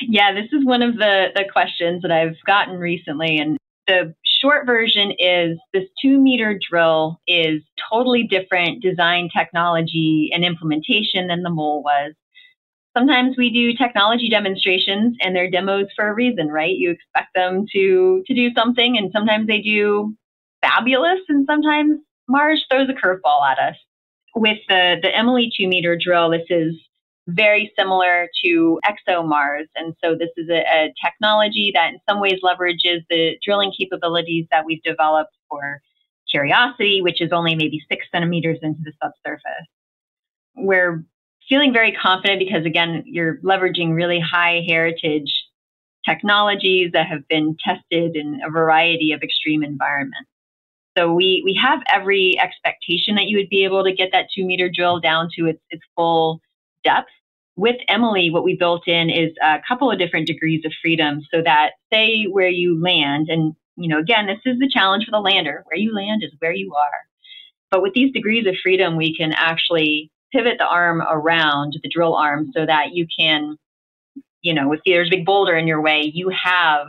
Yeah, 0.06 0.34
this 0.34 0.52
is 0.52 0.64
one 0.64 0.82
of 0.82 0.96
the, 0.96 1.28
the 1.34 1.46
questions 1.50 2.02
that 2.02 2.12
I've 2.12 2.36
gotten 2.46 2.76
recently. 2.76 3.38
And 3.38 3.56
the 3.86 4.14
short 4.42 4.66
version 4.66 5.12
is 5.18 5.58
this 5.72 5.84
two 6.02 6.20
meter 6.20 6.60
drill 6.70 7.22
is 7.26 7.62
totally 7.90 8.24
different 8.24 8.82
design 8.82 9.30
technology 9.34 10.28
and 10.34 10.44
implementation 10.44 11.26
than 11.28 11.42
the 11.42 11.50
mole 11.50 11.82
was. 11.82 12.12
Sometimes 12.96 13.36
we 13.36 13.50
do 13.50 13.72
technology 13.74 14.28
demonstrations 14.28 15.16
and 15.20 15.34
they're 15.34 15.50
demos 15.50 15.86
for 15.94 16.08
a 16.08 16.14
reason, 16.14 16.48
right? 16.48 16.74
You 16.76 16.90
expect 16.90 17.34
them 17.34 17.66
to, 17.72 18.22
to 18.26 18.34
do 18.34 18.50
something 18.54 18.98
and 18.98 19.12
sometimes 19.12 19.46
they 19.46 19.60
do 19.60 20.14
fabulous 20.60 21.20
and 21.28 21.46
sometimes 21.48 22.00
Mars 22.28 22.64
throws 22.70 22.88
a 22.88 22.92
curveball 22.92 23.48
at 23.50 23.58
us. 23.58 23.76
With 24.34 24.58
the, 24.68 24.96
the 25.02 25.16
Emily 25.16 25.52
two 25.56 25.68
meter 25.68 25.96
drill, 26.00 26.30
this 26.30 26.46
is 26.50 26.74
very 27.28 27.72
similar 27.78 28.28
to 28.44 28.80
ExoMars. 28.84 29.66
And 29.76 29.94
so 30.02 30.14
this 30.14 30.30
is 30.36 30.48
a, 30.48 30.60
a, 30.60 30.94
technology 31.04 31.72
that 31.74 31.92
in 31.92 31.98
some 32.08 32.20
ways 32.20 32.40
leverages 32.42 33.04
the 33.08 33.36
drilling 33.44 33.72
capabilities 33.76 34.46
that 34.50 34.64
we've 34.64 34.82
developed 34.82 35.34
for 35.48 35.80
Curiosity, 36.30 37.02
which 37.02 37.20
is 37.20 37.30
only 37.32 37.56
maybe 37.56 37.82
six 37.90 38.06
centimeters 38.12 38.58
into 38.62 38.80
the 38.84 38.92
subsurface. 39.02 39.66
we're 40.54 41.04
feeling 41.50 41.72
very 41.72 41.92
confident 41.92 42.38
because 42.38 42.64
again, 42.64 43.02
you're 43.04 43.38
leveraging 43.38 43.92
really 43.92 44.20
high 44.20 44.62
heritage 44.66 45.30
technologies 46.08 46.92
that 46.94 47.06
have 47.06 47.26
been 47.28 47.56
tested 47.62 48.16
in 48.16 48.40
a 48.46 48.50
variety 48.50 49.12
of 49.12 49.22
extreme 49.22 49.62
environments. 49.62 50.30
So 50.96 51.12
we, 51.12 51.42
we 51.44 51.58
have 51.62 51.80
every 51.92 52.38
expectation 52.40 53.16
that 53.16 53.26
you 53.26 53.36
would 53.36 53.48
be 53.48 53.64
able 53.64 53.84
to 53.84 53.92
get 53.92 54.10
that 54.12 54.26
two 54.34 54.44
meter 54.44 54.70
drill 54.72 55.00
down 55.00 55.28
to 55.38 55.46
its, 55.46 55.60
its 55.70 55.82
full 55.94 56.40
depth. 56.84 57.10
With 57.56 57.76
Emily, 57.88 58.30
what 58.30 58.44
we 58.44 58.56
built 58.56 58.88
in 58.88 59.10
is 59.10 59.32
a 59.42 59.58
couple 59.68 59.90
of 59.90 59.98
different 59.98 60.26
degrees 60.26 60.64
of 60.64 60.72
freedom 60.80 61.20
so 61.32 61.42
that 61.42 61.72
say 61.92 62.24
where 62.24 62.48
you 62.48 62.80
land, 62.80 63.28
and 63.28 63.54
you 63.76 63.88
know, 63.88 63.98
again, 63.98 64.26
this 64.26 64.38
is 64.46 64.58
the 64.58 64.70
challenge 64.72 65.04
for 65.04 65.10
the 65.10 65.18
lander. 65.18 65.62
Where 65.66 65.78
you 65.78 65.94
land 65.94 66.22
is 66.24 66.32
where 66.38 66.54
you 66.54 66.72
are. 66.74 66.98
But 67.70 67.82
with 67.82 67.92
these 67.92 68.12
degrees 68.12 68.46
of 68.46 68.54
freedom, 68.62 68.96
we 68.96 69.14
can 69.14 69.32
actually 69.32 70.10
pivot 70.32 70.56
the 70.58 70.66
arm 70.66 71.02
around 71.02 71.78
the 71.82 71.88
drill 71.88 72.14
arm 72.14 72.50
so 72.54 72.66
that 72.66 72.92
you 72.92 73.06
can, 73.18 73.56
you 74.42 74.54
know, 74.54 74.72
if 74.72 74.80
there's 74.86 75.08
a 75.08 75.16
big 75.16 75.26
boulder 75.26 75.56
in 75.56 75.66
your 75.66 75.80
way, 75.80 76.10
you 76.12 76.30
have 76.30 76.88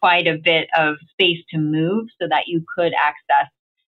quite 0.00 0.26
a 0.26 0.38
bit 0.38 0.68
of 0.76 0.96
space 1.12 1.38
to 1.50 1.58
move 1.58 2.08
so 2.20 2.28
that 2.28 2.44
you 2.46 2.64
could 2.76 2.92
access 2.94 3.50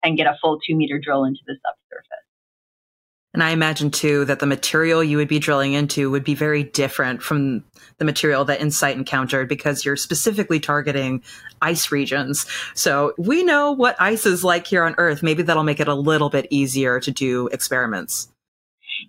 and 0.03 0.17
get 0.17 0.27
a 0.27 0.37
full 0.41 0.59
two 0.67 0.75
meter 0.75 0.99
drill 0.99 1.25
into 1.25 1.41
the 1.47 1.55
subsurface. 1.55 2.25
And 3.33 3.45
I 3.45 3.51
imagine 3.51 3.93
too 3.93 4.25
that 4.25 4.41
the 4.41 4.47
material 4.47 5.05
you 5.05 5.17
would 5.17 5.29
be 5.29 5.39
drilling 5.39 5.73
into 5.73 6.11
would 6.11 6.25
be 6.25 6.35
very 6.35 6.65
different 6.65 7.23
from 7.23 7.63
the 7.99 8.05
material 8.05 8.45
that 8.47 8.61
Insight 8.61 8.97
encountered 8.97 9.49
because 9.49 9.85
you're 9.85 9.95
specifically 9.95 10.59
targeting 10.59 11.23
ice 11.63 11.93
regions. 11.93 12.47
So 12.75 13.15
we 13.19 13.45
know 13.45 13.71
what 13.71 14.01
ice 14.01 14.27
is 14.27 14.43
like 14.43 14.67
here 14.67 14.83
on 14.83 14.97
Earth. 14.99 15.23
Maybe 15.23 15.45
that'll 15.45 15.63
make 15.63 15.79
it 15.79 15.87
a 15.87 15.95
little 15.95 16.29
bit 16.29 16.49
easier 16.51 16.99
to 16.99 17.11
do 17.13 17.47
experiments. 17.49 18.29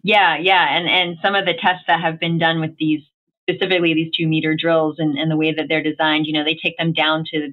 Yeah, 0.03 0.37
yeah. 0.37 0.77
And 0.77 0.87
and 0.87 1.17
some 1.21 1.35
of 1.35 1.45
the 1.45 1.53
tests 1.53 1.83
that 1.87 2.01
have 2.01 2.19
been 2.19 2.37
done 2.37 2.59
with 2.61 2.77
these 2.77 3.01
specifically 3.49 3.93
these 3.93 4.11
two 4.15 4.27
meter 4.27 4.55
drills 4.55 4.95
and, 4.99 5.17
and 5.17 5.29
the 5.29 5.37
way 5.37 5.53
that 5.53 5.65
they're 5.67 5.83
designed, 5.83 6.27
you 6.27 6.33
know, 6.33 6.43
they 6.43 6.57
take 6.61 6.77
them 6.77 6.93
down 6.93 7.23
to 7.33 7.51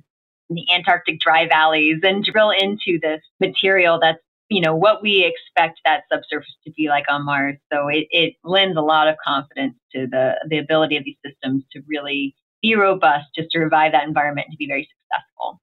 the 0.50 0.66
Antarctic 0.74 1.20
dry 1.20 1.48
valleys 1.48 2.00
and 2.02 2.24
drill 2.24 2.50
into 2.50 2.98
this 3.00 3.20
material 3.40 3.98
that's, 4.00 4.18
you 4.48 4.60
know, 4.60 4.74
what 4.74 5.02
we 5.02 5.24
expect 5.24 5.80
that 5.84 6.04
subsurface 6.10 6.56
to 6.64 6.72
be 6.72 6.88
like 6.88 7.04
on 7.08 7.24
Mars. 7.24 7.56
So 7.72 7.88
it, 7.88 8.06
it 8.10 8.34
lends 8.44 8.76
a 8.76 8.82
lot 8.82 9.08
of 9.08 9.16
confidence 9.26 9.74
to 9.94 10.06
the, 10.06 10.34
the 10.48 10.58
ability 10.58 10.96
of 10.96 11.04
these 11.04 11.18
systems 11.24 11.64
to 11.72 11.82
really 11.86 12.34
be 12.62 12.74
robust, 12.74 13.26
just 13.36 13.50
to 13.50 13.58
revive 13.58 13.92
that 13.92 14.06
environment 14.06 14.48
to 14.50 14.56
be 14.56 14.66
very 14.66 14.88
successful. 14.88 15.60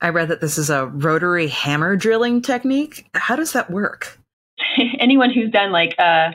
I 0.00 0.10
read 0.10 0.28
that 0.28 0.40
this 0.40 0.58
is 0.58 0.70
a 0.70 0.86
rotary 0.86 1.48
hammer 1.48 1.96
drilling 1.96 2.40
technique. 2.40 3.08
How 3.14 3.36
does 3.36 3.52
that 3.52 3.70
work? 3.70 4.18
Anyone 4.98 5.30
who's 5.30 5.50
done 5.50 5.72
like 5.72 5.94
uh, 5.98 6.30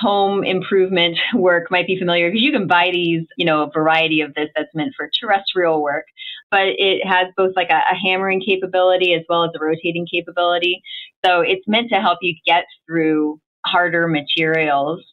home 0.00 0.44
improvement 0.44 1.18
work 1.34 1.70
might 1.70 1.86
be 1.86 1.98
familiar 1.98 2.30
because 2.30 2.42
you 2.42 2.52
can 2.52 2.66
buy 2.66 2.90
these, 2.92 3.22
you 3.36 3.44
know, 3.44 3.62
a 3.62 3.70
variety 3.70 4.20
of 4.20 4.34
this 4.34 4.48
that's 4.54 4.74
meant 4.74 4.92
for 4.96 5.10
terrestrial 5.18 5.82
work, 5.82 6.04
but 6.50 6.66
it 6.66 7.06
has 7.06 7.28
both 7.36 7.52
like 7.56 7.70
a, 7.70 7.82
a, 7.90 7.94
hammering 7.94 8.40
capability 8.40 9.14
as 9.14 9.22
well 9.28 9.44
as 9.44 9.50
a 9.54 9.64
rotating 9.64 10.06
capability. 10.10 10.80
So 11.24 11.40
it's 11.40 11.66
meant 11.66 11.90
to 11.90 12.00
help 12.00 12.18
you 12.22 12.34
get 12.46 12.64
through 12.86 13.40
harder 13.66 14.06
materials. 14.06 15.04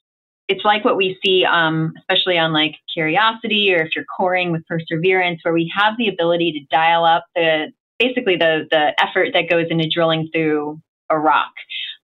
It's 0.48 0.64
like 0.64 0.86
what 0.86 0.98
we 0.98 1.18
see, 1.26 1.44
um, 1.46 1.94
especially 1.98 2.38
on 2.38 2.54
like 2.54 2.76
Curiosity 2.94 3.74
or 3.74 3.82
if 3.82 3.96
you're 3.96 4.06
coring 4.16 4.52
with 4.52 4.62
Perseverance, 4.68 5.40
where 5.44 5.54
we 5.54 5.72
have 5.76 5.98
the 5.98 6.08
ability 6.08 6.52
to 6.52 6.76
dial 6.76 7.04
up 7.04 7.26
the 7.34 7.72
basically 7.98 8.36
the 8.36 8.68
the 8.70 8.94
effort 9.02 9.30
that 9.34 9.50
goes 9.50 9.66
into 9.70 9.90
drilling 9.90 10.30
through 10.32 10.80
a 11.10 11.18
rock 11.18 11.54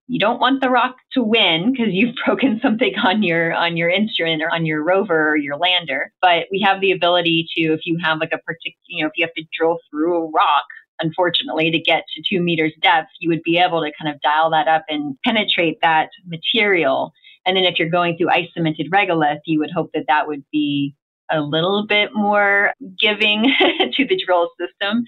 you 0.07 0.19
don't 0.19 0.39
want 0.39 0.61
the 0.61 0.69
rock 0.69 0.95
to 1.13 1.23
win 1.23 1.71
because 1.71 1.93
you've 1.93 2.15
broken 2.25 2.59
something 2.61 2.93
on 3.03 3.23
your 3.23 3.53
on 3.53 3.77
your 3.77 3.89
instrument 3.89 4.41
or 4.41 4.53
on 4.53 4.65
your 4.65 4.83
rover 4.83 5.29
or 5.29 5.37
your 5.37 5.57
lander 5.57 6.11
but 6.21 6.47
we 6.51 6.61
have 6.61 6.81
the 6.81 6.91
ability 6.91 7.47
to 7.55 7.73
if 7.73 7.81
you 7.85 7.97
have 8.01 8.19
like 8.19 8.33
a 8.33 8.37
particular 8.39 8.75
you 8.87 9.03
know 9.03 9.07
if 9.07 9.13
you 9.15 9.25
have 9.25 9.33
to 9.33 9.43
drill 9.57 9.77
through 9.89 10.15
a 10.15 10.31
rock 10.31 10.65
unfortunately 10.99 11.71
to 11.71 11.79
get 11.79 12.03
to 12.13 12.21
two 12.29 12.41
meters 12.41 12.73
depth 12.81 13.09
you 13.19 13.29
would 13.29 13.43
be 13.43 13.57
able 13.57 13.81
to 13.81 13.91
kind 14.01 14.13
of 14.13 14.21
dial 14.21 14.49
that 14.49 14.67
up 14.67 14.83
and 14.89 15.15
penetrate 15.23 15.79
that 15.81 16.09
material 16.25 17.13
and 17.45 17.57
then 17.57 17.63
if 17.63 17.79
you're 17.79 17.89
going 17.89 18.17
through 18.17 18.29
ice 18.29 18.49
cemented 18.53 18.91
regolith 18.91 19.39
you 19.45 19.59
would 19.59 19.71
hope 19.71 19.89
that 19.93 20.05
that 20.07 20.27
would 20.27 20.43
be 20.51 20.95
a 21.31 21.41
little 21.41 21.85
bit 21.87 22.09
more 22.13 22.73
giving 22.99 23.43
to 23.93 24.05
the 24.05 24.21
drill 24.23 24.49
system. 24.59 25.03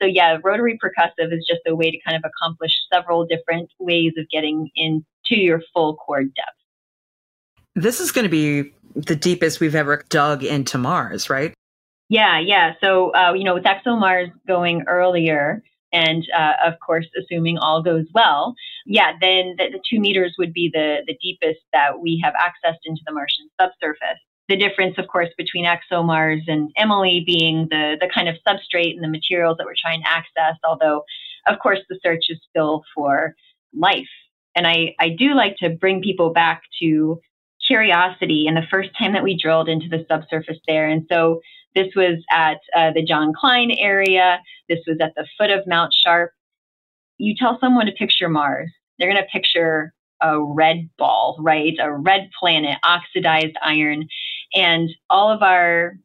So 0.00 0.06
yeah, 0.06 0.38
rotary 0.42 0.78
percussive 0.82 1.32
is 1.32 1.46
just 1.48 1.60
a 1.66 1.74
way 1.74 1.90
to 1.90 1.98
kind 2.06 2.16
of 2.16 2.30
accomplish 2.30 2.72
several 2.92 3.26
different 3.26 3.70
ways 3.78 4.12
of 4.18 4.28
getting 4.30 4.70
into 4.76 5.02
your 5.28 5.62
full 5.72 5.96
core 5.96 6.22
depth. 6.22 6.56
This 7.74 8.00
is 8.00 8.12
going 8.12 8.24
to 8.24 8.30
be 8.30 8.72
the 8.94 9.16
deepest 9.16 9.60
we've 9.60 9.74
ever 9.74 10.02
dug 10.08 10.42
into 10.42 10.78
Mars, 10.78 11.28
right? 11.28 11.52
Yeah, 12.08 12.38
yeah. 12.38 12.74
So, 12.80 13.10
uh, 13.14 13.32
you 13.32 13.44
know, 13.44 13.54
with 13.54 13.64
ExoMars 13.64 14.32
going 14.46 14.84
earlier, 14.86 15.62
and 15.92 16.24
uh, 16.36 16.52
of 16.64 16.74
course, 16.84 17.06
assuming 17.18 17.58
all 17.58 17.82
goes 17.82 18.06
well, 18.14 18.54
yeah, 18.86 19.12
then 19.20 19.56
the, 19.58 19.70
the, 19.72 19.80
two 19.90 20.00
meters 20.00 20.34
would 20.38 20.52
be 20.52 20.70
the, 20.72 20.98
the 21.06 21.16
deepest 21.20 21.60
that 21.72 22.00
we 22.00 22.20
have 22.22 22.34
accessed 22.34 22.84
into 22.84 23.00
the 23.06 23.12
Martian 23.12 23.48
subsurface 23.60 24.20
the 24.48 24.56
difference, 24.56 24.96
of 24.98 25.08
course, 25.08 25.28
between 25.36 25.64
ExoMars 25.64 26.42
and 26.46 26.70
Emily 26.76 27.24
being 27.26 27.66
the, 27.70 27.96
the 28.00 28.08
kind 28.12 28.28
of 28.28 28.36
substrate 28.46 28.94
and 28.94 29.02
the 29.02 29.08
materials 29.08 29.56
that 29.58 29.66
we're 29.66 29.74
trying 29.80 30.02
to 30.02 30.10
access, 30.10 30.56
although, 30.64 31.02
of 31.48 31.58
course, 31.58 31.80
the 31.88 31.98
search 32.02 32.26
is 32.28 32.38
still 32.48 32.82
for 32.94 33.34
life. 33.74 34.08
And 34.54 34.66
I, 34.66 34.94
I 35.00 35.10
do 35.10 35.34
like 35.34 35.56
to 35.58 35.70
bring 35.70 36.02
people 36.02 36.32
back 36.32 36.62
to 36.80 37.20
curiosity 37.66 38.46
and 38.46 38.56
the 38.56 38.66
first 38.70 38.90
time 38.98 39.12
that 39.12 39.24
we 39.24 39.36
drilled 39.36 39.68
into 39.68 39.88
the 39.88 40.06
subsurface 40.08 40.58
there. 40.66 40.88
And 40.88 41.06
so 41.10 41.40
this 41.74 41.88
was 41.96 42.22
at 42.30 42.58
uh, 42.74 42.92
the 42.94 43.04
John 43.04 43.32
Klein 43.38 43.72
area, 43.78 44.40
this 44.68 44.78
was 44.86 44.98
at 45.00 45.12
the 45.16 45.26
foot 45.36 45.50
of 45.50 45.66
Mount 45.66 45.92
Sharp. 45.92 46.30
You 47.18 47.34
tell 47.36 47.58
someone 47.60 47.86
to 47.86 47.92
picture 47.92 48.28
Mars, 48.28 48.70
they're 48.98 49.10
going 49.10 49.22
to 49.22 49.28
picture 49.30 49.92
a 50.22 50.40
red 50.42 50.88
ball, 50.96 51.36
right? 51.40 51.74
A 51.80 51.92
red 51.92 52.30
planet, 52.38 52.78
oxidized 52.82 53.56
iron. 53.62 54.08
And 54.54 54.90
all 55.10 55.30
of 55.30 55.42
our 55.42 55.98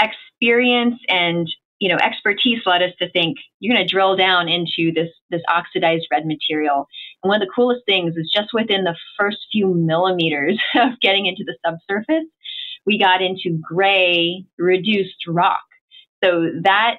experience 0.00 0.96
and 1.08 1.48
you 1.78 1.88
know 1.88 1.96
expertise 1.96 2.60
led 2.66 2.82
us 2.82 2.92
to 2.98 3.10
think 3.10 3.38
you're 3.60 3.74
going 3.74 3.86
to 3.86 3.90
drill 3.90 4.16
down 4.16 4.48
into 4.48 4.92
this 4.94 5.08
this 5.30 5.40
oxidized 5.48 6.06
red 6.10 6.26
material 6.26 6.86
and 7.22 7.30
one 7.30 7.40
of 7.40 7.46
the 7.46 7.52
coolest 7.54 7.80
things 7.86 8.14
is 8.16 8.30
just 8.34 8.48
within 8.52 8.84
the 8.84 8.94
first 9.18 9.38
few 9.50 9.72
millimeters 9.72 10.60
of 10.74 11.00
getting 11.00 11.24
into 11.24 11.44
the 11.44 11.56
subsurface 11.64 12.28
we 12.84 12.98
got 12.98 13.22
into 13.22 13.58
gray 13.62 14.44
reduced 14.58 15.26
rock 15.26 15.64
so 16.22 16.50
that 16.62 16.96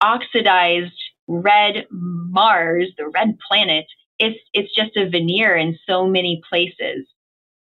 oxidized 0.00 0.92
red 1.28 1.86
mars 1.90 2.92
the 2.98 3.08
red 3.14 3.38
planet 3.48 3.86
it's 4.22 4.38
it's 4.52 4.74
just 4.74 4.96
a 4.96 5.08
veneer 5.08 5.56
in 5.56 5.76
so 5.88 6.06
many 6.06 6.40
places. 6.48 7.06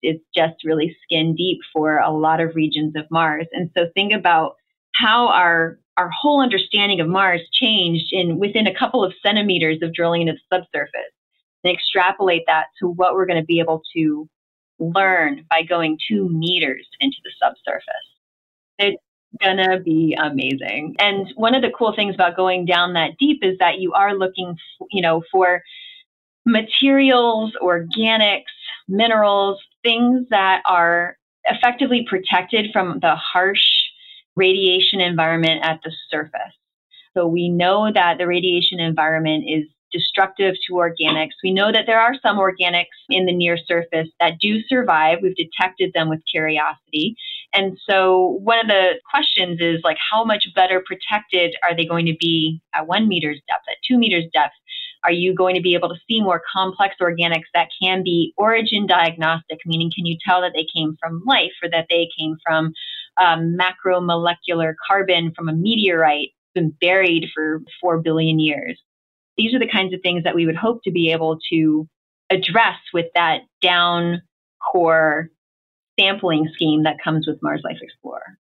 It's 0.02 0.22
just 0.34 0.64
really 0.64 0.96
skin 1.02 1.34
deep 1.34 1.58
for 1.72 1.98
a 1.98 2.10
lot 2.10 2.40
of 2.40 2.54
regions 2.54 2.94
of 2.96 3.04
Mars. 3.10 3.46
And 3.52 3.70
so 3.76 3.86
think 3.94 4.12
about 4.12 4.56
how 4.94 5.28
our 5.28 5.78
our 5.96 6.10
whole 6.10 6.42
understanding 6.42 7.00
of 7.00 7.08
Mars 7.08 7.40
changed 7.52 8.12
in 8.12 8.38
within 8.38 8.66
a 8.66 8.78
couple 8.78 9.02
of 9.02 9.14
centimeters 9.24 9.78
of 9.80 9.94
drilling 9.94 10.22
into 10.22 10.34
the 10.34 10.56
subsurface 10.56 11.12
and 11.64 11.72
extrapolate 11.72 12.42
that 12.46 12.66
to 12.78 12.88
what 12.88 13.14
we're 13.14 13.24
going 13.24 13.40
to 13.40 13.46
be 13.46 13.60
able 13.60 13.82
to 13.94 14.28
learn 14.78 15.44
by 15.48 15.62
going 15.62 15.98
two 16.06 16.28
meters 16.28 16.86
into 17.00 17.16
the 17.24 17.30
subsurface. 17.42 17.84
It's 18.78 19.02
gonna 19.42 19.80
be 19.80 20.16
amazing. 20.20 20.96
And 20.98 21.32
one 21.36 21.54
of 21.54 21.62
the 21.62 21.72
cool 21.76 21.94
things 21.94 22.14
about 22.14 22.36
going 22.36 22.64
down 22.64 22.94
that 22.94 23.16
deep 23.18 23.40
is 23.42 23.58
that 23.58 23.78
you 23.78 23.92
are 23.92 24.14
looking, 24.14 24.56
you 24.90 25.02
know, 25.02 25.22
for 25.30 25.62
materials, 26.44 27.52
organics, 27.60 28.44
minerals, 28.88 29.58
things 29.86 30.26
that 30.30 30.62
are 30.68 31.16
effectively 31.44 32.04
protected 32.08 32.72
from 32.72 32.98
the 33.00 33.14
harsh 33.14 33.62
radiation 34.34 35.00
environment 35.00 35.60
at 35.62 35.78
the 35.84 35.92
surface. 36.10 36.56
So 37.14 37.28
we 37.28 37.48
know 37.48 37.92
that 37.94 38.18
the 38.18 38.26
radiation 38.26 38.80
environment 38.80 39.44
is 39.46 39.64
destructive 39.92 40.54
to 40.66 40.74
organics. 40.74 41.38
We 41.42 41.52
know 41.52 41.70
that 41.70 41.84
there 41.86 42.00
are 42.00 42.14
some 42.20 42.36
organics 42.36 42.98
in 43.08 43.26
the 43.26 43.32
near 43.32 43.56
surface 43.56 44.08
that 44.18 44.40
do 44.40 44.60
survive. 44.68 45.18
We've 45.22 45.36
detected 45.36 45.92
them 45.94 46.08
with 46.08 46.20
curiosity. 46.30 47.16
And 47.54 47.78
so 47.88 48.40
one 48.42 48.58
of 48.58 48.66
the 48.66 48.94
questions 49.08 49.60
is 49.60 49.80
like, 49.84 49.98
how 50.10 50.24
much 50.24 50.48
better 50.54 50.82
protected 50.84 51.54
are 51.62 51.76
they 51.76 51.86
going 51.86 52.06
to 52.06 52.16
be 52.18 52.60
at 52.74 52.88
one 52.88 53.08
meter's 53.08 53.40
depth, 53.48 53.64
at 53.70 53.76
two 53.88 53.96
meters 53.96 54.24
depth? 54.34 54.54
Are 55.06 55.12
you 55.12 55.34
going 55.34 55.54
to 55.54 55.62
be 55.62 55.74
able 55.74 55.88
to 55.88 56.00
see 56.08 56.20
more 56.20 56.42
complex 56.52 56.96
organics 57.00 57.44
that 57.54 57.68
can 57.80 58.02
be 58.02 58.34
origin 58.36 58.88
diagnostic, 58.88 59.60
meaning 59.64 59.90
can 59.94 60.04
you 60.04 60.16
tell 60.26 60.40
that 60.40 60.50
they 60.52 60.66
came 60.74 60.96
from 61.00 61.22
life 61.24 61.52
or 61.62 61.70
that 61.70 61.86
they 61.88 62.08
came 62.18 62.36
from 62.44 62.72
um, 63.16 63.56
macromolecular 63.56 64.74
carbon 64.86 65.32
from 65.34 65.48
a 65.48 65.52
meteorite 65.52 66.30
that's 66.34 66.64
been 66.64 66.74
buried 66.80 67.28
for 67.32 67.62
4 67.80 68.02
billion 68.02 68.40
years? 68.40 68.80
These 69.38 69.54
are 69.54 69.60
the 69.60 69.68
kinds 69.68 69.94
of 69.94 70.00
things 70.02 70.24
that 70.24 70.34
we 70.34 70.44
would 70.44 70.56
hope 70.56 70.80
to 70.84 70.90
be 70.90 71.12
able 71.12 71.38
to 71.52 71.88
address 72.28 72.78
with 72.92 73.06
that 73.14 73.42
down 73.62 74.22
core 74.72 75.30
sampling 76.00 76.48
scheme 76.52 76.82
that 76.82 76.96
comes 77.02 77.28
with 77.28 77.40
Mars 77.42 77.60
Life 77.64 77.78
Explorer. 77.80 78.38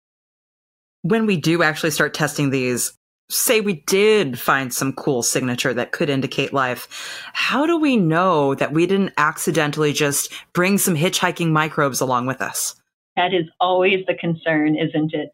When 1.01 1.25
we 1.25 1.35
do 1.35 1.61
actually 1.61 1.91
start 1.91 2.13
testing 2.13 2.51
these, 2.51 2.93
say 3.29 3.61
we 3.61 3.83
did 3.87 4.39
find 4.39 4.73
some 4.73 4.93
cool 4.93 5.23
signature 5.23 5.73
that 5.73 5.91
could 5.91 6.09
indicate 6.09 6.53
life, 6.53 6.87
how 7.33 7.65
do 7.65 7.77
we 7.77 7.97
know 7.97 8.53
that 8.55 8.73
we 8.73 8.85
didn't 8.85 9.13
accidentally 9.17 9.93
just 9.93 10.31
bring 10.53 10.77
some 10.77 10.95
hitchhiking 10.95 11.51
microbes 11.51 12.01
along 12.01 12.27
with 12.27 12.41
us? 12.41 12.75
That 13.15 13.33
is 13.33 13.45
always 13.59 14.05
the 14.07 14.15
concern, 14.15 14.75
isn't 14.75 15.13
it? 15.13 15.29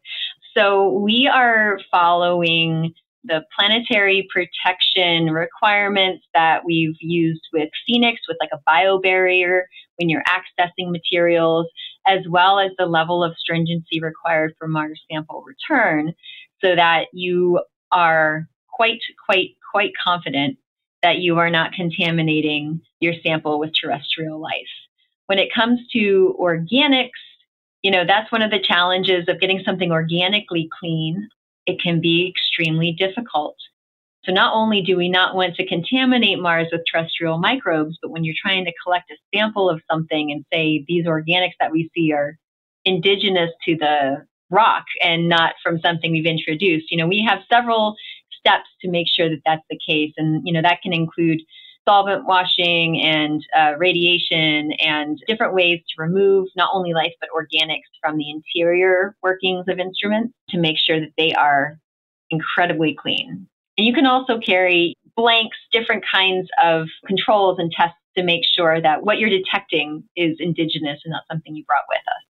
So 0.56 0.90
we 0.90 1.30
are 1.32 1.78
following 1.90 2.94
the 3.24 3.42
planetary 3.56 4.26
protection 4.32 5.26
requirements 5.30 6.24
that 6.32 6.64
we've 6.64 6.96
used 7.00 7.42
with 7.52 7.68
Phoenix, 7.86 8.20
with 8.26 8.38
like 8.40 8.50
a 8.52 8.60
biobarrier 8.68 9.62
when 9.96 10.08
you're 10.08 10.24
accessing 10.24 10.90
materials, 10.90 11.66
as 12.06 12.20
well 12.28 12.58
as 12.58 12.70
the 12.78 12.86
level 12.86 13.22
of 13.22 13.36
stringency 13.38 14.00
required 14.00 14.54
for 14.58 14.66
Mars 14.66 15.00
sample 15.10 15.44
return, 15.46 16.14
so 16.62 16.74
that 16.74 17.06
you 17.12 17.62
are 17.92 18.48
quite, 18.68 19.00
quite, 19.26 19.50
quite 19.72 19.92
confident 20.02 20.58
that 21.02 21.18
you 21.18 21.38
are 21.38 21.50
not 21.50 21.72
contaminating 21.72 22.80
your 23.00 23.14
sample 23.24 23.58
with 23.58 23.72
terrestrial 23.74 24.40
life. 24.40 24.52
When 25.26 25.38
it 25.38 25.54
comes 25.54 25.80
to 25.92 26.36
organics, 26.40 27.10
you 27.82 27.90
know, 27.90 28.04
that's 28.06 28.30
one 28.30 28.42
of 28.42 28.50
the 28.50 28.62
challenges 28.62 29.26
of 29.28 29.40
getting 29.40 29.62
something 29.64 29.90
organically 29.90 30.68
clean. 30.78 31.28
It 31.66 31.80
can 31.80 32.00
be 32.00 32.28
extremely 32.28 32.92
difficult. 32.92 33.56
So 34.24 34.32
not 34.32 34.54
only 34.54 34.82
do 34.82 34.96
we 34.96 35.08
not 35.08 35.34
want 35.34 35.54
to 35.56 35.66
contaminate 35.66 36.40
Mars 36.40 36.68
with 36.70 36.82
terrestrial 36.90 37.38
microbes, 37.38 37.98
but 38.02 38.10
when 38.10 38.22
you're 38.22 38.34
trying 38.40 38.66
to 38.66 38.72
collect 38.84 39.10
a 39.10 39.16
sample 39.34 39.70
of 39.70 39.80
something 39.90 40.30
and 40.30 40.44
say 40.52 40.84
these 40.86 41.06
organics 41.06 41.54
that 41.58 41.72
we 41.72 41.90
see 41.94 42.12
are 42.12 42.36
indigenous 42.84 43.50
to 43.66 43.76
the 43.76 44.26
rock 44.50 44.84
and 45.02 45.28
not 45.28 45.54
from 45.62 45.80
something 45.80 46.12
we've 46.12 46.26
introduced, 46.26 46.90
you 46.90 46.98
know, 46.98 47.06
we 47.06 47.24
have 47.26 47.40
several 47.50 47.94
steps 48.38 48.68
to 48.80 48.90
make 48.90 49.06
sure 49.08 49.28
that 49.28 49.42
that's 49.44 49.64
the 49.70 49.78
case. 49.86 50.12
And, 50.16 50.42
you 50.44 50.52
know, 50.52 50.62
that 50.62 50.82
can 50.82 50.92
include 50.92 51.40
solvent 51.88 52.26
washing 52.26 53.00
and 53.02 53.42
uh, 53.56 53.72
radiation 53.78 54.72
and 54.72 55.18
different 55.26 55.54
ways 55.54 55.80
to 55.80 56.02
remove 56.02 56.48
not 56.56 56.70
only 56.72 56.92
life 56.92 57.12
but 57.20 57.30
organics 57.30 57.88
from 58.02 58.16
the 58.16 58.30
interior 58.30 59.16
workings 59.22 59.64
of 59.68 59.78
instruments 59.78 60.34
to 60.50 60.58
make 60.58 60.76
sure 60.78 61.00
that 61.00 61.12
they 61.16 61.32
are 61.32 61.78
incredibly 62.30 62.94
clean. 62.94 63.46
And 63.78 63.86
you 63.86 63.94
can 63.94 64.06
also 64.06 64.38
carry 64.38 64.94
blanks, 65.16 65.56
different 65.72 66.04
kinds 66.10 66.48
of 66.62 66.86
controls 67.06 67.58
and 67.58 67.72
tests 67.72 67.96
to 68.16 68.22
make 68.22 68.42
sure 68.44 68.80
that 68.80 69.02
what 69.02 69.18
you're 69.18 69.30
detecting 69.30 70.04
is 70.16 70.36
indigenous 70.38 71.00
and 71.04 71.12
not 71.12 71.22
something 71.30 71.54
you 71.54 71.64
brought 71.64 71.84
with 71.88 72.00
us 72.06 72.24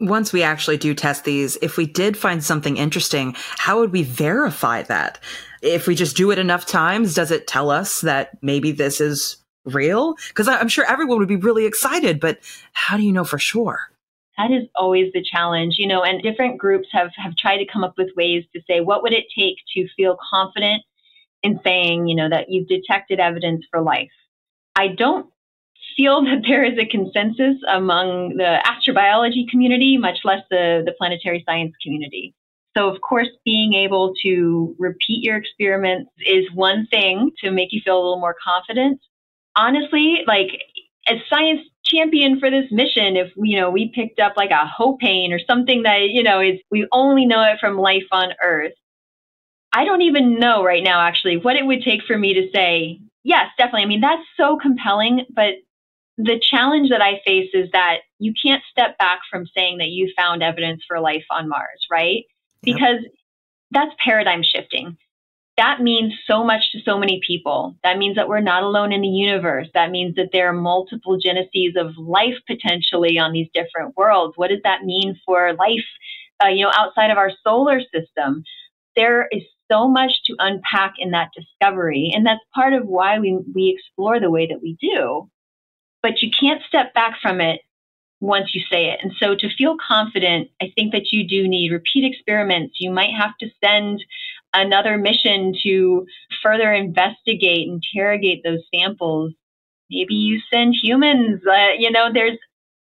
once 0.00 0.32
we 0.32 0.42
actually 0.42 0.78
do 0.78 0.94
test 0.94 1.24
these, 1.24 1.56
if 1.62 1.76
we 1.76 1.86
did 1.86 2.16
find 2.16 2.42
something 2.42 2.76
interesting, 2.76 3.34
how 3.36 3.78
would 3.78 3.92
we 3.92 4.02
verify 4.02 4.82
that? 4.82 5.18
If 5.62 5.86
we 5.86 5.94
just 5.94 6.16
do 6.16 6.30
it 6.30 6.38
enough 6.38 6.64
times, 6.66 7.14
does 7.14 7.30
it 7.30 7.46
tell 7.46 7.70
us 7.70 8.00
that 8.00 8.42
maybe 8.42 8.72
this 8.72 9.00
is 9.00 9.36
real? 9.66 10.16
Because 10.28 10.48
I'm 10.48 10.68
sure 10.68 10.86
everyone 10.86 11.18
would 11.18 11.28
be 11.28 11.36
really 11.36 11.66
excited, 11.66 12.18
but 12.18 12.38
how 12.72 12.96
do 12.96 13.02
you 13.02 13.12
know 13.12 13.24
for 13.24 13.38
sure? 13.38 13.90
That 14.38 14.50
is 14.50 14.68
always 14.74 15.12
the 15.12 15.22
challenge, 15.22 15.74
you 15.76 15.86
know, 15.86 16.02
and 16.02 16.22
different 16.22 16.56
groups 16.56 16.88
have, 16.92 17.10
have 17.16 17.36
tried 17.36 17.58
to 17.58 17.66
come 17.66 17.84
up 17.84 17.98
with 17.98 18.08
ways 18.16 18.44
to 18.54 18.62
say, 18.66 18.80
what 18.80 19.02
would 19.02 19.12
it 19.12 19.26
take 19.36 19.56
to 19.74 19.86
feel 19.96 20.16
confident 20.30 20.82
in 21.42 21.60
saying, 21.62 22.06
you 22.06 22.16
know, 22.16 22.30
that 22.30 22.48
you've 22.48 22.68
detected 22.68 23.20
evidence 23.20 23.66
for 23.70 23.82
life? 23.82 24.08
I 24.74 24.88
don't 24.88 25.26
feel 25.96 26.22
that 26.24 26.42
there 26.46 26.64
is 26.64 26.78
a 26.78 26.86
consensus 26.86 27.56
among 27.68 28.36
the 28.36 28.58
astrobiology 28.66 29.48
community, 29.50 29.96
much 29.96 30.18
less 30.24 30.42
the, 30.50 30.82
the 30.84 30.92
planetary 30.98 31.42
science 31.46 31.74
community. 31.82 32.34
So, 32.76 32.88
of 32.88 33.00
course, 33.00 33.28
being 33.44 33.74
able 33.74 34.14
to 34.22 34.76
repeat 34.78 35.24
your 35.24 35.36
experiments 35.36 36.10
is 36.24 36.44
one 36.54 36.86
thing 36.86 37.32
to 37.42 37.50
make 37.50 37.72
you 37.72 37.80
feel 37.84 37.96
a 37.96 38.02
little 38.02 38.20
more 38.20 38.36
confident. 38.42 39.00
Honestly, 39.56 40.22
like 40.26 40.50
as 41.08 41.18
science 41.28 41.60
champion 41.84 42.38
for 42.38 42.50
this 42.50 42.70
mission, 42.70 43.16
if 43.16 43.32
you 43.36 43.58
know 43.58 43.70
we 43.70 43.90
picked 43.92 44.20
up 44.20 44.34
like 44.36 44.50
a 44.50 44.70
hopane 44.78 45.32
or 45.32 45.40
something 45.44 45.82
that 45.82 46.10
you 46.10 46.22
know 46.22 46.40
is 46.40 46.60
we 46.70 46.86
only 46.92 47.26
know 47.26 47.42
it 47.42 47.58
from 47.58 47.76
life 47.76 48.06
on 48.12 48.28
Earth. 48.42 48.72
I 49.72 49.84
don't 49.84 50.02
even 50.02 50.38
know 50.38 50.64
right 50.64 50.82
now 50.82 51.00
actually 51.00 51.36
what 51.36 51.56
it 51.56 51.66
would 51.66 51.82
take 51.82 52.02
for 52.06 52.16
me 52.16 52.34
to 52.34 52.48
say 52.54 53.00
yes, 53.24 53.46
definitely. 53.58 53.82
I 53.82 53.86
mean 53.86 54.00
that's 54.00 54.22
so 54.36 54.56
compelling, 54.60 55.24
but 55.34 55.54
the 56.24 56.40
challenge 56.40 56.90
that 56.90 57.02
I 57.02 57.20
face 57.24 57.50
is 57.54 57.70
that 57.72 57.98
you 58.18 58.32
can't 58.40 58.62
step 58.70 58.98
back 58.98 59.20
from 59.30 59.46
saying 59.56 59.78
that 59.78 59.88
you 59.88 60.12
found 60.16 60.42
evidence 60.42 60.82
for 60.86 61.00
life 61.00 61.24
on 61.30 61.48
Mars, 61.48 61.86
right? 61.90 62.24
Because 62.62 63.02
yep. 63.02 63.12
that's 63.70 63.94
paradigm 64.04 64.42
shifting. 64.42 64.96
That 65.56 65.80
means 65.80 66.14
so 66.26 66.42
much 66.42 66.72
to 66.72 66.80
so 66.84 66.98
many 66.98 67.20
people. 67.26 67.76
That 67.82 67.98
means 67.98 68.16
that 68.16 68.28
we're 68.28 68.40
not 68.40 68.62
alone 68.62 68.92
in 68.92 69.02
the 69.02 69.08
universe. 69.08 69.68
That 69.74 69.90
means 69.90 70.14
that 70.16 70.30
there 70.32 70.48
are 70.48 70.54
multiple 70.54 71.18
geneses 71.18 71.74
of 71.76 71.96
life 71.98 72.36
potentially 72.46 73.18
on 73.18 73.32
these 73.32 73.48
different 73.52 73.96
worlds. 73.96 74.34
What 74.36 74.48
does 74.48 74.60
that 74.64 74.84
mean 74.84 75.18
for 75.26 75.52
life, 75.54 75.84
uh, 76.42 76.48
you 76.48 76.64
know, 76.64 76.72
outside 76.74 77.10
of 77.10 77.18
our 77.18 77.30
solar 77.44 77.80
system? 77.80 78.42
There 78.96 79.28
is 79.30 79.42
so 79.70 79.86
much 79.86 80.12
to 80.26 80.36
unpack 80.38 80.94
in 80.98 81.10
that 81.10 81.30
discovery, 81.36 82.10
and 82.14 82.24
that's 82.24 82.40
part 82.54 82.72
of 82.72 82.86
why 82.86 83.18
we 83.18 83.38
we 83.54 83.76
explore 83.76 84.18
the 84.18 84.30
way 84.30 84.46
that 84.46 84.62
we 84.62 84.76
do 84.80 85.28
but 86.02 86.22
you 86.22 86.30
can't 86.38 86.62
step 86.68 86.94
back 86.94 87.16
from 87.20 87.40
it 87.40 87.60
once 88.20 88.54
you 88.54 88.62
say 88.70 88.90
it. 88.90 89.00
And 89.02 89.12
so 89.18 89.34
to 89.34 89.54
feel 89.56 89.76
confident, 89.86 90.48
I 90.60 90.72
think 90.74 90.92
that 90.92 91.10
you 91.10 91.26
do 91.26 91.48
need 91.48 91.72
repeat 91.72 92.04
experiments. 92.04 92.76
You 92.78 92.90
might 92.90 93.14
have 93.18 93.36
to 93.38 93.48
send 93.64 94.04
another 94.52 94.98
mission 94.98 95.54
to 95.62 96.06
further 96.42 96.72
investigate, 96.72 97.68
interrogate 97.68 98.42
those 98.44 98.60
samples. 98.74 99.32
Maybe 99.90 100.14
you 100.14 100.40
send 100.52 100.74
humans. 100.80 101.40
Uh, 101.46 101.72
you 101.78 101.90
know, 101.90 102.10
there's 102.12 102.38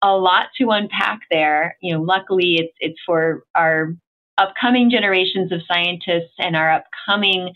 a 0.03 0.15
lot 0.15 0.47
to 0.59 0.69
unpack 0.69 1.21
there. 1.31 1.77
You 1.81 1.95
know, 1.95 2.01
luckily 2.01 2.55
it's 2.55 2.73
it's 2.79 2.99
for 3.05 3.43
our 3.55 3.93
upcoming 4.37 4.89
generations 4.89 5.51
of 5.51 5.61
scientists 5.67 6.33
and 6.39 6.55
our 6.55 6.71
upcoming 6.71 7.53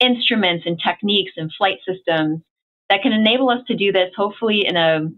instruments 0.00 0.64
and 0.66 0.78
techniques 0.84 1.32
and 1.36 1.50
flight 1.56 1.78
systems 1.86 2.40
that 2.88 3.02
can 3.02 3.12
enable 3.12 3.50
us 3.50 3.60
to 3.68 3.76
do 3.76 3.92
this 3.92 4.10
hopefully 4.16 4.66
in 4.66 4.76
a 4.76 5.08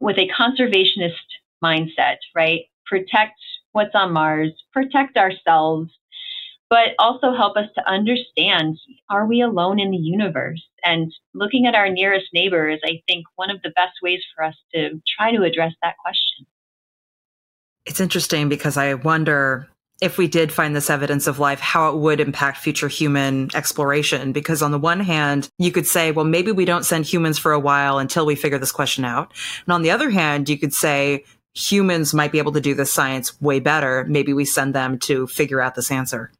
with 0.00 0.18
a 0.18 0.28
conservationist 0.28 1.14
mindset, 1.62 2.16
right? 2.34 2.62
Protect 2.84 3.38
what's 3.72 3.94
on 3.94 4.12
Mars, 4.12 4.52
protect 4.72 5.16
ourselves, 5.16 5.90
but 6.68 6.90
also 6.98 7.34
help 7.34 7.56
us 7.56 7.68
to 7.74 7.88
understand 7.88 8.78
are 9.10 9.26
we 9.26 9.40
alone 9.40 9.78
in 9.78 9.90
the 9.90 9.96
universe? 9.96 10.62
And 10.84 11.12
looking 11.34 11.66
at 11.66 11.74
our 11.74 11.88
nearest 11.88 12.26
neighbor 12.32 12.68
is, 12.68 12.80
I 12.84 13.02
think, 13.08 13.24
one 13.36 13.50
of 13.50 13.62
the 13.62 13.70
best 13.70 13.94
ways 14.02 14.20
for 14.34 14.44
us 14.44 14.54
to 14.74 15.00
try 15.16 15.34
to 15.34 15.42
address 15.42 15.72
that 15.82 15.96
question. 15.98 16.46
It's 17.86 18.00
interesting 18.00 18.48
because 18.48 18.76
I 18.76 18.94
wonder 18.94 19.68
if 20.00 20.18
we 20.18 20.28
did 20.28 20.52
find 20.52 20.76
this 20.76 20.90
evidence 20.90 21.26
of 21.26 21.38
life, 21.38 21.58
how 21.58 21.90
it 21.90 21.96
would 21.96 22.20
impact 22.20 22.58
future 22.58 22.88
human 22.88 23.48
exploration. 23.54 24.32
Because 24.32 24.62
on 24.62 24.70
the 24.70 24.78
one 24.78 25.00
hand, 25.00 25.48
you 25.58 25.72
could 25.72 25.86
say, 25.86 26.10
well, 26.10 26.24
maybe 26.24 26.52
we 26.52 26.64
don't 26.66 26.84
send 26.84 27.06
humans 27.06 27.38
for 27.38 27.52
a 27.52 27.58
while 27.58 27.98
until 27.98 28.26
we 28.26 28.34
figure 28.34 28.58
this 28.58 28.72
question 28.72 29.04
out. 29.04 29.32
And 29.66 29.72
on 29.72 29.82
the 29.82 29.90
other 29.90 30.10
hand, 30.10 30.48
you 30.48 30.58
could 30.58 30.74
say 30.74 31.24
humans 31.54 32.12
might 32.12 32.32
be 32.32 32.38
able 32.38 32.52
to 32.52 32.60
do 32.60 32.74
this 32.74 32.92
science 32.92 33.40
way 33.40 33.60
better. 33.60 34.04
Maybe 34.06 34.34
we 34.34 34.44
send 34.44 34.74
them 34.74 34.98
to 35.00 35.26
figure 35.26 35.60
out 35.60 35.74
this 35.74 35.90
answer. 35.90 36.30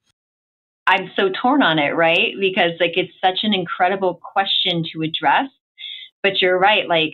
I'm 0.87 1.11
so 1.17 1.31
torn 1.31 1.63
on 1.63 1.79
it, 1.79 1.97
right? 1.97 2.35
Because 2.39 2.73
like 2.79 2.97
it's 2.97 3.13
such 3.25 3.39
an 3.43 3.55
incredible 3.55 4.15
question 4.15 4.85
to 4.93 5.03
address. 5.03 5.49
But 6.23 6.43
you're 6.43 6.59
right, 6.59 6.89
like 6.89 7.13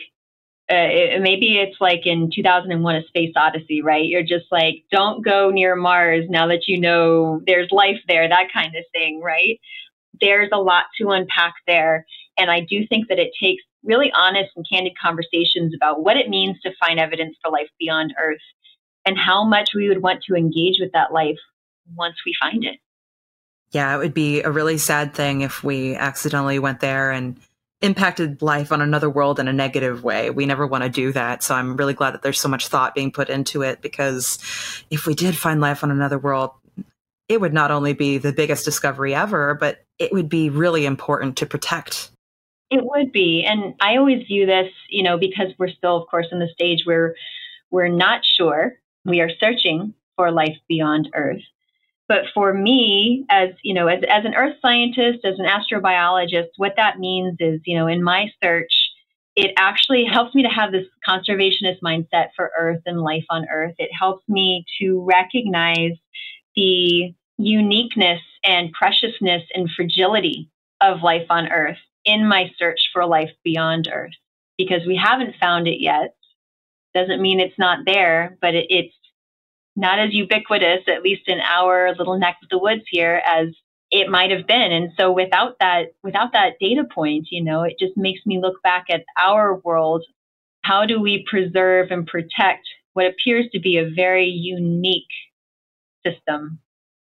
uh, 0.73 0.89
it, 0.89 1.21
maybe 1.21 1.59
it's 1.59 1.77
like 1.81 2.07
in 2.07 2.31
2001 2.35 2.97
a 2.97 3.03
space 3.05 3.33
odyssey 3.37 3.83
right? 3.83 4.07
You're 4.07 4.23
just 4.23 4.47
like 4.51 4.85
don't 4.91 5.23
go 5.23 5.51
near 5.51 5.77
mars 5.77 6.25
now 6.31 6.47
that 6.47 6.67
you 6.67 6.81
know 6.81 7.43
there's 7.47 7.69
life 7.71 8.01
there 8.09 8.27
that 8.27 8.49
kind 8.53 8.75
of 8.75 8.85
thing 8.93 9.21
right? 9.21 9.61
There's 10.21 10.49
a 10.53 10.59
lot 10.59 10.85
to 10.99 11.11
unpack 11.11 11.55
there. 11.67 12.07
And 12.39 12.51
i 12.51 12.61
do 12.61 12.87
think 12.87 13.09
that 13.09 13.19
it 13.19 13.33
takes 13.41 13.63
really 13.85 14.11
honest 14.17 14.51
and 14.57 14.65
candid 14.67 14.95
conversations 15.01 15.75
about 15.75 16.03
what 16.03 16.17
it 16.17 16.31
means 16.31 16.59
to 16.61 16.71
find 16.81 16.99
evidence 16.99 17.37
for 17.43 17.51
life 17.51 17.69
beyond 17.79 18.15
earth 18.23 18.41
and 19.05 19.19
how 19.19 19.45
much 19.45 19.71
we 19.75 19.89
would 19.89 20.03
want 20.03 20.23
to 20.23 20.35
engage 20.35 20.77
with 20.81 20.93
that 20.93 21.13
life 21.13 21.39
once 21.97 22.15
we 22.25 22.35
find 22.41 22.65
it. 22.65 22.79
Yeah 23.73 23.95
it 23.95 23.99
would 23.99 24.15
be 24.15 24.41
a 24.41 24.51
really 24.51 24.79
sad 24.79 25.13
thing 25.13 25.43
if 25.43 25.63
we 25.63 25.95
accidentally 25.97 26.59
went 26.59 26.81
there 26.81 27.11
and 27.11 27.37
impacted 27.83 28.41
life 28.41 28.73
on 28.73 28.81
another 28.81 29.11
world 29.11 29.39
in 29.39 29.49
a 29.49 29.53
negative 29.53 30.03
way. 30.05 30.31
We 30.31 30.47
never 30.47 30.67
want 30.67 30.85
to 30.85 30.91
do 30.91 31.13
that. 31.13 31.43
So 31.43 31.55
I'm 31.55 31.77
really 31.77 31.95
glad 31.95 32.15
that 32.15 32.23
there's 32.23 32.41
so 32.41 32.49
much 32.49 32.69
thought 32.69 32.95
being 32.95 33.11
put 33.11 33.29
into 33.29 33.63
it 33.63 33.83
because 33.83 34.39
if 34.91 35.07
we 35.07 35.15
did 35.15 35.37
find 35.37 35.61
life 35.61 35.83
on 35.83 35.91
another 35.91 36.19
world, 36.19 36.53
it 37.29 37.41
would 37.41 37.53
not 37.53 37.71
only 37.71 37.93
be 37.93 38.19
the 38.19 38.33
biggest 38.33 38.65
discovery 38.65 39.15
ever, 39.15 39.55
but 39.55 39.85
it 39.99 40.13
would 40.13 40.29
be 40.29 40.49
really 40.49 40.87
important 40.87 41.37
to 41.39 41.47
protect. 41.47 42.11
It 42.71 42.85
would 42.85 43.13
be. 43.13 43.45
And 43.47 43.75
I 43.81 43.97
always 43.97 44.27
view 44.27 44.47
this, 44.47 44.71
you 44.89 45.03
know, 45.03 45.19
because 45.19 45.49
we're 45.59 45.69
still, 45.69 45.97
of 45.97 46.09
course, 46.09 46.27
in 46.33 46.39
the 46.39 46.49
stage 46.49 46.83
where 46.85 47.15
we're 47.71 47.89
not 47.89 48.23
sure. 48.25 48.75
We 49.05 49.21
are 49.21 49.31
searching 49.41 49.95
for 50.17 50.31
life 50.31 50.57
beyond 50.69 51.09
Earth. 51.15 51.43
But 52.09 52.25
for 52.35 52.53
me, 52.53 53.25
as 53.31 53.51
you 53.63 53.75
know, 53.75 53.87
as, 53.87 54.03
as 54.09 54.25
an 54.25 54.35
earth 54.35 54.57
scientist, 54.61 55.25
as 55.25 55.39
an 55.39 55.47
astrobiologist, 55.47 56.49
what 56.57 56.75
that 56.77 56.99
means 56.99 57.37
is, 57.41 57.61
you 57.65 57.77
know, 57.77 57.87
in 57.87 58.03
my 58.03 58.27
search, 58.43 58.73
it 59.35 59.53
actually 59.57 60.05
helps 60.05 60.35
me 60.35 60.43
to 60.43 60.49
have 60.49 60.73
this 60.73 60.87
conservationist 61.09 61.81
mindset 61.83 62.29
for 62.37 62.51
Earth 62.59 62.83
and 62.85 63.01
life 63.01 63.25
on 63.31 63.47
Earth. 63.51 63.75
It 63.79 63.91
helps 63.99 64.29
me 64.29 64.65
to 64.81 65.03
recognize 65.09 65.93
the 66.55 67.15
uniqueness 67.39 68.21
and 68.45 68.73
preciousness 68.73 69.43
and 69.55 69.71
fragility 69.75 70.51
of 70.81 71.03
life 71.03 71.27
on 71.31 71.51
Earth 71.51 71.79
in 72.05 72.27
my 72.27 72.51
search 72.59 72.91
for 72.93 73.07
life 73.07 73.31
beyond 73.43 73.89
Earth 73.93 74.13
because 74.59 74.83
we 74.87 74.97
haven't 74.97 75.37
found 75.41 75.67
it 75.67 75.81
yet. 75.81 76.15
Doesn't 76.95 77.23
mean 77.23 77.41
it's 77.41 77.59
not 77.59 77.87
there, 77.87 78.37
but 78.43 78.55
it, 78.55 78.67
it's 78.69 78.95
not 79.77 79.99
as 79.99 80.13
ubiquitous, 80.13 80.83
at 80.89 81.03
least 81.03 81.29
in 81.29 81.39
our 81.41 81.95
little 81.97 82.19
neck 82.19 82.37
of 82.43 82.49
the 82.51 82.59
woods 82.59 82.83
here, 82.91 83.23
as 83.27 83.49
it 83.91 84.09
might 84.09 84.31
have 84.31 84.47
been. 84.47 84.73
And 84.73 84.91
so 84.99 85.13
without 85.13 85.57
that, 85.61 85.89
without 86.03 86.33
that 86.33 86.55
data 86.61 86.85
point, 86.85 87.29
you 87.31 87.45
know, 87.45 87.63
it 87.63 87.75
just 87.79 87.97
makes 87.97 88.21
me 88.25 88.41
look 88.41 88.63
back 88.63 88.87
at 88.91 89.05
our 89.19 89.57
world. 89.65 90.05
How 90.63 90.87
do 90.87 91.01
we 91.01 91.27
preserve 91.29 91.91
and 91.91 92.07
protect 92.07 92.67
what 92.95 93.07
appears 93.07 93.47
to 93.53 93.61
be 93.61 93.77
a 93.77 93.91
very 93.91 94.27
unique 94.27 95.05
system 96.05 96.61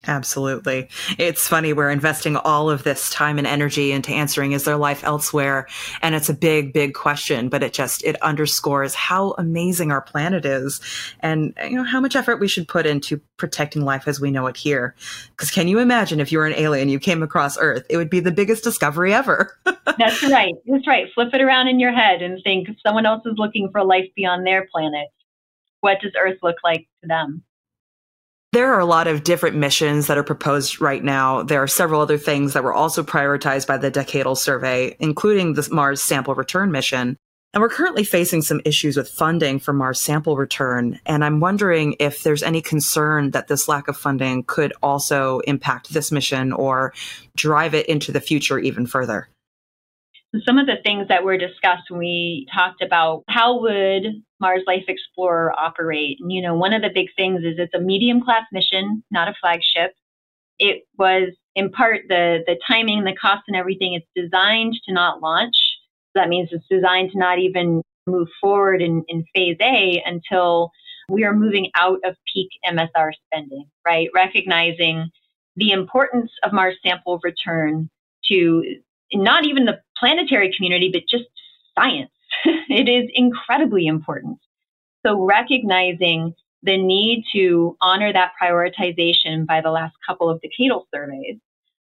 Absolutely. 0.07 0.89
It's 1.19 1.49
funny. 1.49 1.73
We're 1.73 1.91
investing 1.91 2.37
all 2.37 2.71
of 2.71 2.85
this 2.85 3.11
time 3.11 3.39
and 3.39 3.47
energy 3.47 3.93
into 3.93 4.13
answering, 4.13 4.53
is 4.53 4.65
there 4.65 4.77
life 4.77 5.03
elsewhere? 5.03 5.67
And 6.01 6.15
it's 6.15 6.29
a 6.29 6.35
big, 6.35 6.73
big 6.73 6.95
question, 6.95 7.49
but 7.49 7.63
it 7.63 7.73
just, 7.73 8.05
it 8.05 8.21
underscores 8.23 8.95
how 8.95 9.35
amazing 9.39 9.91
our 9.91 10.01
planet 10.01 10.45
is 10.45 10.81
and, 11.21 11.55
you 11.65 11.77
know, 11.77 11.85
how 11.85 12.01
much 12.01 12.15
effort 12.15 12.37
we 12.37 12.49
should 12.49 12.69
put 12.69 12.87
into 12.87 13.21
protecting 13.37 13.85
life 13.85 14.07
as 14.07 14.21
we 14.21 14.31
know 14.31 14.47
it 14.47 14.57
here. 14.57 14.95
Because 15.31 15.51
can 15.51 15.67
you 15.67 15.79
imagine 15.81 16.21
if 16.21 16.31
you 16.31 16.39
were 16.39 16.47
an 16.47 16.55
alien, 16.55 16.89
you 16.89 17.01
came 17.01 17.23
across 17.23 17.59
Earth, 17.59 17.85
it 17.91 17.97
would 17.97 18.11
be 18.11 18.21
the 18.21 18.33
biggest 18.33 18.63
discovery 18.63 19.13
ever. 19.13 19.57
That's 19.99 20.23
right. 20.25 20.55
That's 20.67 20.87
right. 20.87 21.07
Flip 21.15 21.31
it 21.33 21.41
around 21.41 21.69
in 21.69 21.81
your 21.81 21.93
head 21.93 22.23
and 22.23 22.43
think 22.45 22.69
someone 22.87 23.07
else 23.07 23.27
is 23.27 23.35
looking 23.37 23.71
for 23.73 23.85
life 23.85 24.09
beyond 24.15 24.47
their 24.47 24.69
planet. 24.71 25.09
What 25.81 26.01
does 26.01 26.13
Earth 26.21 26.39
look 26.43 26.57
like 26.63 26.87
to 27.03 27.09
them? 27.09 27.43
There 28.57 28.73
are 28.73 28.81
a 28.81 28.87
lot 28.87 29.07
of 29.07 29.23
different 29.23 29.57
missions 29.57 30.07
that 30.07 30.17
are 30.17 30.23
proposed 30.23 30.81
right 30.81 31.05
now. 31.05 31.43
There 31.43 31.63
are 31.63 31.67
several 31.69 32.01
other 32.01 32.17
things 32.17 32.55
that 32.55 32.65
were 32.65 32.73
also 32.73 33.03
prioritized 33.03 33.67
by 33.67 33.77
the 33.77 33.91
decadal 33.91 34.35
survey, 34.35 34.97
including 34.99 35.53
the 35.53 35.69
Mars 35.71 36.01
sample 36.01 36.35
return 36.35 36.73
mission. 36.73 37.19
And 37.53 37.61
we're 37.61 37.69
currently 37.69 38.03
facing 38.03 38.41
some 38.41 38.63
issues 38.65 38.97
with 38.97 39.11
funding 39.11 39.59
for 39.59 39.75
Mars 39.75 40.01
sample 40.01 40.39
return. 40.39 40.99
And 41.05 41.23
I'm 41.23 41.39
wondering 41.39 41.97
if 42.01 42.23
there's 42.23 42.43
any 42.43 42.63
concern 42.63 43.33
that 43.33 43.49
this 43.49 43.69
lack 43.69 43.89
of 43.89 43.97
funding 43.99 44.43
could 44.45 44.73
also 44.83 45.41
impact 45.41 45.93
this 45.93 46.11
mission 46.11 46.51
or 46.51 46.95
drive 47.37 47.75
it 47.75 47.85
into 47.85 48.11
the 48.11 48.23
future 48.23 48.59
even 48.59 48.87
further. 48.87 49.29
Some 50.45 50.59
of 50.59 50.67
the 50.67 50.77
things 50.85 51.09
that 51.09 51.25
were 51.25 51.39
discussed 51.39 51.91
when 51.91 52.01
we 52.01 52.47
talked 52.53 52.83
about 52.83 53.25
how 53.29 53.61
would 53.61 54.23
Mars 54.41 54.63
Life 54.67 54.85
Explorer 54.89 55.53
operate. 55.59 56.19
And, 56.21 56.33
you 56.33 56.43
know, 56.43 56.55
one 56.55 56.73
of 56.73 56.83
the 56.83 56.91
big 56.93 57.09
things 57.17 57.41
is 57.41 57.55
it's 57.59 57.75
a 57.75 57.81
medium 57.81 58.23
class 58.23 58.43
mission, 58.53 59.03
not 59.11 59.29
a 59.29 59.35
flagship. 59.41 59.95
It 60.59 60.85
was 60.99 61.31
in 61.55 61.71
part 61.71 62.03
the, 62.09 62.41
the 62.47 62.59
timing, 62.69 63.05
the 63.05 63.15
cost, 63.15 63.43
and 63.49 63.57
everything. 63.57 63.95
It's 63.95 64.07
designed 64.15 64.75
to 64.87 64.93
not 64.93 65.23
launch. 65.23 65.57
That 66.15 66.29
means 66.29 66.49
it's 66.53 66.67
designed 66.71 67.13
to 67.13 67.19
not 67.19 67.39
even 67.39 67.83
move 68.07 68.29
forward 68.41 68.83
in, 68.83 69.05
in 69.09 69.25
phase 69.35 69.57
A 69.61 70.03
until 70.05 70.71
we 71.09 71.25
are 71.25 71.35
moving 71.35 71.71
out 71.75 71.99
of 72.05 72.17
peak 72.33 72.49
MSR 72.69 73.11
spending, 73.27 73.67
right? 73.87 74.09
Recognizing 74.15 75.11
the 75.57 75.71
importance 75.71 76.31
of 76.43 76.53
Mars 76.53 76.77
sample 76.85 77.21
return 77.23 77.89
to 78.29 78.65
not 79.13 79.47
even 79.47 79.65
the 79.65 79.81
planetary 79.99 80.53
community, 80.57 80.91
but 80.93 81.03
just 81.09 81.25
science 81.79 82.11
it 82.45 82.89
is 82.89 83.11
incredibly 83.15 83.87
important. 83.87 84.39
So 85.05 85.25
recognizing 85.25 86.35
the 86.63 86.77
need 86.77 87.25
to 87.33 87.77
honor 87.81 88.13
that 88.13 88.33
prioritization 88.41 89.47
by 89.47 89.61
the 89.61 89.71
last 89.71 89.95
couple 90.07 90.29
of 90.29 90.41
decadal 90.41 90.85
surveys, 90.93 91.39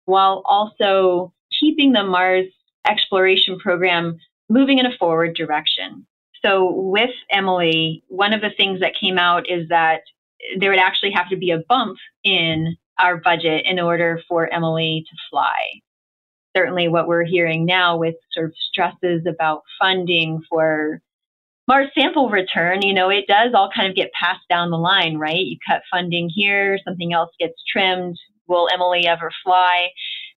while 0.05 0.41
also 0.45 1.33
keeping 1.59 1.91
the 1.91 2.03
Mars 2.03 2.47
exploration 2.87 3.59
program 3.59 4.17
moving 4.49 4.79
in 4.79 4.85
a 4.85 4.97
forward 4.97 5.35
direction. 5.35 6.05
So 6.43 6.71
with 6.71 7.11
Emily, 7.29 8.03
one 8.07 8.33
of 8.33 8.41
the 8.41 8.49
things 8.49 8.79
that 8.79 8.93
came 8.99 9.19
out 9.19 9.47
is 9.47 9.69
that 9.69 10.01
there 10.57 10.71
would 10.71 10.79
actually 10.79 11.11
have 11.11 11.29
to 11.29 11.37
be 11.37 11.51
a 11.51 11.59
bump 11.59 11.97
in 12.23 12.75
our 12.97 13.17
budget 13.17 13.65
in 13.65 13.79
order 13.79 14.21
for 14.27 14.51
Emily 14.51 15.05
to 15.07 15.15
fly 15.29 15.81
certainly 16.55 16.87
what 16.87 17.07
we're 17.07 17.23
hearing 17.23 17.65
now 17.65 17.97
with 17.97 18.15
sort 18.31 18.47
of 18.47 18.53
stresses 18.69 19.25
about 19.27 19.63
funding 19.79 20.41
for 20.49 21.01
Mars 21.67 21.89
sample 21.97 22.29
return, 22.29 22.81
you 22.81 22.93
know, 22.93 23.09
it 23.09 23.27
does 23.27 23.53
all 23.53 23.69
kind 23.73 23.89
of 23.89 23.95
get 23.95 24.11
passed 24.11 24.47
down 24.49 24.71
the 24.71 24.77
line, 24.77 25.17
right? 25.17 25.45
You 25.45 25.57
cut 25.65 25.83
funding 25.91 26.29
here, 26.29 26.77
something 26.83 27.13
else 27.13 27.29
gets 27.39 27.63
trimmed. 27.71 28.17
Will 28.47 28.67
Emily 28.73 29.07
ever 29.07 29.31
fly? 29.43 29.89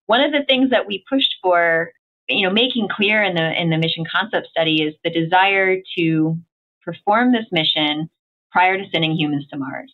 One 0.06 0.20
of 0.20 0.32
the 0.32 0.44
things 0.46 0.70
that 0.70 0.86
we 0.86 1.04
pushed 1.08 1.34
for, 1.42 1.90
you 2.28 2.46
know, 2.46 2.52
making 2.52 2.88
clear 2.88 3.22
in 3.22 3.34
the 3.34 3.60
in 3.60 3.70
the 3.70 3.78
mission 3.78 4.04
concept 4.10 4.48
study 4.48 4.82
is 4.82 4.94
the 5.02 5.10
desire 5.10 5.78
to 5.98 6.38
perform 6.84 7.32
this 7.32 7.46
mission 7.50 8.08
prior 8.52 8.78
to 8.78 8.88
sending 8.92 9.16
humans 9.16 9.46
to 9.50 9.58
Mars. 9.58 9.92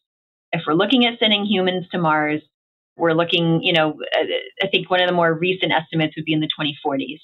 If 0.52 0.62
we're 0.66 0.74
looking 0.74 1.06
at 1.06 1.18
sending 1.18 1.46
humans 1.46 1.86
to 1.92 1.98
Mars, 1.98 2.42
we're 3.00 3.14
looking, 3.14 3.62
you 3.62 3.72
know, 3.72 3.98
uh, 4.18 4.24
I 4.62 4.68
think 4.68 4.90
one 4.90 5.00
of 5.00 5.08
the 5.08 5.14
more 5.14 5.32
recent 5.34 5.72
estimates 5.72 6.14
would 6.16 6.24
be 6.24 6.32
in 6.32 6.40
the 6.40 6.48
2040s. 6.58 7.18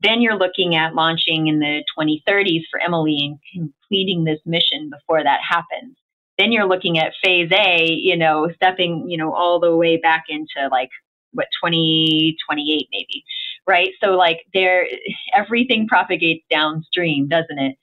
Then 0.00 0.20
you're 0.20 0.38
looking 0.38 0.74
at 0.74 0.94
launching 0.94 1.46
in 1.46 1.60
the 1.60 1.84
2030s 1.96 2.62
for 2.70 2.80
Emily 2.80 3.38
and 3.54 3.70
completing 3.72 4.24
this 4.24 4.40
mission 4.44 4.90
before 4.90 5.22
that 5.22 5.40
happens. 5.48 5.96
Then 6.38 6.50
you're 6.50 6.68
looking 6.68 6.98
at 6.98 7.12
phase 7.22 7.50
A, 7.52 7.88
you 7.88 8.16
know, 8.16 8.48
stepping, 8.56 9.08
you 9.08 9.16
know, 9.16 9.32
all 9.32 9.60
the 9.60 9.76
way 9.76 9.96
back 9.98 10.24
into 10.28 10.68
like 10.70 10.90
what 11.32 11.46
2028 11.64 12.88
maybe, 12.92 13.24
right? 13.68 13.90
So 14.02 14.12
like 14.12 14.40
there, 14.52 14.86
everything 15.34 15.86
propagates 15.86 16.44
downstream, 16.50 17.28
doesn't 17.28 17.58
it? 17.58 17.76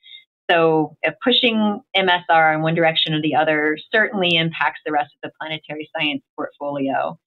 So 0.52 0.98
pushing 1.24 1.82
MSR 1.96 2.56
in 2.56 2.62
one 2.62 2.74
direction 2.74 3.14
or 3.14 3.22
the 3.22 3.36
other 3.36 3.78
certainly 3.94 4.36
impacts 4.36 4.82
the 4.86 4.92
rest 4.92 5.14
of 5.24 5.30
the 5.30 5.34
planetary 5.40 5.90
science 5.96 6.24
portfolio 6.36 7.18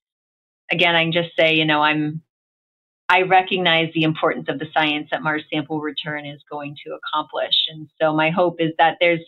again, 0.72 0.96
I 0.96 1.04
can 1.04 1.12
just 1.12 1.36
say, 1.38 1.54
you 1.54 1.64
know, 1.64 1.82
I'm 1.82 2.22
I 3.08 3.22
recognize 3.22 3.92
the 3.92 4.04
importance 4.04 4.46
of 4.48 4.58
the 4.58 4.68
science 4.72 5.08
that 5.10 5.22
Mars 5.22 5.44
sample 5.52 5.80
return 5.80 6.24
is 6.24 6.40
going 6.50 6.76
to 6.86 6.94
accomplish. 6.94 7.66
And 7.68 7.86
so 8.00 8.14
my 8.14 8.30
hope 8.30 8.56
is 8.58 8.72
that 8.78 8.96
there's 9.00 9.20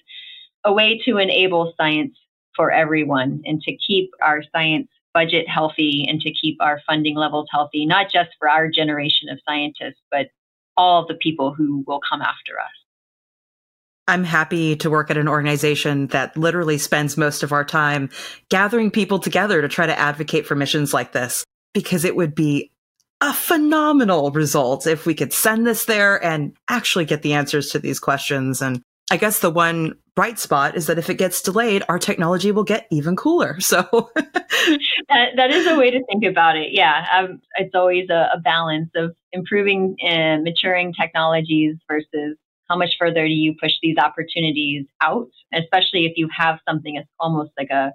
a 0.65 0.73
way 0.73 1.03
to 1.05 1.19
enable 1.19 1.75
science 1.77 2.17
for 2.57 2.71
everyone 2.71 3.43
and 3.45 3.61
to 3.61 3.77
keep 3.77 4.11
our 4.23 4.43
science 4.53 4.89
budget 5.13 5.47
healthy 5.49 6.07
and 6.09 6.19
to 6.23 6.33
keep 6.33 6.57
our 6.63 6.81
funding 6.87 7.15
levels 7.15 7.47
healthy, 7.53 7.85
not 7.85 8.11
just 8.11 8.31
for 8.39 8.49
our 8.49 8.71
generation 8.71 9.29
of 9.29 9.39
scientists, 9.47 10.01
but 10.11 10.29
all 10.79 11.07
the 11.07 11.15
people 11.15 11.53
who 11.53 11.85
will 11.87 12.01
come 12.09 12.23
after 12.23 12.59
us. 12.59 12.84
I'm 14.07 14.25
happy 14.25 14.77
to 14.77 14.91
work 14.91 15.11
at 15.11 15.17
an 15.17 15.29
organization 15.29 16.09
that 16.09 16.37
literally 16.37 16.79
spends 16.79 17.17
most 17.17 17.43
of 17.43 17.53
our 17.53 17.65
time 17.65 18.11
gathering 18.51 18.91
people 18.91 19.19
together 19.19 19.63
to 19.63 19.69
try 19.69 19.87
to 19.87 19.99
advocate 19.99 20.47
for 20.47 20.55
missions 20.55 20.93
like 20.93 21.13
this 21.13 21.45
because 21.73 22.05
it 22.05 22.15
would 22.15 22.35
be 22.35 22.71
a 23.21 23.33
phenomenal 23.33 24.31
result 24.33 24.87
if 24.87 25.07
we 25.07 25.15
could 25.15 25.33
send 25.33 25.67
this 25.67 25.87
there 25.87 26.23
and 26.23 26.55
actually 26.69 27.07
get 27.07 27.23
the 27.23 27.33
answers 27.33 27.71
to 27.71 27.79
these 27.79 27.99
questions. 27.99 28.61
And 28.61 28.83
I 29.11 29.17
guess 29.17 29.41
the 29.41 29.51
one 29.51 29.95
bright 30.15 30.39
spot 30.39 30.77
is 30.77 30.87
that 30.87 30.99
if 30.99 31.09
it 31.09 31.15
gets 31.15 31.41
delayed, 31.41 31.83
our 31.89 31.99
technology 31.99 32.53
will 32.53 32.65
get 32.65 32.87
even 32.91 33.17
cooler. 33.17 33.59
So 33.61 33.83
that, 34.15 35.31
that 35.37 35.51
is 35.51 35.67
a 35.67 35.77
way 35.77 35.91
to 35.91 36.05
think 36.05 36.25
about 36.25 36.57
it. 36.57 36.73
Yeah. 36.73 37.07
Um, 37.13 37.41
it's 37.57 37.75
always 37.75 38.11
a, 38.11 38.31
a, 38.35 38.41
balance 38.41 38.91
of 38.95 39.15
improving 39.33 39.97
and 40.03 40.45
maturing 40.45 40.93
technologies 40.93 41.77
versus 41.89 42.37
how 42.69 42.77
much 42.77 42.91
further 42.99 43.27
do 43.27 43.33
you 43.33 43.55
push 43.61 43.73
these 43.83 43.97
opportunities 43.99 44.87
out, 45.01 45.29
especially 45.53 46.07
if 46.07 46.13
you 46.17 46.29
have 46.37 46.59
something 46.69 46.95
that's 46.95 47.09
almost 47.19 47.51
like 47.59 47.71
a 47.71 47.93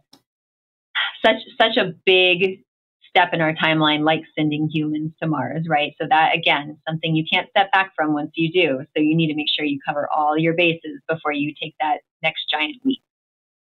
such 1.26 1.38
such 1.60 1.78
a 1.78 1.94
big 2.06 2.64
step 3.10 3.30
in 3.34 3.42
our 3.42 3.54
timeline 3.54 4.04
like 4.04 4.22
sending 4.38 4.70
humans 4.72 5.12
to 5.22 5.28
Mars, 5.28 5.66
right? 5.68 5.94
So 6.00 6.08
that 6.10 6.36
again, 6.36 6.78
something 6.88 7.16
you 7.16 7.26
can't 7.32 7.50
step 7.50 7.72
back 7.72 7.94
from 7.96 8.14
once 8.14 8.32
you 8.36 8.52
do. 8.52 8.86
So 8.96 9.02
you 9.02 9.16
need 9.16 9.28
to 9.28 9.36
make 9.36 9.48
sure 9.54 9.66
you 9.66 9.80
cover 9.86 10.08
all 10.16 10.38
your 10.38 10.54
bases 10.54 11.02
before 11.08 11.34
you 11.34 11.54
take 11.62 11.76
that 11.80 11.98
next 12.22 12.50
giant 12.50 12.78
leap. 12.86 13.02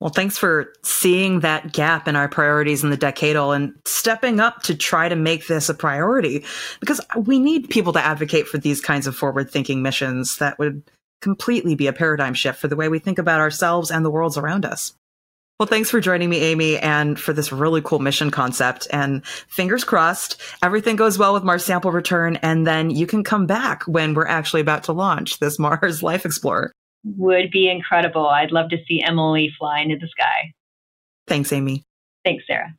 Well, 0.02 0.10
thanks 0.10 0.38
for 0.38 0.74
seeing 0.84 1.40
that 1.40 1.72
gap 1.72 2.08
in 2.08 2.18
our 2.18 2.28
priorities 2.28 2.84
in 2.84 2.90
the 2.90 2.98
decadal 2.98 3.56
and 3.56 3.74
stepping 3.86 4.42
up 4.42 4.62
to 4.64 4.76
try 4.76 5.08
to 5.08 5.16
make 5.16 5.48
this 5.48 5.70
a 5.70 5.74
priority 5.74 6.44
because 6.82 7.00
we 7.16 7.40
need 7.40 7.70
people 7.70 7.94
to 7.94 8.06
advocate 8.06 8.48
for 8.48 8.58
these 8.58 8.82
kinds 8.82 9.08
of 9.08 9.16
forward 9.16 9.50
thinking 9.50 9.82
missions 9.82 10.38
that 10.38 10.60
would 10.60 10.84
completely 11.22 11.76
be 11.76 11.88
a 11.88 11.94
paradigm 11.94 12.34
shift 12.34 12.60
for 12.60 12.68
the 12.68 12.76
way 12.76 12.90
we 12.90 13.00
think 13.00 13.20
about 13.20 13.40
ourselves 13.40 13.92
and 13.92 14.06
the 14.06 14.12
worlds 14.12 14.38
around 14.38 14.66
us. 14.66 14.94
Well, 15.60 15.68
thanks 15.68 15.90
for 15.90 16.02
joining 16.02 16.30
me, 16.30 16.40
Amy, 16.40 16.78
and 16.78 17.18
for 17.18 17.32
this 17.32 17.52
really 17.52 17.82
cool 17.82 18.00
mission 18.00 18.30
concept. 18.30 18.88
And 18.92 19.26
fingers 19.26 19.86
crossed, 19.86 20.42
everything 20.62 20.98
goes 20.98 21.18
well 21.18 21.34
with 21.34 21.44
Mars 21.44 21.64
sample 21.64 21.92
return, 21.92 22.36
and 22.38 22.68
then 22.68 22.90
you 22.90 23.08
can 23.08 23.24
come 23.24 23.46
back 23.46 23.84
when 23.84 24.14
we're 24.14 24.28
actually 24.28 24.62
about 24.62 24.84
to 24.84 24.92
launch 24.92 25.40
this 25.40 25.58
Mars 25.60 26.04
Life 26.04 26.26
Explorer 26.26 26.74
would 27.06 27.52
be 27.52 27.70
incredible. 27.70 28.28
I'd 28.28 28.52
love 28.52 28.70
to 28.70 28.78
see 28.88 29.02
Emily 29.02 29.54
fly 29.58 29.82
into 29.82 29.98
the 29.98 30.08
sky. 30.08 30.54
Thanks, 31.28 31.54
Amy. 31.54 31.84
Thanks, 32.24 32.44
Sarah. 32.48 32.74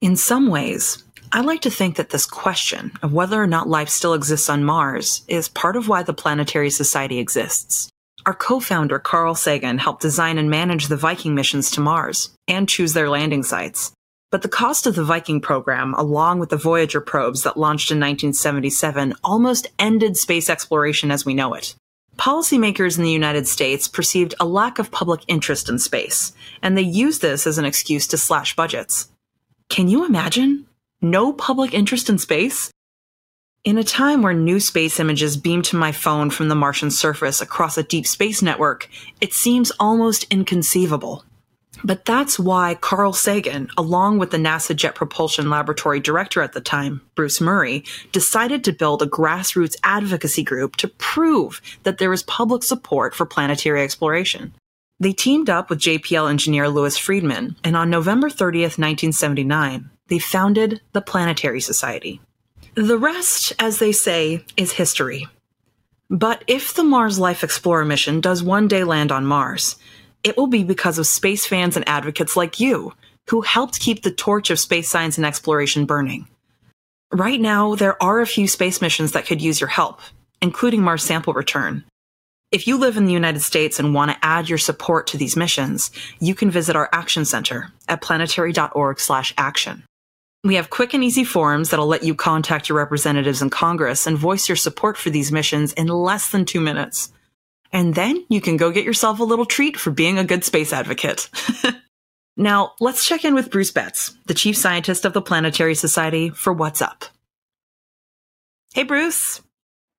In 0.00 0.16
some 0.16 0.48
ways, 0.48 1.02
I 1.32 1.40
like 1.40 1.62
to 1.62 1.70
think 1.70 1.96
that 1.96 2.10
this 2.10 2.26
question 2.26 2.92
of 3.02 3.12
whether 3.12 3.42
or 3.42 3.46
not 3.46 3.68
life 3.68 3.88
still 3.88 4.14
exists 4.14 4.48
on 4.48 4.64
Mars 4.64 5.24
is 5.28 5.48
part 5.48 5.76
of 5.76 5.88
why 5.88 6.02
the 6.02 6.14
Planetary 6.14 6.70
Society 6.70 7.18
exists. 7.18 7.90
Our 8.24 8.34
co-founder, 8.34 8.98
Carl 8.98 9.34
Sagan, 9.34 9.78
helped 9.78 10.02
design 10.02 10.38
and 10.38 10.50
manage 10.50 10.88
the 10.88 10.96
Viking 10.96 11.34
missions 11.34 11.70
to 11.72 11.80
Mars 11.80 12.30
and 12.48 12.68
choose 12.68 12.92
their 12.92 13.08
landing 13.08 13.42
sites. 13.42 13.92
But 14.30 14.42
the 14.42 14.48
cost 14.48 14.86
of 14.86 14.94
the 14.94 15.04
Viking 15.04 15.40
program, 15.40 15.94
along 15.94 16.40
with 16.40 16.50
the 16.50 16.56
Voyager 16.56 17.00
probes 17.00 17.42
that 17.42 17.56
launched 17.56 17.90
in 17.90 17.98
1977, 17.98 19.14
almost 19.22 19.68
ended 19.78 20.16
space 20.16 20.50
exploration 20.50 21.10
as 21.10 21.24
we 21.24 21.34
know 21.34 21.54
it. 21.54 21.74
Policymakers 22.16 22.96
in 22.96 23.04
the 23.04 23.10
United 23.10 23.46
States 23.46 23.86
perceived 23.86 24.34
a 24.40 24.46
lack 24.46 24.78
of 24.78 24.90
public 24.90 25.20
interest 25.28 25.68
in 25.68 25.78
space, 25.78 26.32
and 26.62 26.76
they 26.76 26.82
used 26.82 27.20
this 27.20 27.46
as 27.46 27.58
an 27.58 27.64
excuse 27.64 28.06
to 28.08 28.16
slash 28.16 28.56
budgets. 28.56 29.08
Can 29.68 29.88
you 29.88 30.04
imagine? 30.04 30.66
No 31.02 31.32
public 31.32 31.74
interest 31.74 32.08
in 32.08 32.16
space? 32.16 32.70
In 33.64 33.76
a 33.76 33.84
time 33.84 34.22
where 34.22 34.32
new 34.32 34.58
space 34.58 34.98
images 34.98 35.36
beam 35.36 35.60
to 35.62 35.76
my 35.76 35.92
phone 35.92 36.30
from 36.30 36.48
the 36.48 36.54
Martian 36.54 36.90
surface 36.90 37.42
across 37.42 37.76
a 37.76 37.82
deep 37.82 38.06
space 38.06 38.40
network, 38.40 38.88
it 39.20 39.34
seems 39.34 39.70
almost 39.78 40.24
inconceivable. 40.30 41.22
But 41.84 42.06
that's 42.06 42.38
why 42.38 42.76
Carl 42.76 43.12
Sagan, 43.12 43.68
along 43.76 44.18
with 44.18 44.30
the 44.30 44.38
NASA 44.38 44.74
Jet 44.74 44.94
Propulsion 44.94 45.50
Laboratory 45.50 46.00
director 46.00 46.40
at 46.40 46.54
the 46.54 46.62
time, 46.62 47.02
Bruce 47.14 47.42
Murray, 47.42 47.84
decided 48.12 48.64
to 48.64 48.72
build 48.72 49.02
a 49.02 49.06
grassroots 49.06 49.76
advocacy 49.84 50.44
group 50.44 50.76
to 50.76 50.88
prove 50.88 51.60
that 51.82 51.98
there 51.98 52.12
is 52.14 52.22
public 52.22 52.62
support 52.62 53.14
for 53.14 53.26
planetary 53.26 53.82
exploration. 53.82 54.54
They 54.98 55.12
teamed 55.12 55.50
up 55.50 55.68
with 55.68 55.80
JPL 55.80 56.30
engineer 56.30 56.70
Louis 56.70 56.96
Friedman, 56.96 57.56
and 57.62 57.76
on 57.76 57.90
November 57.90 58.30
30th, 58.30 58.78
1979, 58.78 59.90
they 60.08 60.18
founded 60.18 60.80
the 60.92 61.00
Planetary 61.00 61.60
Society. 61.60 62.20
The 62.74 62.98
rest, 62.98 63.52
as 63.58 63.78
they 63.78 63.92
say, 63.92 64.44
is 64.56 64.72
history. 64.72 65.26
But 66.10 66.44
if 66.46 66.74
the 66.74 66.84
Mars 66.84 67.18
Life 67.18 67.42
Explorer 67.42 67.84
mission 67.84 68.20
does 68.20 68.42
one 68.42 68.68
day 68.68 68.84
land 68.84 69.10
on 69.10 69.26
Mars, 69.26 69.76
it 70.22 70.36
will 70.36 70.46
be 70.46 70.62
because 70.62 70.98
of 70.98 71.06
space 71.06 71.46
fans 71.46 71.76
and 71.76 71.88
advocates 71.88 72.36
like 72.36 72.60
you 72.60 72.92
who 73.28 73.40
helped 73.40 73.80
keep 73.80 74.02
the 74.02 74.10
torch 74.10 74.50
of 74.50 74.60
space 74.60 74.88
science 74.88 75.16
and 75.16 75.26
exploration 75.26 75.84
burning. 75.84 76.28
Right 77.12 77.40
now, 77.40 77.74
there 77.74 78.00
are 78.02 78.20
a 78.20 78.26
few 78.26 78.46
space 78.46 78.80
missions 78.80 79.12
that 79.12 79.26
could 79.26 79.40
use 79.40 79.60
your 79.60 79.68
help, 79.68 80.00
including 80.42 80.82
Mars 80.82 81.02
sample 81.02 81.32
return. 81.32 81.84
If 82.52 82.68
you 82.68 82.78
live 82.78 82.96
in 82.96 83.06
the 83.06 83.12
United 83.12 83.40
States 83.40 83.80
and 83.80 83.94
want 83.94 84.12
to 84.12 84.24
add 84.24 84.48
your 84.48 84.58
support 84.58 85.08
to 85.08 85.16
these 85.16 85.36
missions, 85.36 85.90
you 86.20 86.34
can 86.34 86.50
visit 86.50 86.76
our 86.76 86.88
Action 86.92 87.24
Center 87.24 87.72
at 87.88 88.00
planetary.org/action. 88.00 89.82
We 90.46 90.54
have 90.54 90.70
quick 90.70 90.94
and 90.94 91.02
easy 91.02 91.24
forms 91.24 91.70
that'll 91.70 91.88
let 91.88 92.04
you 92.04 92.14
contact 92.14 92.68
your 92.68 92.78
representatives 92.78 93.42
in 93.42 93.50
Congress 93.50 94.06
and 94.06 94.16
voice 94.16 94.48
your 94.48 94.54
support 94.54 94.96
for 94.96 95.10
these 95.10 95.32
missions 95.32 95.72
in 95.72 95.88
less 95.88 96.30
than 96.30 96.44
2 96.44 96.60
minutes. 96.60 97.10
And 97.72 97.96
then 97.96 98.24
you 98.28 98.40
can 98.40 98.56
go 98.56 98.70
get 98.70 98.84
yourself 98.84 99.18
a 99.18 99.24
little 99.24 99.44
treat 99.44 99.76
for 99.76 99.90
being 99.90 100.20
a 100.20 100.24
good 100.24 100.44
space 100.44 100.72
advocate. 100.72 101.28
now, 102.36 102.74
let's 102.78 103.04
check 103.04 103.24
in 103.24 103.34
with 103.34 103.50
Bruce 103.50 103.72
Betts, 103.72 104.16
the 104.26 104.34
chief 104.34 104.56
scientist 104.56 105.04
of 105.04 105.14
the 105.14 105.20
Planetary 105.20 105.74
Society, 105.74 106.30
for 106.30 106.52
what's 106.52 106.80
up. 106.80 107.06
Hey, 108.72 108.84
Bruce. 108.84 109.42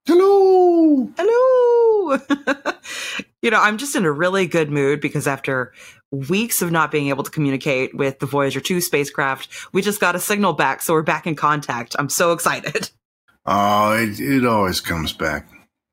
Hello. 0.06 1.12
Hello. 1.18 2.20
you 3.42 3.52
know, 3.52 3.60
I'm 3.60 3.78
just 3.78 3.98
in 3.98 4.06
a 4.06 4.12
really 4.14 4.48
good 4.48 4.72
mood 4.72 5.02
because 5.02 5.28
after 5.28 5.74
weeks 6.12 6.62
of 6.62 6.72
not 6.72 6.92
being 6.92 7.10
able 7.10 7.24
to 7.24 7.32
communicate 7.32 7.96
with 7.96 8.20
the 8.20 8.26
Voyager 8.26 8.60
2 8.60 8.82
spacecraft, 8.82 9.50
we 9.74 9.82
just 9.82 10.00
got 10.00 10.16
a 10.16 10.20
signal 10.20 10.54
back, 10.54 10.82
so 10.82 10.94
we're 10.94 11.02
back 11.02 11.28
in 11.28 11.36
contact. 11.36 11.96
I'm 12.00 12.10
so 12.10 12.32
excited. 12.32 12.90
Oh, 13.46 13.94
it, 13.94 14.20
it 14.20 14.46
always 14.46 14.82
comes 14.82 15.14
back. 15.14 15.48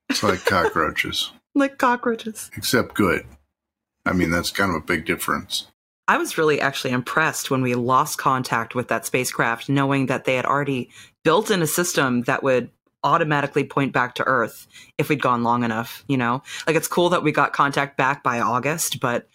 It's 0.09 0.23
like 0.23 0.39
cockroaches 0.45 1.31
like 1.55 1.77
cockroaches. 1.77 2.51
Except 2.55 2.93
good. 2.93 3.25
I 4.05 4.13
mean, 4.13 4.29
that's 4.29 4.51
kind 4.51 4.69
of 4.69 4.75
a 4.75 4.85
big 4.85 5.05
difference. 5.05 5.67
I 6.07 6.17
was 6.17 6.37
really 6.37 6.61
actually 6.61 6.91
impressed 6.91 7.49
when 7.49 7.63
we 7.63 7.73
lost 7.73 8.19
contact 8.19 8.75
with 8.75 8.89
that 8.89 9.07
spacecraft, 9.07 9.69
knowing 9.69 10.05
that 10.05 10.25
they 10.25 10.35
had 10.35 10.45
already 10.45 10.91
built 11.23 11.49
in 11.49 11.63
a 11.63 11.67
system 11.67 12.21
that 12.23 12.43
would 12.43 12.69
automatically 13.03 13.63
point 13.63 13.93
back 13.93 14.15
to 14.15 14.23
Earth 14.23 14.67
if 14.99 15.09
we'd 15.09 15.21
gone 15.21 15.43
long 15.43 15.63
enough, 15.63 16.03
you 16.07 16.17
know? 16.17 16.43
Like, 16.67 16.75
it's 16.75 16.87
cool 16.87 17.09
that 17.09 17.23
we 17.23 17.31
got 17.31 17.53
contact 17.53 17.97
back 17.97 18.21
by 18.21 18.39
August, 18.39 18.99
but 18.99 19.27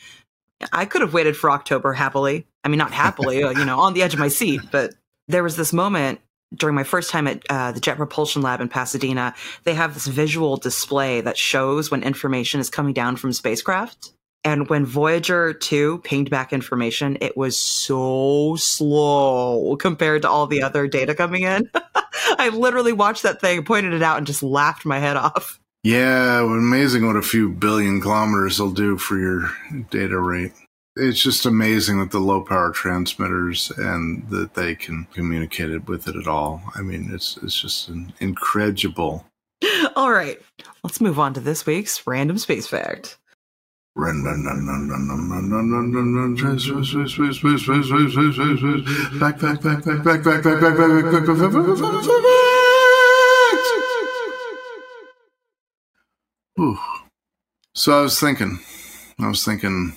I 0.72 0.84
could 0.84 1.00
have 1.00 1.14
waited 1.14 1.36
for 1.36 1.50
October 1.50 1.92
happily. 1.92 2.46
I 2.64 2.68
mean, 2.68 2.78
not 2.78 2.92
happily, 2.92 3.42
uh, 3.42 3.50
you 3.50 3.64
know, 3.64 3.80
on 3.80 3.94
the 3.94 4.02
edge 4.02 4.14
of 4.14 4.20
my 4.20 4.28
seat, 4.28 4.60
but 4.70 4.94
there 5.28 5.42
was 5.42 5.56
this 5.56 5.72
moment 5.72 6.20
during 6.54 6.74
my 6.74 6.84
first 6.84 7.10
time 7.10 7.26
at 7.26 7.42
uh, 7.48 7.72
the 7.72 7.80
Jet 7.80 7.96
Propulsion 7.96 8.42
Lab 8.42 8.60
in 8.60 8.68
Pasadena, 8.68 9.34
they 9.64 9.74
have 9.74 9.94
this 9.94 10.06
visual 10.06 10.56
display 10.56 11.20
that 11.20 11.38
shows 11.38 11.90
when 11.90 12.02
information 12.02 12.60
is 12.60 12.70
coming 12.70 12.92
down 12.92 13.16
from 13.16 13.32
spacecraft. 13.32 14.12
And 14.42 14.68
when 14.68 14.86
Voyager 14.86 15.52
2 15.52 15.98
pinged 15.98 16.30
back 16.30 16.52
information, 16.52 17.18
it 17.20 17.36
was 17.36 17.58
so 17.58 18.56
slow 18.56 19.76
compared 19.76 20.22
to 20.22 20.30
all 20.30 20.46
the 20.46 20.62
other 20.62 20.86
data 20.88 21.14
coming 21.14 21.42
in. 21.42 21.70
I 22.38 22.48
literally 22.48 22.94
watched 22.94 23.22
that 23.24 23.40
thing, 23.40 23.64
pointed 23.64 23.92
it 23.92 24.02
out, 24.02 24.16
and 24.16 24.26
just 24.26 24.42
laughed 24.42 24.86
my 24.86 24.98
head 24.98 25.16
off. 25.16 25.59
Yeah, 25.82 26.42
amazing 26.42 27.06
what 27.06 27.16
a 27.16 27.22
few 27.22 27.50
billion 27.50 28.00
kilometers 28.00 28.60
will 28.60 28.72
do 28.72 28.98
for 28.98 29.18
your 29.18 29.50
data 29.90 30.18
rate 30.18 30.52
it's 30.96 31.22
just 31.22 31.46
amazing 31.46 31.98
that 32.00 32.10
the 32.10 32.18
low 32.18 32.42
power 32.42 32.70
transmitters 32.70 33.70
and 33.78 34.28
that 34.28 34.54
they 34.54 34.74
can 34.74 35.06
communicate 35.14 35.70
it 35.70 35.86
with 35.88 36.08
it 36.08 36.16
at 36.16 36.26
all. 36.26 36.62
I 36.74 36.82
mean, 36.82 37.10
it's 37.12 37.38
it's 37.42 37.60
just 37.60 37.88
an 37.88 38.12
incredible. 38.20 39.26
All 39.96 40.12
right, 40.12 40.40
let's 40.82 41.00
move 41.00 41.18
on 41.18 41.34
to 41.34 41.40
this 41.40 41.66
week's 41.66 42.06
random 42.06 42.38
space 42.38 42.66
fact. 42.66 43.18
Back, 49.18 49.40
back, 49.40 49.60
back, 49.62 49.84
back, 49.84 50.04
back, 50.04 50.22
back, 50.22 50.42
back, 50.44 50.60
back, 50.60 50.60
back, 50.60 50.76
back, 50.76 51.26
back, 51.26 52.69
So 57.74 57.98
I 57.98 58.02
was 58.02 58.20
thinking, 58.20 58.58
I 59.18 59.28
was 59.28 59.42
thinking 59.42 59.94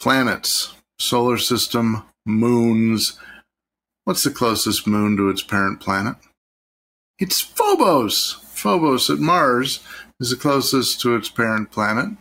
Planets, 0.00 0.72
solar 0.98 1.36
system, 1.36 2.02
moons. 2.24 3.18
What's 4.04 4.24
the 4.24 4.30
closest 4.30 4.86
moon 4.86 5.18
to 5.18 5.28
its 5.28 5.42
parent 5.42 5.80
planet? 5.80 6.16
It's 7.18 7.42
Phobos. 7.42 8.38
Phobos 8.54 9.10
at 9.10 9.18
Mars 9.18 9.80
is 10.18 10.30
the 10.30 10.36
closest 10.36 11.02
to 11.02 11.14
its 11.14 11.28
parent 11.28 11.70
planet. 11.70 12.16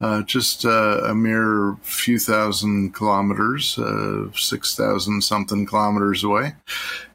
Uh, 0.00 0.22
just 0.22 0.64
uh, 0.64 1.00
a 1.04 1.14
mere 1.14 1.76
few 1.82 2.20
thousand 2.20 2.94
kilometers, 2.94 3.76
uh, 3.78 4.30
6,000 4.32 5.22
something 5.22 5.66
kilometers 5.66 6.22
away, 6.22 6.54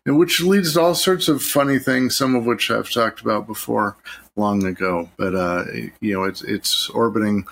which 0.05 0.41
leads 0.41 0.73
to 0.73 0.81
all 0.81 0.93
sorts 0.93 1.29
of 1.29 1.41
funny 1.41 1.79
things, 1.79 2.17
some 2.17 2.35
of 2.35 2.45
which 2.45 2.69
I've 2.69 2.91
talked 2.91 3.21
about 3.21 3.47
before 3.47 3.95
long 4.35 4.65
ago. 4.65 5.09
But, 5.15 5.33
uh, 5.33 5.63
you 6.01 6.13
know, 6.13 6.25
it's, 6.25 6.41
it's 6.43 6.89
orbiting 6.89 7.45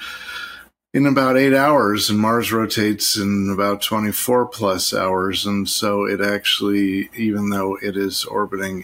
in 0.94 1.06
about 1.06 1.38
eight 1.38 1.54
hours, 1.54 2.10
and 2.10 2.20
Mars 2.20 2.52
rotates 2.52 3.16
in 3.16 3.50
about 3.54 3.82
24 3.82 4.48
plus 4.48 4.94
hours. 4.94 5.46
And 5.46 5.68
so 5.70 6.04
it 6.06 6.20
actually, 6.20 7.10
even 7.16 7.50
though 7.50 7.78
it 7.82 7.96
is 7.96 8.26
orbiting 8.26 8.84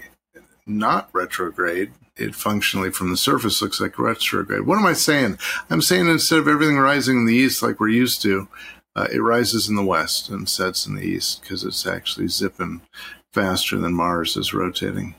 not 0.65 1.09
retrograde, 1.11 1.91
it 2.19 2.35
functionally 2.35 2.91
from 2.91 3.09
the 3.11 3.17
surface 3.17 3.61
looks 3.61 3.79
like 3.79 3.99
retrograde. 3.99 4.61
What 4.61 4.79
am 4.79 4.85
I 4.85 4.93
saying? 4.93 5.37
I'm 5.69 5.81
saying 5.81 6.07
instead 6.07 6.39
of 6.39 6.47
everything 6.47 6.77
rising 6.77 7.17
in 7.17 7.25
the 7.25 7.35
east 7.35 7.61
like 7.61 7.79
we're 7.79 7.89
used 7.89 8.21
to, 8.23 8.47
uh, 8.95 9.07
it 9.13 9.19
rises 9.19 9.69
in 9.69 9.75
the 9.75 9.83
west 9.85 10.29
and 10.29 10.49
sets 10.49 10.87
in 10.87 10.95
the 10.95 11.03
east 11.03 11.41
because 11.41 11.63
it's 11.63 11.85
actually 11.85 12.27
zipping 12.27 12.81
faster 13.33 13.77
than 13.77 13.93
Mars 13.93 14.35
is 14.35 14.53
rotating. 14.53 15.15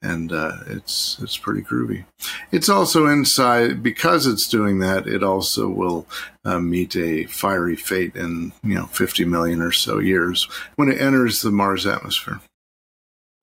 and 0.00 0.32
uh, 0.32 0.58
it's 0.66 1.18
it's 1.20 1.36
pretty 1.36 1.60
groovy. 1.60 2.04
It's 2.52 2.68
also 2.68 3.06
inside 3.06 3.82
because 3.82 4.26
it's 4.26 4.48
doing 4.48 4.78
that. 4.78 5.06
It 5.06 5.22
also 5.24 5.68
will 5.68 6.06
uh, 6.44 6.60
meet 6.60 6.94
a 6.96 7.24
fiery 7.26 7.76
fate 7.76 8.14
in 8.14 8.52
you 8.62 8.74
know 8.76 8.86
50 8.86 9.24
million 9.24 9.60
or 9.60 9.72
so 9.72 9.98
years 9.98 10.48
when 10.76 10.88
it 10.88 11.00
enters 11.00 11.42
the 11.42 11.50
Mars 11.50 11.86
atmosphere. 11.86 12.40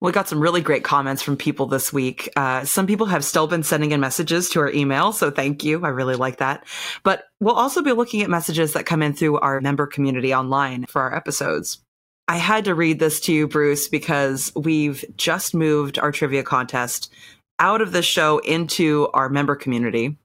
We 0.01 0.11
got 0.11 0.27
some 0.27 0.39
really 0.39 0.61
great 0.61 0.83
comments 0.83 1.21
from 1.21 1.37
people 1.37 1.67
this 1.67 1.91
week. 1.93 2.29
Uh, 2.35 2.65
some 2.65 2.85
people 2.85 3.07
have 3.07 3.23
still 3.23 3.47
been 3.47 3.63
sending 3.63 3.91
in 3.91 3.99
messages 3.99 4.49
to 4.49 4.59
our 4.59 4.71
email, 4.71 5.13
so 5.13 5.31
thank 5.31 5.63
you. 5.63 5.83
I 5.83 5.89
really 5.89 6.15
like 6.15 6.37
that. 6.37 6.65
But 7.03 7.23
we'll 7.39 7.55
also 7.55 7.81
be 7.81 7.93
looking 7.93 8.21
at 8.21 8.29
messages 8.29 8.73
that 8.73 8.85
come 8.85 9.01
in 9.01 9.13
through 9.13 9.39
our 9.39 9.61
member 9.61 9.87
community 9.87 10.33
online 10.33 10.85
for 10.85 11.01
our 11.01 11.15
episodes. 11.15 11.79
I 12.27 12.37
had 12.37 12.65
to 12.65 12.75
read 12.75 12.99
this 12.99 13.19
to 13.21 13.33
you, 13.33 13.47
Bruce, 13.47 13.87
because 13.87 14.51
we've 14.55 15.05
just 15.15 15.53
moved 15.53 15.99
our 15.99 16.11
trivia 16.11 16.43
contest 16.43 17.13
out 17.59 17.81
of 17.81 17.91
the 17.91 18.01
show 18.01 18.39
into 18.39 19.07
our 19.13 19.29
member 19.29 19.55
community. 19.55 20.17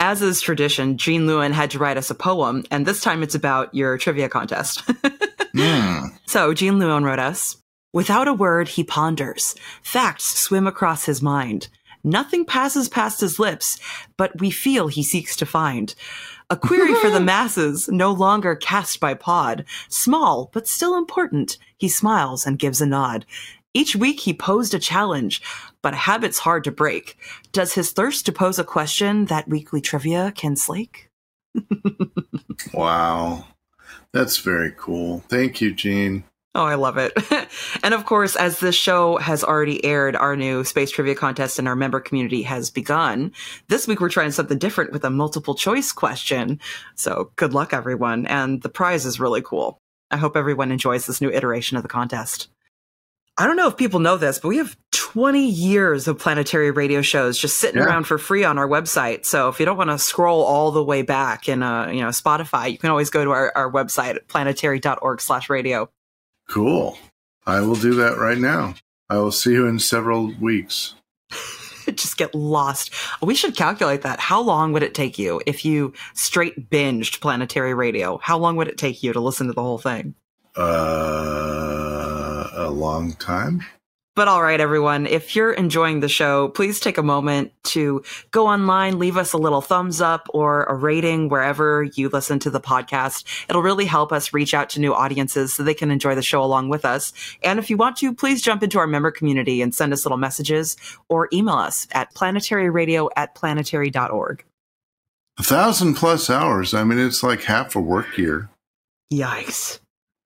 As 0.00 0.20
is 0.20 0.40
tradition, 0.40 0.98
Gene 0.98 1.26
Lewin 1.26 1.52
had 1.52 1.70
to 1.70 1.78
write 1.78 1.96
us 1.96 2.10
a 2.10 2.14
poem, 2.14 2.64
and 2.70 2.84
this 2.84 3.00
time 3.00 3.22
it's 3.22 3.34
about 3.34 3.74
your 3.74 3.96
trivia 3.96 4.28
contest. 4.28 4.84
mm. 4.86 6.18
So 6.26 6.52
Gene 6.52 6.78
Lewin 6.78 7.04
wrote 7.04 7.20
us 7.20 7.56
Without 7.94 8.26
a 8.26 8.34
word, 8.34 8.70
he 8.70 8.82
ponders. 8.82 9.54
Facts 9.80 10.24
swim 10.24 10.66
across 10.66 11.04
his 11.04 11.22
mind. 11.22 11.68
Nothing 12.02 12.44
passes 12.44 12.88
past 12.88 13.20
his 13.20 13.38
lips, 13.38 13.78
but 14.16 14.40
we 14.40 14.50
feel 14.50 14.88
he 14.88 15.04
seeks 15.04 15.36
to 15.36 15.46
find. 15.46 15.94
A 16.50 16.56
query 16.56 16.92
for 16.94 17.08
the 17.08 17.20
masses, 17.34 17.88
no 17.88 18.10
longer 18.10 18.56
cast 18.56 18.98
by 18.98 19.14
Pod. 19.14 19.64
Small, 19.88 20.50
but 20.52 20.66
still 20.66 20.98
important. 20.98 21.56
He 21.78 21.88
smiles 21.88 22.44
and 22.44 22.58
gives 22.58 22.80
a 22.80 22.86
nod. 22.86 23.26
Each 23.72 23.94
week 23.94 24.18
he 24.18 24.34
posed 24.34 24.74
a 24.74 24.80
challenge, 24.80 25.40
but 25.80 25.94
a 25.94 25.98
habit's 25.98 26.40
hard 26.40 26.64
to 26.64 26.72
break. 26.72 27.16
Does 27.52 27.74
his 27.74 27.92
thirst 27.92 28.26
to 28.26 28.32
pose 28.32 28.58
a 28.58 28.64
question 28.64 29.26
that 29.26 29.46
weekly 29.46 29.80
trivia 29.80 30.32
can 30.34 30.56
slake? 30.56 31.10
wow. 32.74 33.44
That's 34.12 34.38
very 34.38 34.74
cool. 34.76 35.20
Thank 35.28 35.60
you, 35.60 35.72
Gene. 35.72 36.24
Oh, 36.56 36.64
I 36.64 36.76
love 36.76 36.98
it. 36.98 37.12
and 37.82 37.94
of 37.94 38.06
course, 38.06 38.36
as 38.36 38.60
this 38.60 38.76
show 38.76 39.16
has 39.16 39.42
already 39.42 39.84
aired, 39.84 40.14
our 40.14 40.36
new 40.36 40.62
space 40.62 40.90
trivia 40.92 41.16
contest 41.16 41.58
in 41.58 41.66
our 41.66 41.74
member 41.74 41.98
community 41.98 42.42
has 42.42 42.70
begun. 42.70 43.32
This 43.66 43.88
week, 43.88 44.00
we're 44.00 44.08
trying 44.08 44.30
something 44.30 44.58
different 44.58 44.92
with 44.92 45.04
a 45.04 45.10
multiple 45.10 45.56
choice 45.56 45.90
question. 45.90 46.60
So 46.94 47.32
good 47.34 47.54
luck, 47.54 47.72
everyone. 47.72 48.26
And 48.26 48.62
the 48.62 48.68
prize 48.68 49.04
is 49.04 49.18
really 49.18 49.42
cool. 49.42 49.80
I 50.12 50.16
hope 50.16 50.36
everyone 50.36 50.70
enjoys 50.70 51.06
this 51.06 51.20
new 51.20 51.30
iteration 51.30 51.76
of 51.76 51.82
the 51.82 51.88
contest. 51.88 52.48
I 53.36 53.48
don't 53.48 53.56
know 53.56 53.66
if 53.66 53.76
people 53.76 53.98
know 53.98 54.16
this, 54.16 54.38
but 54.38 54.46
we 54.46 54.58
have 54.58 54.76
20 54.92 55.44
years 55.44 56.06
of 56.06 56.20
planetary 56.20 56.70
radio 56.70 57.02
shows 57.02 57.36
just 57.36 57.58
sitting 57.58 57.80
yeah. 57.80 57.86
around 57.86 58.04
for 58.04 58.16
free 58.16 58.44
on 58.44 58.58
our 58.58 58.68
website. 58.68 59.24
So 59.24 59.48
if 59.48 59.58
you 59.58 59.66
don't 59.66 59.76
want 59.76 59.90
to 59.90 59.98
scroll 59.98 60.44
all 60.44 60.70
the 60.70 60.84
way 60.84 61.02
back 61.02 61.48
in 61.48 61.64
uh, 61.64 61.88
you 61.88 62.00
know, 62.00 62.08
Spotify, 62.08 62.70
you 62.70 62.78
can 62.78 62.90
always 62.90 63.10
go 63.10 63.24
to 63.24 63.30
our, 63.32 63.52
our 63.56 63.72
website 63.72 64.14
at 64.14 64.28
planetary.org 64.28 65.20
slash 65.20 65.50
radio. 65.50 65.90
Cool. 66.48 66.98
I 67.46 67.60
will 67.60 67.74
do 67.74 67.94
that 67.94 68.18
right 68.18 68.38
now. 68.38 68.74
I 69.10 69.18
will 69.18 69.32
see 69.32 69.52
you 69.52 69.66
in 69.66 69.78
several 69.78 70.32
weeks. 70.40 70.94
Just 71.94 72.16
get 72.16 72.34
lost. 72.34 72.90
We 73.22 73.34
should 73.34 73.56
calculate 73.56 74.02
that. 74.02 74.18
How 74.18 74.40
long 74.40 74.72
would 74.72 74.82
it 74.82 74.94
take 74.94 75.18
you 75.18 75.42
if 75.46 75.64
you 75.64 75.92
straight 76.14 76.70
binged 76.70 77.20
planetary 77.20 77.74
radio? 77.74 78.18
How 78.22 78.38
long 78.38 78.56
would 78.56 78.68
it 78.68 78.78
take 78.78 79.02
you 79.02 79.12
to 79.12 79.20
listen 79.20 79.46
to 79.48 79.52
the 79.52 79.62
whole 79.62 79.78
thing? 79.78 80.14
Uh, 80.56 82.48
a 82.54 82.70
long 82.70 83.12
time. 83.14 83.62
But 84.16 84.28
all 84.28 84.42
right, 84.42 84.60
everyone, 84.60 85.06
if 85.06 85.34
you're 85.34 85.52
enjoying 85.52 85.98
the 85.98 86.08
show, 86.08 86.48
please 86.48 86.78
take 86.78 86.98
a 86.98 87.02
moment 87.02 87.52
to 87.64 88.04
go 88.30 88.46
online, 88.46 89.00
leave 89.00 89.16
us 89.16 89.32
a 89.32 89.38
little 89.38 89.60
thumbs 89.60 90.00
up 90.00 90.28
or 90.32 90.64
a 90.64 90.74
rating 90.74 91.28
wherever 91.28 91.82
you 91.82 92.08
listen 92.08 92.38
to 92.40 92.50
the 92.50 92.60
podcast. 92.60 93.24
It'll 93.48 93.62
really 93.62 93.86
help 93.86 94.12
us 94.12 94.32
reach 94.32 94.54
out 94.54 94.68
to 94.70 94.80
new 94.80 94.94
audiences 94.94 95.52
so 95.52 95.64
they 95.64 95.74
can 95.74 95.90
enjoy 95.90 96.14
the 96.14 96.22
show 96.22 96.44
along 96.44 96.68
with 96.68 96.84
us. 96.84 97.12
And 97.42 97.58
if 97.58 97.68
you 97.70 97.76
want 97.76 97.96
to, 97.98 98.14
please 98.14 98.40
jump 98.40 98.62
into 98.62 98.78
our 98.78 98.86
member 98.86 99.10
community 99.10 99.60
and 99.60 99.74
send 99.74 99.92
us 99.92 100.04
little 100.04 100.18
messages 100.18 100.76
or 101.08 101.28
email 101.32 101.56
us 101.56 101.88
at 101.90 102.14
planetaryradio 102.14 103.10
at 103.16 103.34
planetary.org. 103.34 104.44
A 105.38 105.42
thousand 105.42 105.94
plus 105.94 106.30
hours. 106.30 106.72
I 106.72 106.84
mean, 106.84 107.00
it's 107.00 107.24
like 107.24 107.42
half 107.42 107.74
a 107.74 107.80
work 107.80 108.16
year. 108.16 108.48
Yikes. 109.12 109.80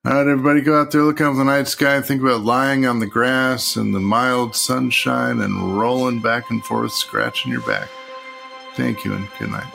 All 0.08 0.14
right, 0.14 0.26
everybody, 0.26 0.62
go 0.62 0.80
out 0.80 0.90
there, 0.90 1.02
look 1.02 1.20
out 1.20 1.36
the 1.36 1.44
night 1.44 1.68
sky, 1.68 2.00
think 2.00 2.22
about 2.22 2.40
lying 2.40 2.86
on 2.86 2.98
the 2.98 3.06
grass 3.06 3.76
and 3.76 3.94
the 3.94 4.00
mild 4.00 4.56
sunshine 4.56 5.42
and 5.42 5.78
rolling 5.78 6.20
back 6.20 6.48
and 6.48 6.64
forth, 6.64 6.92
scratching 6.92 7.52
your 7.52 7.60
back. 7.60 7.90
Thank 8.74 9.04
you, 9.04 9.12
and 9.12 9.28
good 9.38 9.50
night. 9.50 9.66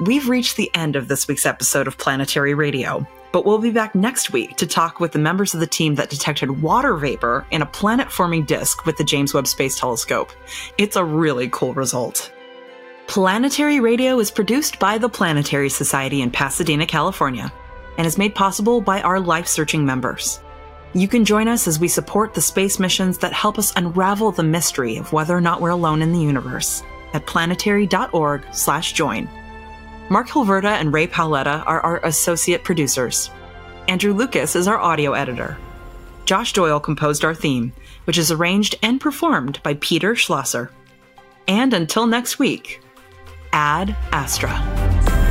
We've 0.00 0.26
reached 0.26 0.56
the 0.56 0.70
end 0.74 0.96
of 0.96 1.06
this 1.06 1.28
week's 1.28 1.44
episode 1.44 1.86
of 1.86 1.98
Planetary 1.98 2.54
Radio, 2.54 3.06
but 3.30 3.44
we'll 3.44 3.58
be 3.58 3.72
back 3.72 3.94
next 3.94 4.32
week 4.32 4.56
to 4.56 4.66
talk 4.66 5.00
with 5.00 5.12
the 5.12 5.18
members 5.18 5.52
of 5.52 5.60
the 5.60 5.66
team 5.66 5.96
that 5.96 6.08
detected 6.08 6.62
water 6.62 6.96
vapor 6.96 7.46
in 7.50 7.60
a 7.60 7.66
planet 7.66 8.10
forming 8.10 8.46
disk 8.46 8.86
with 8.86 8.96
the 8.96 9.04
James 9.04 9.34
Webb 9.34 9.48
Space 9.48 9.78
Telescope. 9.78 10.30
It's 10.78 10.96
a 10.96 11.04
really 11.04 11.50
cool 11.50 11.74
result. 11.74 12.32
Planetary 13.12 13.78
Radio 13.78 14.18
is 14.20 14.30
produced 14.30 14.78
by 14.78 14.96
the 14.96 15.06
Planetary 15.06 15.68
Society 15.68 16.22
in 16.22 16.30
Pasadena, 16.30 16.86
California, 16.86 17.52
and 17.98 18.06
is 18.06 18.16
made 18.16 18.34
possible 18.34 18.80
by 18.80 19.02
our 19.02 19.20
life 19.20 19.46
searching 19.46 19.84
members. 19.84 20.40
You 20.94 21.06
can 21.06 21.26
join 21.26 21.46
us 21.46 21.68
as 21.68 21.78
we 21.78 21.88
support 21.88 22.32
the 22.32 22.40
space 22.40 22.78
missions 22.78 23.18
that 23.18 23.34
help 23.34 23.58
us 23.58 23.74
unravel 23.76 24.32
the 24.32 24.42
mystery 24.42 24.96
of 24.96 25.12
whether 25.12 25.36
or 25.36 25.42
not 25.42 25.60
we're 25.60 25.68
alone 25.68 26.00
in 26.00 26.14
the 26.14 26.20
universe 26.20 26.82
at 27.12 27.26
planetary.org/join. 27.26 29.28
Mark 30.08 30.28
Hilverda 30.28 30.80
and 30.80 30.90
Ray 30.90 31.06
Paoletta 31.06 31.64
are 31.66 31.82
our 31.82 32.02
associate 32.06 32.64
producers. 32.64 33.28
Andrew 33.88 34.14
Lucas 34.14 34.56
is 34.56 34.66
our 34.66 34.78
audio 34.78 35.12
editor. 35.12 35.58
Josh 36.24 36.54
Doyle 36.54 36.80
composed 36.80 37.26
our 37.26 37.34
theme, 37.34 37.74
which 38.04 38.16
is 38.16 38.32
arranged 38.32 38.76
and 38.82 39.02
performed 39.02 39.62
by 39.62 39.74
Peter 39.74 40.16
Schlosser. 40.16 40.70
And 41.46 41.74
until 41.74 42.06
next 42.06 42.38
week, 42.38 42.80
Ad 43.52 43.94
Astra. 44.10 45.21